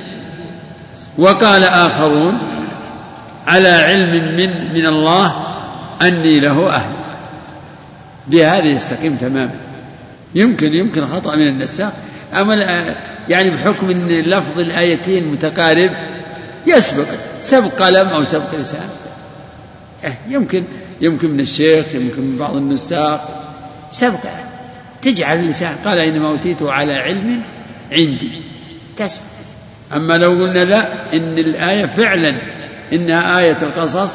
[1.19, 2.39] وقال آخرون
[3.47, 5.47] على علم من من الله
[6.03, 6.91] أني له أهل.
[8.27, 9.55] بهذا يستقيم تماما.
[10.35, 11.93] يمكن يمكن خطأ من النساخ.
[12.35, 12.55] أما
[13.29, 15.91] يعني بحكم أن لفظ الآيتين متقارب
[16.67, 17.07] يسبق
[17.43, 18.89] سبق قلم أو سبق لسان.
[20.05, 20.65] إيه، يمكن
[21.01, 23.21] يمكن من الشيخ يمكن من بعض النساخ.
[23.91, 24.19] سبق.
[25.03, 27.43] تجعل اللسان قال إنما أوتيته على علم
[27.93, 28.31] عندي.
[28.97, 29.23] تسبق.
[29.95, 32.39] أما لو قلنا لا إن الآية فعلا
[32.93, 34.13] إنها آية القصص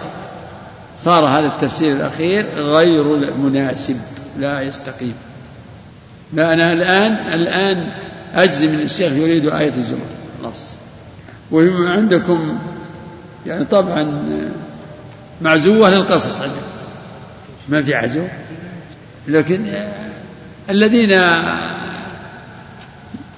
[0.97, 3.97] صار هذا التفسير الأخير غير مناسب
[4.39, 5.15] لا يستقيم.
[6.33, 7.87] لا أنا الآن الآن
[8.35, 10.05] أجزم من الشيخ يريد آية الزمر.
[10.41, 10.67] خلاص.
[11.51, 12.57] وعندكم
[13.47, 14.21] يعني طبعا
[15.41, 16.61] معزوة للقصص عندكم
[17.69, 18.23] ما في عزو.
[19.27, 19.65] لكن
[20.69, 21.09] الذين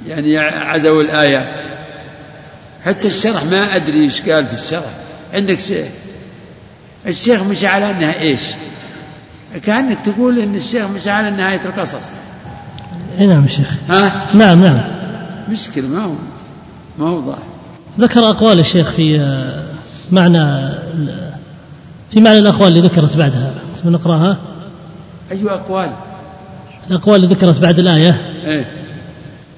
[0.08, 1.60] يعني عزوا الآيات.
[2.86, 4.92] حتى الشرح ما أدري إيش قال في الشرح.
[5.34, 5.88] عندك شيخ
[7.08, 8.42] الشيخ مش على أنها إيش؟
[9.64, 12.12] كأنك تقول إن الشيخ مش على نهاية القصص.
[13.20, 13.74] اي نعم شيخ.
[13.90, 14.82] ها؟ نعم نعم.
[15.50, 16.14] مشكلة ما هو
[17.00, 17.38] ما هو ضاح
[18.00, 19.64] ذكر أقوال الشيخ في آه،
[20.12, 20.70] معنى
[22.12, 23.54] في معنى الأقوال اللي ذكرت بعدها.
[23.86, 24.38] نقراها؟
[25.32, 25.90] أي أقوال؟
[26.90, 28.22] الأقوال اللي ذكرت بعد الآية.
[28.46, 28.66] إيه.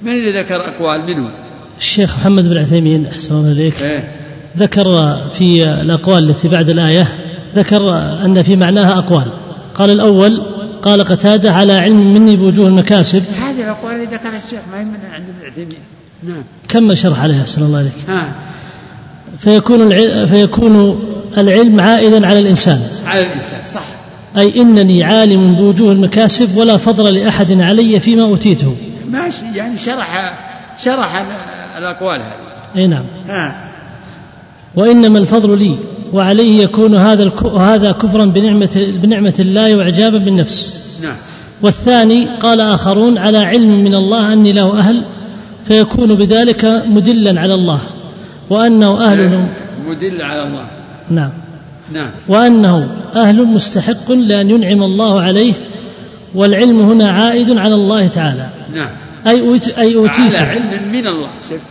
[0.01, 1.29] من اللي ذكر أقوال؟ منهم
[1.77, 4.11] الشيخ محمد بن عثيمين أحسن الله إليك إيه.
[4.57, 7.07] ذكر في الأقوال التي بعد الآية
[7.55, 9.27] ذكر أن في معناها أقوال.
[9.75, 10.43] قال الأول
[10.81, 13.23] قال قتادة على علم مني بوجوه المكاسب.
[13.39, 15.96] هذه الأقوال اللي ذكرها الشيخ ما هي من عند ابن عثيمين.
[16.23, 16.43] نعم.
[16.69, 17.93] كمل شرح عليها؟ أحسن الله عليك.
[18.07, 18.31] ها.
[19.39, 20.99] فيكون العلم فيكون
[21.37, 22.79] العلم عائدا على الإنسان.
[23.05, 23.83] على الإنسان صح.
[24.37, 28.75] أي إنني عالم بوجوه المكاسب ولا فضل لأحد علي فيما أوتيته.
[29.11, 30.37] ماشي يعني شرح
[30.77, 31.25] شرح
[31.77, 32.81] الأقوال هذه.
[32.81, 33.03] أي نعم.
[33.29, 33.55] ها.
[34.75, 35.77] وإنما الفضل لي
[36.13, 40.83] وعليه يكون هذا هذا كفرا بنعمة بنعمة الله وإعجابا بالنفس.
[41.03, 41.15] نعم.
[41.61, 45.03] والثاني قال آخرون على علم من الله أني له أهل
[45.67, 47.79] فيكون بذلك مدلا على الله.
[48.49, 49.47] وأنه أهل
[49.87, 50.65] مدل على الله.
[51.09, 51.29] نعم.
[51.93, 52.09] نعم.
[52.27, 55.53] وأنه أهل مستحق لأن ينعم الله عليه
[56.35, 58.49] والعلم هنا عائد على الله تعالى.
[58.75, 58.89] نعم.
[59.27, 61.27] أي أوت أي على أوتيت علم من الله.
[61.49, 61.61] شفت؟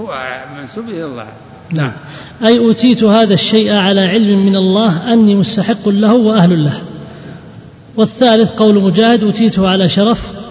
[0.00, 0.14] هو
[0.60, 1.26] منسوب إلى الله.
[1.76, 1.92] نعم.
[2.44, 6.80] أي أوتيت هذا الشيء على علم من الله أني مستحق له وأهل له.
[7.96, 10.43] والثالث قول مجاهد أوتيته على شرف.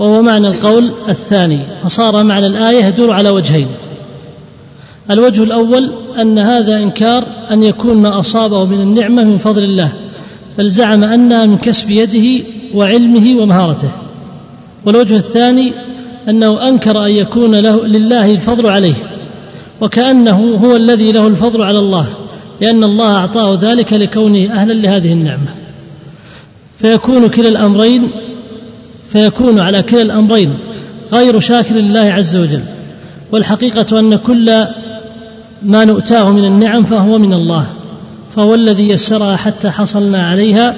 [0.00, 3.66] وهو معنى القول الثاني فصار معنى الآية يدور على وجهين.
[5.10, 5.90] الوجه الأول
[6.20, 9.92] أن هذا إنكار أن يكون ما أصابه من النعمة من فضل الله
[10.58, 12.44] بل زعم أنها من كسب يده
[12.74, 13.88] وعلمه ومهارته.
[14.84, 15.72] والوجه الثاني
[16.28, 18.94] أنه أنكر أن يكون له لله الفضل عليه
[19.80, 22.06] وكأنه هو الذي له الفضل على الله
[22.60, 25.54] لأن الله أعطاه ذلك لكونه أهلا لهذه النعمة.
[26.78, 28.10] فيكون كلا الأمرين
[29.12, 30.58] فيكون على كلا الأمرين
[31.12, 32.62] غير شاكر لله عز وجل.
[33.32, 34.66] والحقيقة أن كل
[35.62, 37.66] ما نؤتاه من النعم فهو من الله
[38.36, 40.74] فهو الذي يسرها حتى حصلنا عليها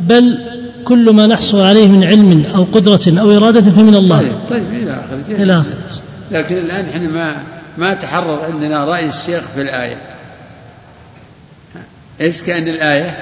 [0.00, 0.38] بل
[0.84, 4.18] كل ما نحصل عليه من علم أو قدرة أو إرادة فمن الله.
[4.18, 7.36] طيب طيب إلى آخره إلى آخره لكن الآن إحنا ما
[7.78, 9.96] ما تحرر عندنا رأي الشيخ في الآية.
[12.20, 13.16] إيش كان الآية؟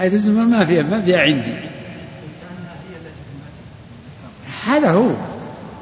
[0.00, 1.54] آية الزمر ما فيها ما فيها عندي.
[4.68, 5.10] هذا هو.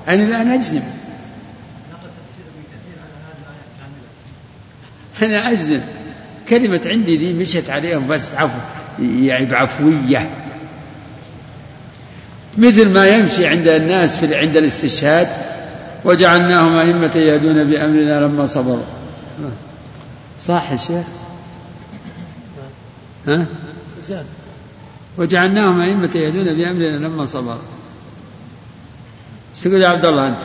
[0.09, 0.83] أنا الآن أجزم.
[5.23, 5.81] أنا أجزم.
[6.49, 8.59] كلمة عندي دي مشت عليهم بس عفو
[8.99, 10.31] يعني بعفوية.
[12.59, 15.29] مثل ما يمشي عند الناس في عند الاستشهاد
[16.05, 18.85] وجعلناهم أئمة يهدون بأمرنا لما صبروا.
[20.39, 21.07] صح يا شيخ؟
[23.27, 23.47] ها؟
[25.19, 27.76] وجعلناهم أئمة يهدون بأمرنا لما صبروا.
[29.57, 30.39] إيش تقول يا عبد الله أنت.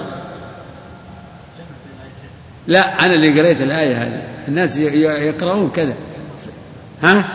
[2.67, 4.21] لا أنا اللي قريت الآية هذه.
[4.47, 5.93] الناس يقرؤون كذا.
[7.03, 7.25] ها؟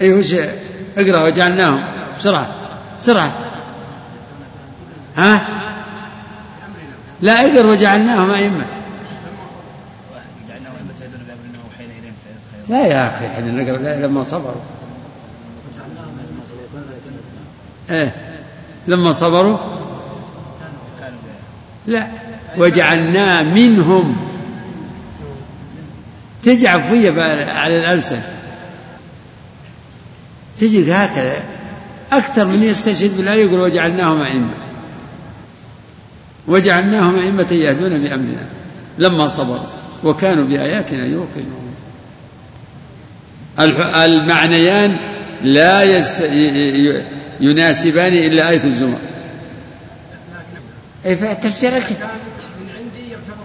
[0.00, 0.34] اي وش
[0.96, 1.84] اقرأ وجعلناهم.
[2.18, 2.48] بسرعة
[2.98, 3.32] بسرعة.
[5.16, 5.48] ها؟
[7.20, 8.64] لا اقرأ وجعلناهم أئمة.
[12.68, 14.62] لا يا أخي إحنا نقرأ لما صبروا.
[17.90, 18.27] إيه.
[18.88, 19.58] لما صبروا؟
[21.86, 22.06] لا
[22.58, 24.16] وجعلنا منهم.
[26.42, 27.10] تجي عفوية
[27.50, 28.20] على الألسن.
[30.56, 31.42] تجي هكذا.
[32.12, 34.54] أكثر من يستشهد بالآية يقول وجعلناهم أئمة.
[36.48, 38.46] وجعلناهم أئمة يهدون بأمرنا
[38.98, 39.66] لما صبروا
[40.04, 41.74] وكانوا بآياتنا يوقنون.
[44.04, 44.98] المعنيان
[45.42, 45.84] لا.
[47.40, 48.98] يناسبان إلا آية الزمر.
[51.06, 51.80] أي فالتفسير من
[52.76, 53.44] عندي يعتبر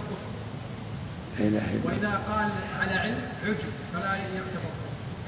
[1.38, 2.48] كفر وإذا قال
[2.80, 3.14] على علم
[3.44, 3.56] عجب
[3.92, 4.70] فلا يعتبر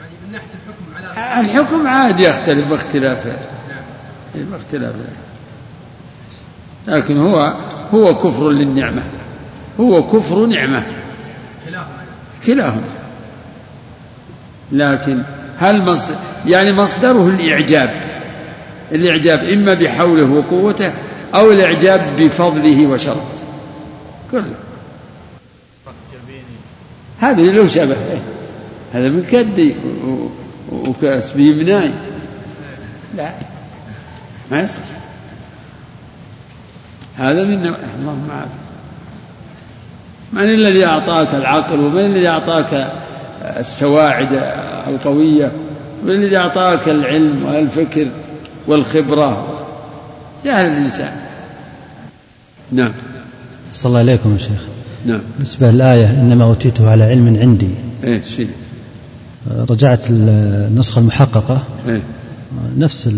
[0.01, 3.27] يعني من ناحية الحكم على الحكم عادي يختلف باختلاف.
[4.35, 4.95] باختلاف.
[6.87, 7.55] لكن هو
[7.95, 9.03] هو كفر للنعمة.
[9.81, 10.83] هو كفر نعمة.
[12.47, 12.83] كلاهما
[14.73, 15.23] لكن
[15.59, 16.15] هل مصدر
[16.47, 17.91] يعني مصدره الإعجاب.
[18.93, 20.93] الإعجاب إما بحوله وقوته
[21.35, 23.37] أو الإعجاب بفضله وشرفه.
[24.31, 24.55] كله.
[27.19, 27.97] هذا له شبه.
[28.93, 29.75] هذا من كدي
[30.73, 31.93] وكأس بيمناي.
[33.17, 33.31] لا.
[34.51, 34.97] ما يصلح
[37.17, 38.67] هذا من اللهم عافية
[40.33, 42.93] من الذي أعطاك العقل ومن الذي أعطاك
[43.43, 44.29] السواعد
[44.89, 45.53] القوية؟
[46.05, 48.07] من الذي أعطاك العلم والفكر؟
[48.67, 49.47] والخبرة.
[50.45, 51.13] جهل الإنسان.
[52.73, 52.93] نعم.
[53.73, 54.63] صلى الله عليكم يا شيخ.
[55.07, 55.21] نعم.
[55.35, 57.69] بالنسبة للآية إنما أوتيته على علم عندي.
[58.05, 58.49] إيه شيء
[59.71, 61.63] رجعت النسخة المحققة.
[61.89, 62.03] إيه.
[62.79, 63.11] نفس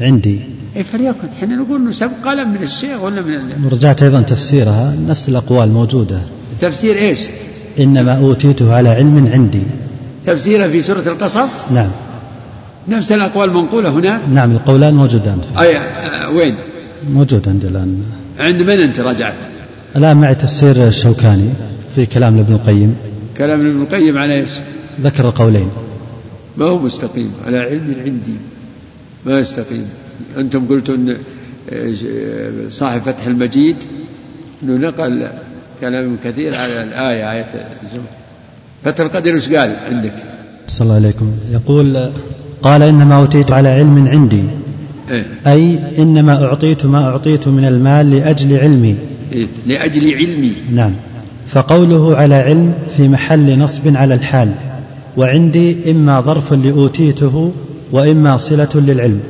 [0.00, 0.40] عندي.
[0.76, 1.28] إيه فليكن.
[1.42, 4.94] إحنا نقول إنه سبق قلم من الشيخ ولا من ال- ورجعت أيضا تفسيرها.
[5.08, 6.20] نفس الأقوال موجودة.
[6.60, 7.28] تفسير إيش؟
[7.78, 9.62] إنما أوتيته على علم عندي.
[10.26, 11.90] تفسيره في سورة القصص؟ نعم.
[12.88, 16.54] نفس الأقوال منقولة هناك؟ نعم القولان موجودان أي آه، وين؟
[17.10, 18.02] موجود عندي الآن.
[18.38, 19.36] عند من أنت رجعت؟
[19.96, 21.50] الآن معي تفسير الشوكاني
[21.94, 22.96] في كلام لابن القيم.
[23.38, 24.50] كلام ابن القيم على إيش؟
[25.00, 25.68] ذكر القولين
[26.56, 28.34] ما هو مستقيم؟ على علم عندي.
[29.26, 29.88] ما يستقيم.
[30.38, 31.18] أنتم قلتوا أن
[31.70, 31.94] آه،
[32.70, 33.76] صاحب فتح المجيد.
[34.62, 35.28] أنه نقل
[35.80, 37.46] كلام كثير على الآية آية
[37.82, 38.04] الزمر
[38.84, 40.12] فتح القدر وش قال عندك؟
[40.66, 42.10] صلى الله عليكم يقول
[42.62, 44.42] قال إنما أوتيت على علم عندي.
[45.10, 48.96] إيه؟ أي إنما أعطيت ما أعطيت من المال لأجل علمي.
[49.32, 50.52] إيه؟ لأجل علمي.
[50.74, 50.92] نعم.
[51.48, 54.52] فقوله على علم في محل نصب على الحال.
[55.16, 57.52] وعندي إما ظرف لأوتيته
[57.92, 59.20] وإما صلة للعلم.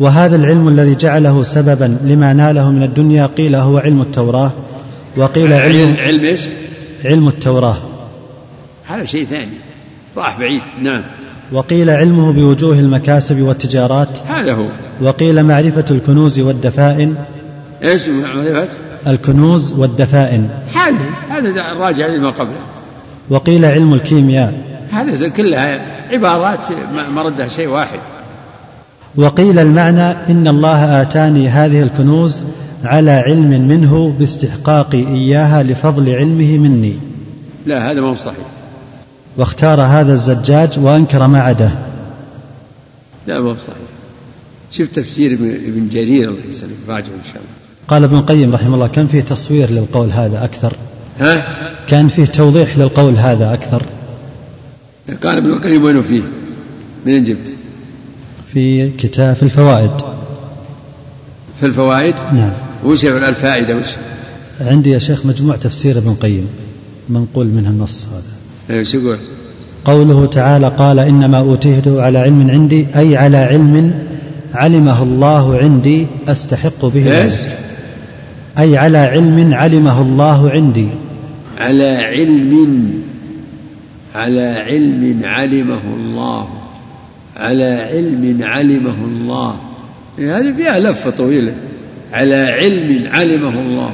[0.00, 4.52] وهذا العلم الذي جعله سببا لما ناله من الدنيا قيل هو علم التوراة.
[5.16, 6.40] وقيل علم علم إيش؟
[7.04, 7.76] علم التوراة.
[8.86, 9.56] هذا شيء ثاني.
[10.16, 10.62] راح بعيد.
[10.82, 11.02] نعم.
[11.52, 14.08] وقيل علمه بوجوه المكاسب والتجارات.
[14.28, 14.64] هذا هو.
[15.00, 17.14] وقيل معرفة الكنوز والدفائن.
[17.84, 18.68] إيش معرفة؟
[19.06, 20.48] الكنوز والدفائن.
[20.74, 20.96] هذا
[21.30, 22.60] هذا راجع لما قبله.
[23.30, 24.54] وقيل علم الكيمياء.
[24.92, 26.68] هذا كلها عبارات
[27.14, 27.98] مردها شيء واحد.
[29.16, 32.42] وقيل المعنى إن الله آتاني هذه الكنوز
[32.84, 36.96] على علم منه باستحقاقي إياها لفضل علمه مني.
[37.66, 38.61] لا هذا ما هو صحيح.
[39.36, 41.72] واختار هذا الزجاج وأنكر ما عداه
[43.26, 43.76] لا ما هو صحيح
[44.72, 46.72] شوف تفسير ابن جرير الله يسلمك.
[46.88, 47.62] راجع إن شاء الله.
[47.88, 50.76] قال ابن القيم رحمه الله كان فيه تصوير للقول هذا أكثر.
[51.20, 51.44] ها؟
[51.86, 53.82] كان فيه توضيح للقول هذا أكثر.
[55.22, 56.22] قال ابن القيم وين فيه؟
[57.06, 57.52] من أين جبته؟
[58.52, 59.90] في كتاب في الفوائد.
[61.60, 62.52] في الفوائد؟ نعم.
[62.84, 63.88] وش الفائدة وش؟
[64.60, 66.48] عندي يا شيخ مجموع تفسير ابن القيم
[67.08, 68.41] منقول منها النص هذا.
[68.68, 69.18] شو يقول؟
[69.84, 73.94] قوله تعالى قال إنما أوتيته على علم عندي أي على علم
[74.54, 77.34] علمه الله عندي أستحق به إيش؟
[78.58, 80.86] أي على علم علمه الله عندي.
[81.58, 82.92] على علم
[84.14, 86.48] على علم علمه الله
[87.36, 89.56] على علم علمه الله.
[90.18, 91.54] إيه، هذه فيها لفة طويلة.
[92.12, 93.90] على علم علمه الله.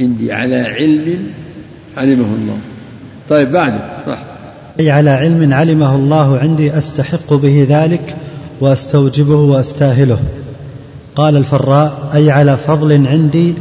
[0.00, 1.18] عندي على علم
[1.96, 2.58] علمه الله.
[3.28, 3.80] طيب بعده.
[4.06, 4.22] راح.
[4.80, 8.16] أي على علم علمه الله عندي أستحق به ذلك
[8.60, 10.18] وأستوجبه وأستاهله.
[11.16, 13.54] قال الفراء أي على فضل عندي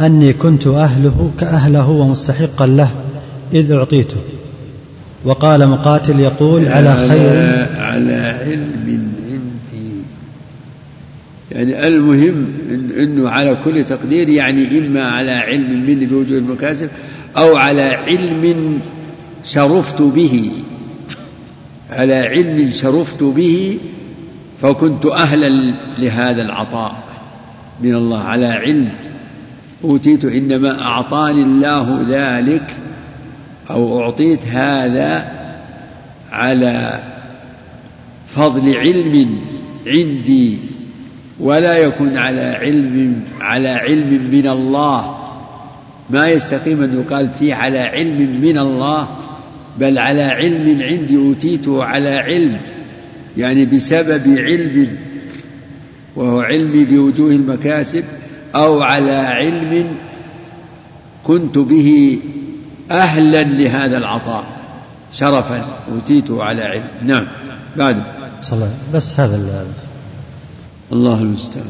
[0.00, 2.90] أني كنت أهله كأهله ومستحقا له
[3.52, 4.16] إذ أعطيته.
[5.24, 7.66] وقال مقاتل يقول على خير.
[7.82, 9.90] على علم عندي
[11.52, 16.88] يعني المهم إن إنه على كل تقدير يعني إما على علم مني بوجود المكاسب
[17.36, 18.80] أو على علم
[19.44, 20.50] شرفت به
[21.90, 23.78] على علم شرفت به
[24.62, 26.96] فكنت أهلا لهذا العطاء.
[27.80, 28.88] من الله على علم.
[29.84, 32.70] أوتيت إنما أعطاني الله ذلك
[33.70, 35.32] أو أعطيت هذا
[36.32, 37.00] على
[38.26, 39.40] فضل علم
[39.86, 40.58] عندي.
[41.40, 45.16] ولا يكون على علم على علم من الله.
[46.10, 49.08] ما يستقيم أن يقال فيه على علم من الله.
[49.80, 52.60] بل على علم عندي اوتيته على علم
[53.36, 54.96] يعني بسبب علم
[56.16, 58.04] وهو علمي بوجوه المكاسب
[58.54, 59.86] أو على علم
[61.24, 62.18] كنت به
[62.90, 64.44] أهلا لهذا العطاء
[65.14, 66.84] شرفا اوتيته على علم.
[67.04, 67.26] نعم
[67.76, 68.02] بعد.
[68.42, 69.66] صلى بس هذا ال-
[70.92, 71.66] الله المستعان.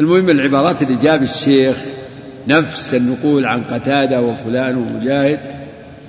[0.00, 1.76] المهم العبارات اللي جاب الشيخ
[2.48, 5.38] نفس النقول عن قتادة وفلان ومجاهد.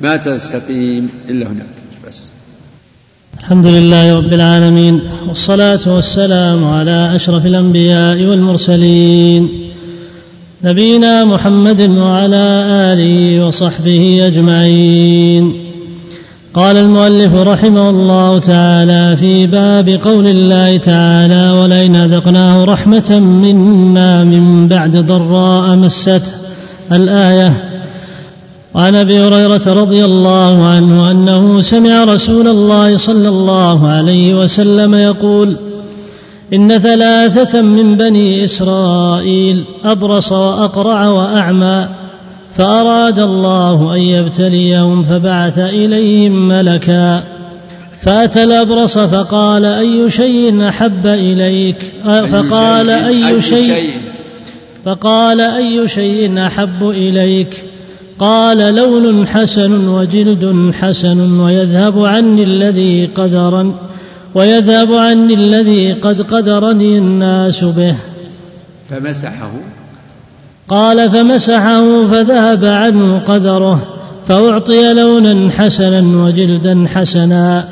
[0.02, 1.66] ما تستقيم إلا هناك.
[2.08, 2.22] بس.
[3.40, 9.50] الحمد لله رب العالمين والصلاة والسلام على أشرف الأنبياء والمرسلين.
[10.64, 15.54] نبينا محمد وعلى آله وصحبه أجمعين.
[16.54, 24.68] قال المؤلف رحمه الله تعالى في باب قول الله تعالى ولئن أذقناه رحمة منا من
[24.68, 26.32] بعد ضراء مسته.
[26.92, 27.73] الآية
[28.76, 35.56] وعن أبي هريرة رضي الله عنه أنه سمع رسول الله صلى الله عليه وسلم يقول
[36.54, 41.88] إن ثلاثة من بني إسرائيل أبرص وأقرع وأعمى
[42.56, 47.24] فأراد الله أن يبتليهم فبعث إليهم ملكا.
[48.02, 53.90] فأتى الأبرص فقال أي شيء أحب إليك؟ فقال أي شيء.
[54.86, 57.73] فقال أي شيء أحب إليك؟
[58.20, 63.74] قال لون حسن وجلد حسن ويذهب عني الذي قدرا
[64.36, 67.96] ويذهب عني الذي قد قدرني الناس به.
[68.90, 69.52] فمسحه.
[70.68, 73.80] قال فمسحه فذهب عنه قدره
[74.28, 77.66] فأعطي لونا حسنا وجلدا حسنا.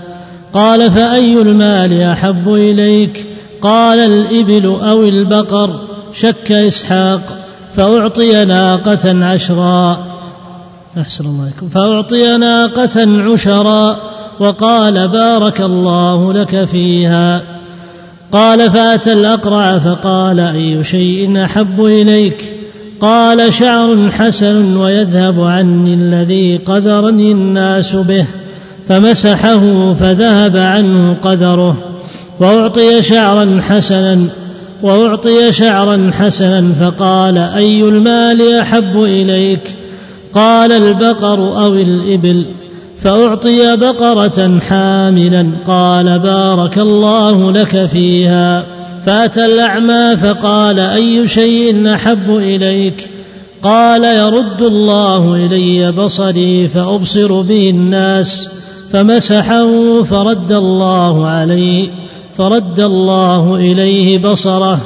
[0.53, 3.25] قال فأي المال أحب إليك؟
[3.61, 5.79] قال الإبل أو البقر
[6.13, 7.21] شك إسحاق
[7.75, 10.10] فأعطي ناقة عشرا.
[10.97, 11.67] أحسن الله عليكم.
[11.67, 13.97] فأعطي ناقة عشرا
[14.39, 17.41] وقال بارك الله لك فيها.
[18.31, 22.53] قال فأتى الأقرع فقال أي شيء أحب إليك؟
[23.01, 28.25] قال شعر حسن ويذهب عني الذي قدرني الناس به
[28.87, 31.77] فمسحه فذهب عنه قدره
[32.39, 34.19] وأعطي شعرا حسنا
[34.81, 39.75] وأعطي شعرا حسنا فقال أي المال أحب إليك؟
[40.33, 42.45] قال البقر أو الإبل
[43.01, 48.65] فأعطي بقرة حاملا قال بارك الله لك فيها
[49.05, 53.09] فأتى الأعمى فقال أي شيء أحب إليك
[53.63, 58.49] قال يرد الله إلي بصري فأبصر به الناس
[58.91, 61.89] فمسحه فرد الله عليه
[62.37, 64.79] فرد الله إليه بصره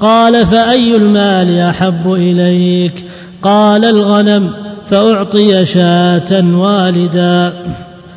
[0.00, 3.04] قال فأي المال أحب إليك
[3.42, 7.52] قال الغنم فأعطي شاة والدا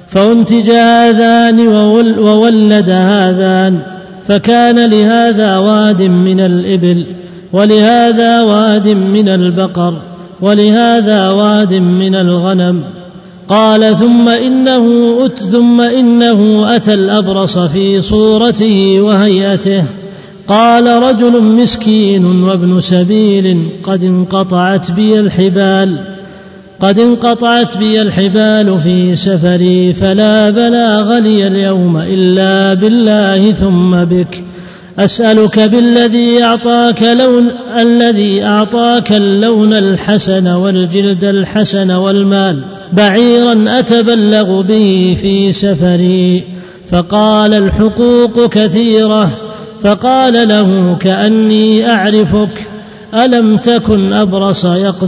[0.09, 1.67] فأنتج هذان
[2.17, 3.79] وولد هذان
[4.27, 7.05] فكان لهذا واد من الإبل
[7.53, 9.93] ولهذا واد من البقر
[10.41, 12.83] ولهذا واد من الغنم.
[13.47, 19.83] قال ثم إنه أت ثم إنه أتى الأبرص في صورته وهيئته.
[20.47, 25.97] قال رجل مسكين وابن سبيل قد انقطعت بي الحبال.
[26.81, 34.43] قد انقطعت بي الحبال في سفري فلا بلاغ لي اليوم إلا بالله ثم بك.
[34.99, 42.59] أسألك بالذي أعطاك لون الذي أعطاك اللون الحسن والجلد الحسن والمال.
[42.93, 46.43] بعيرا أتبلغ به في سفري.
[46.91, 49.29] فقال الحقوق كثيرة
[49.81, 52.67] فقال له كأني أعرفك.
[53.13, 54.65] ألم تكن أبرص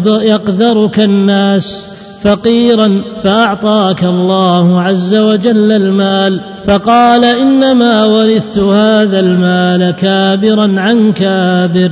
[0.07, 1.87] يقذرك الناس
[2.23, 11.91] فقيرا فأعطاك الله عز وجل المال فقال إنما ورثت هذا المال كابرا عن كابر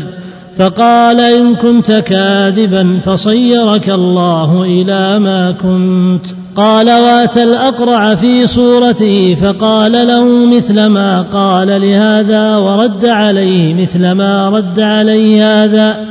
[0.58, 9.92] فقال إن كنت كاذبا فصيرك الله إلى ما كنت قال واتى الأقرع في صورته فقال
[9.92, 16.06] له مثل ما قال لهذا ورد عليه مثل ما رد عليه هذا.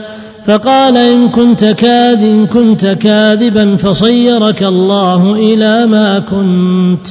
[0.46, 7.06] فقال إن كنت كاذ إن كنت كاذبا فصيرك الله إلى ما كنت.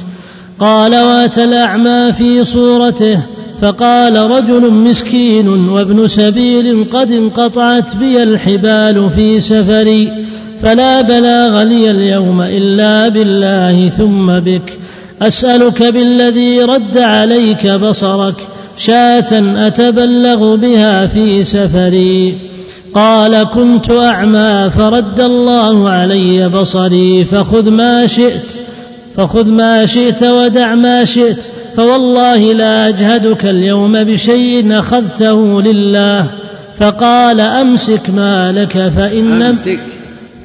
[0.58, 3.18] قال واتى الأعمى في صورته
[3.62, 10.12] فقال رجل مسكين وابن سبيل قد انقطعت بي الحبال في سفري.
[10.62, 14.78] فلا بلاغ لي اليوم إلا بالله ثم بك.
[15.22, 18.34] أسألك بالذي رد عليك بصرك
[18.76, 22.34] شاة أتبلغ بها في سفري.
[22.94, 28.58] قال كنت أعمى فرد الله علي بصري فخذ ما شئت
[29.16, 31.44] فخذ ما شئت ودع ما شئت
[31.76, 36.26] فوالله لا أجهدك اليوم بشيء أخذته لله.
[36.78, 39.80] فقال أمسك مالك فإن أمسك.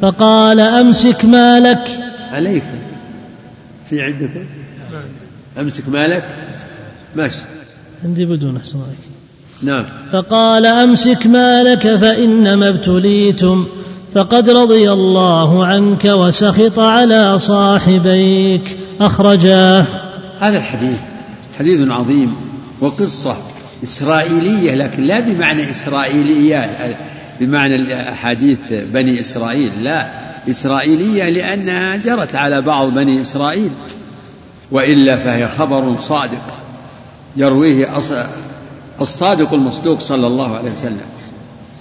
[0.05, 1.99] فقال أمسك مالك.
[2.31, 2.63] عليك.
[3.89, 4.45] في عندكم؟
[5.59, 6.23] أمسك مالك؟
[7.15, 7.41] ماشي.
[8.03, 8.97] عندي بدون أحسن عليك
[9.63, 9.85] نعم.
[10.11, 13.67] فقال أمسك مالك فإنما ابتليتم
[14.13, 18.77] فقد رضي الله عنك وسخط على صاحبيك.
[18.99, 19.85] أخرجاه.
[20.39, 20.99] هذا الحديث
[21.59, 22.35] حديث عظيم
[22.81, 23.37] وقصة
[23.83, 26.57] إسرائيلية لكن لا بمعنى إسرائيلية.
[27.39, 30.07] بمعنى أحاديث بني إسرائيل لا
[30.49, 33.71] إسرائيلية لأنها جرت على بعض بني إسرائيل
[34.71, 36.53] وإلا فهي خبر صادق
[37.35, 37.97] يرويه
[39.01, 41.05] الصادق المصدوق صلى الله عليه وسلم.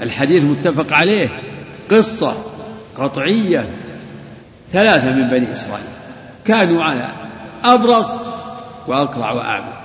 [0.02, 1.28] الحديث متفق عليه
[1.90, 2.34] قصة
[2.98, 3.66] قطعية
[4.72, 5.86] ثلاثة من بني إسرائيل
[6.46, 7.08] كانوا على
[7.64, 8.10] أبرص
[8.86, 9.83] وأقرع وأعمى.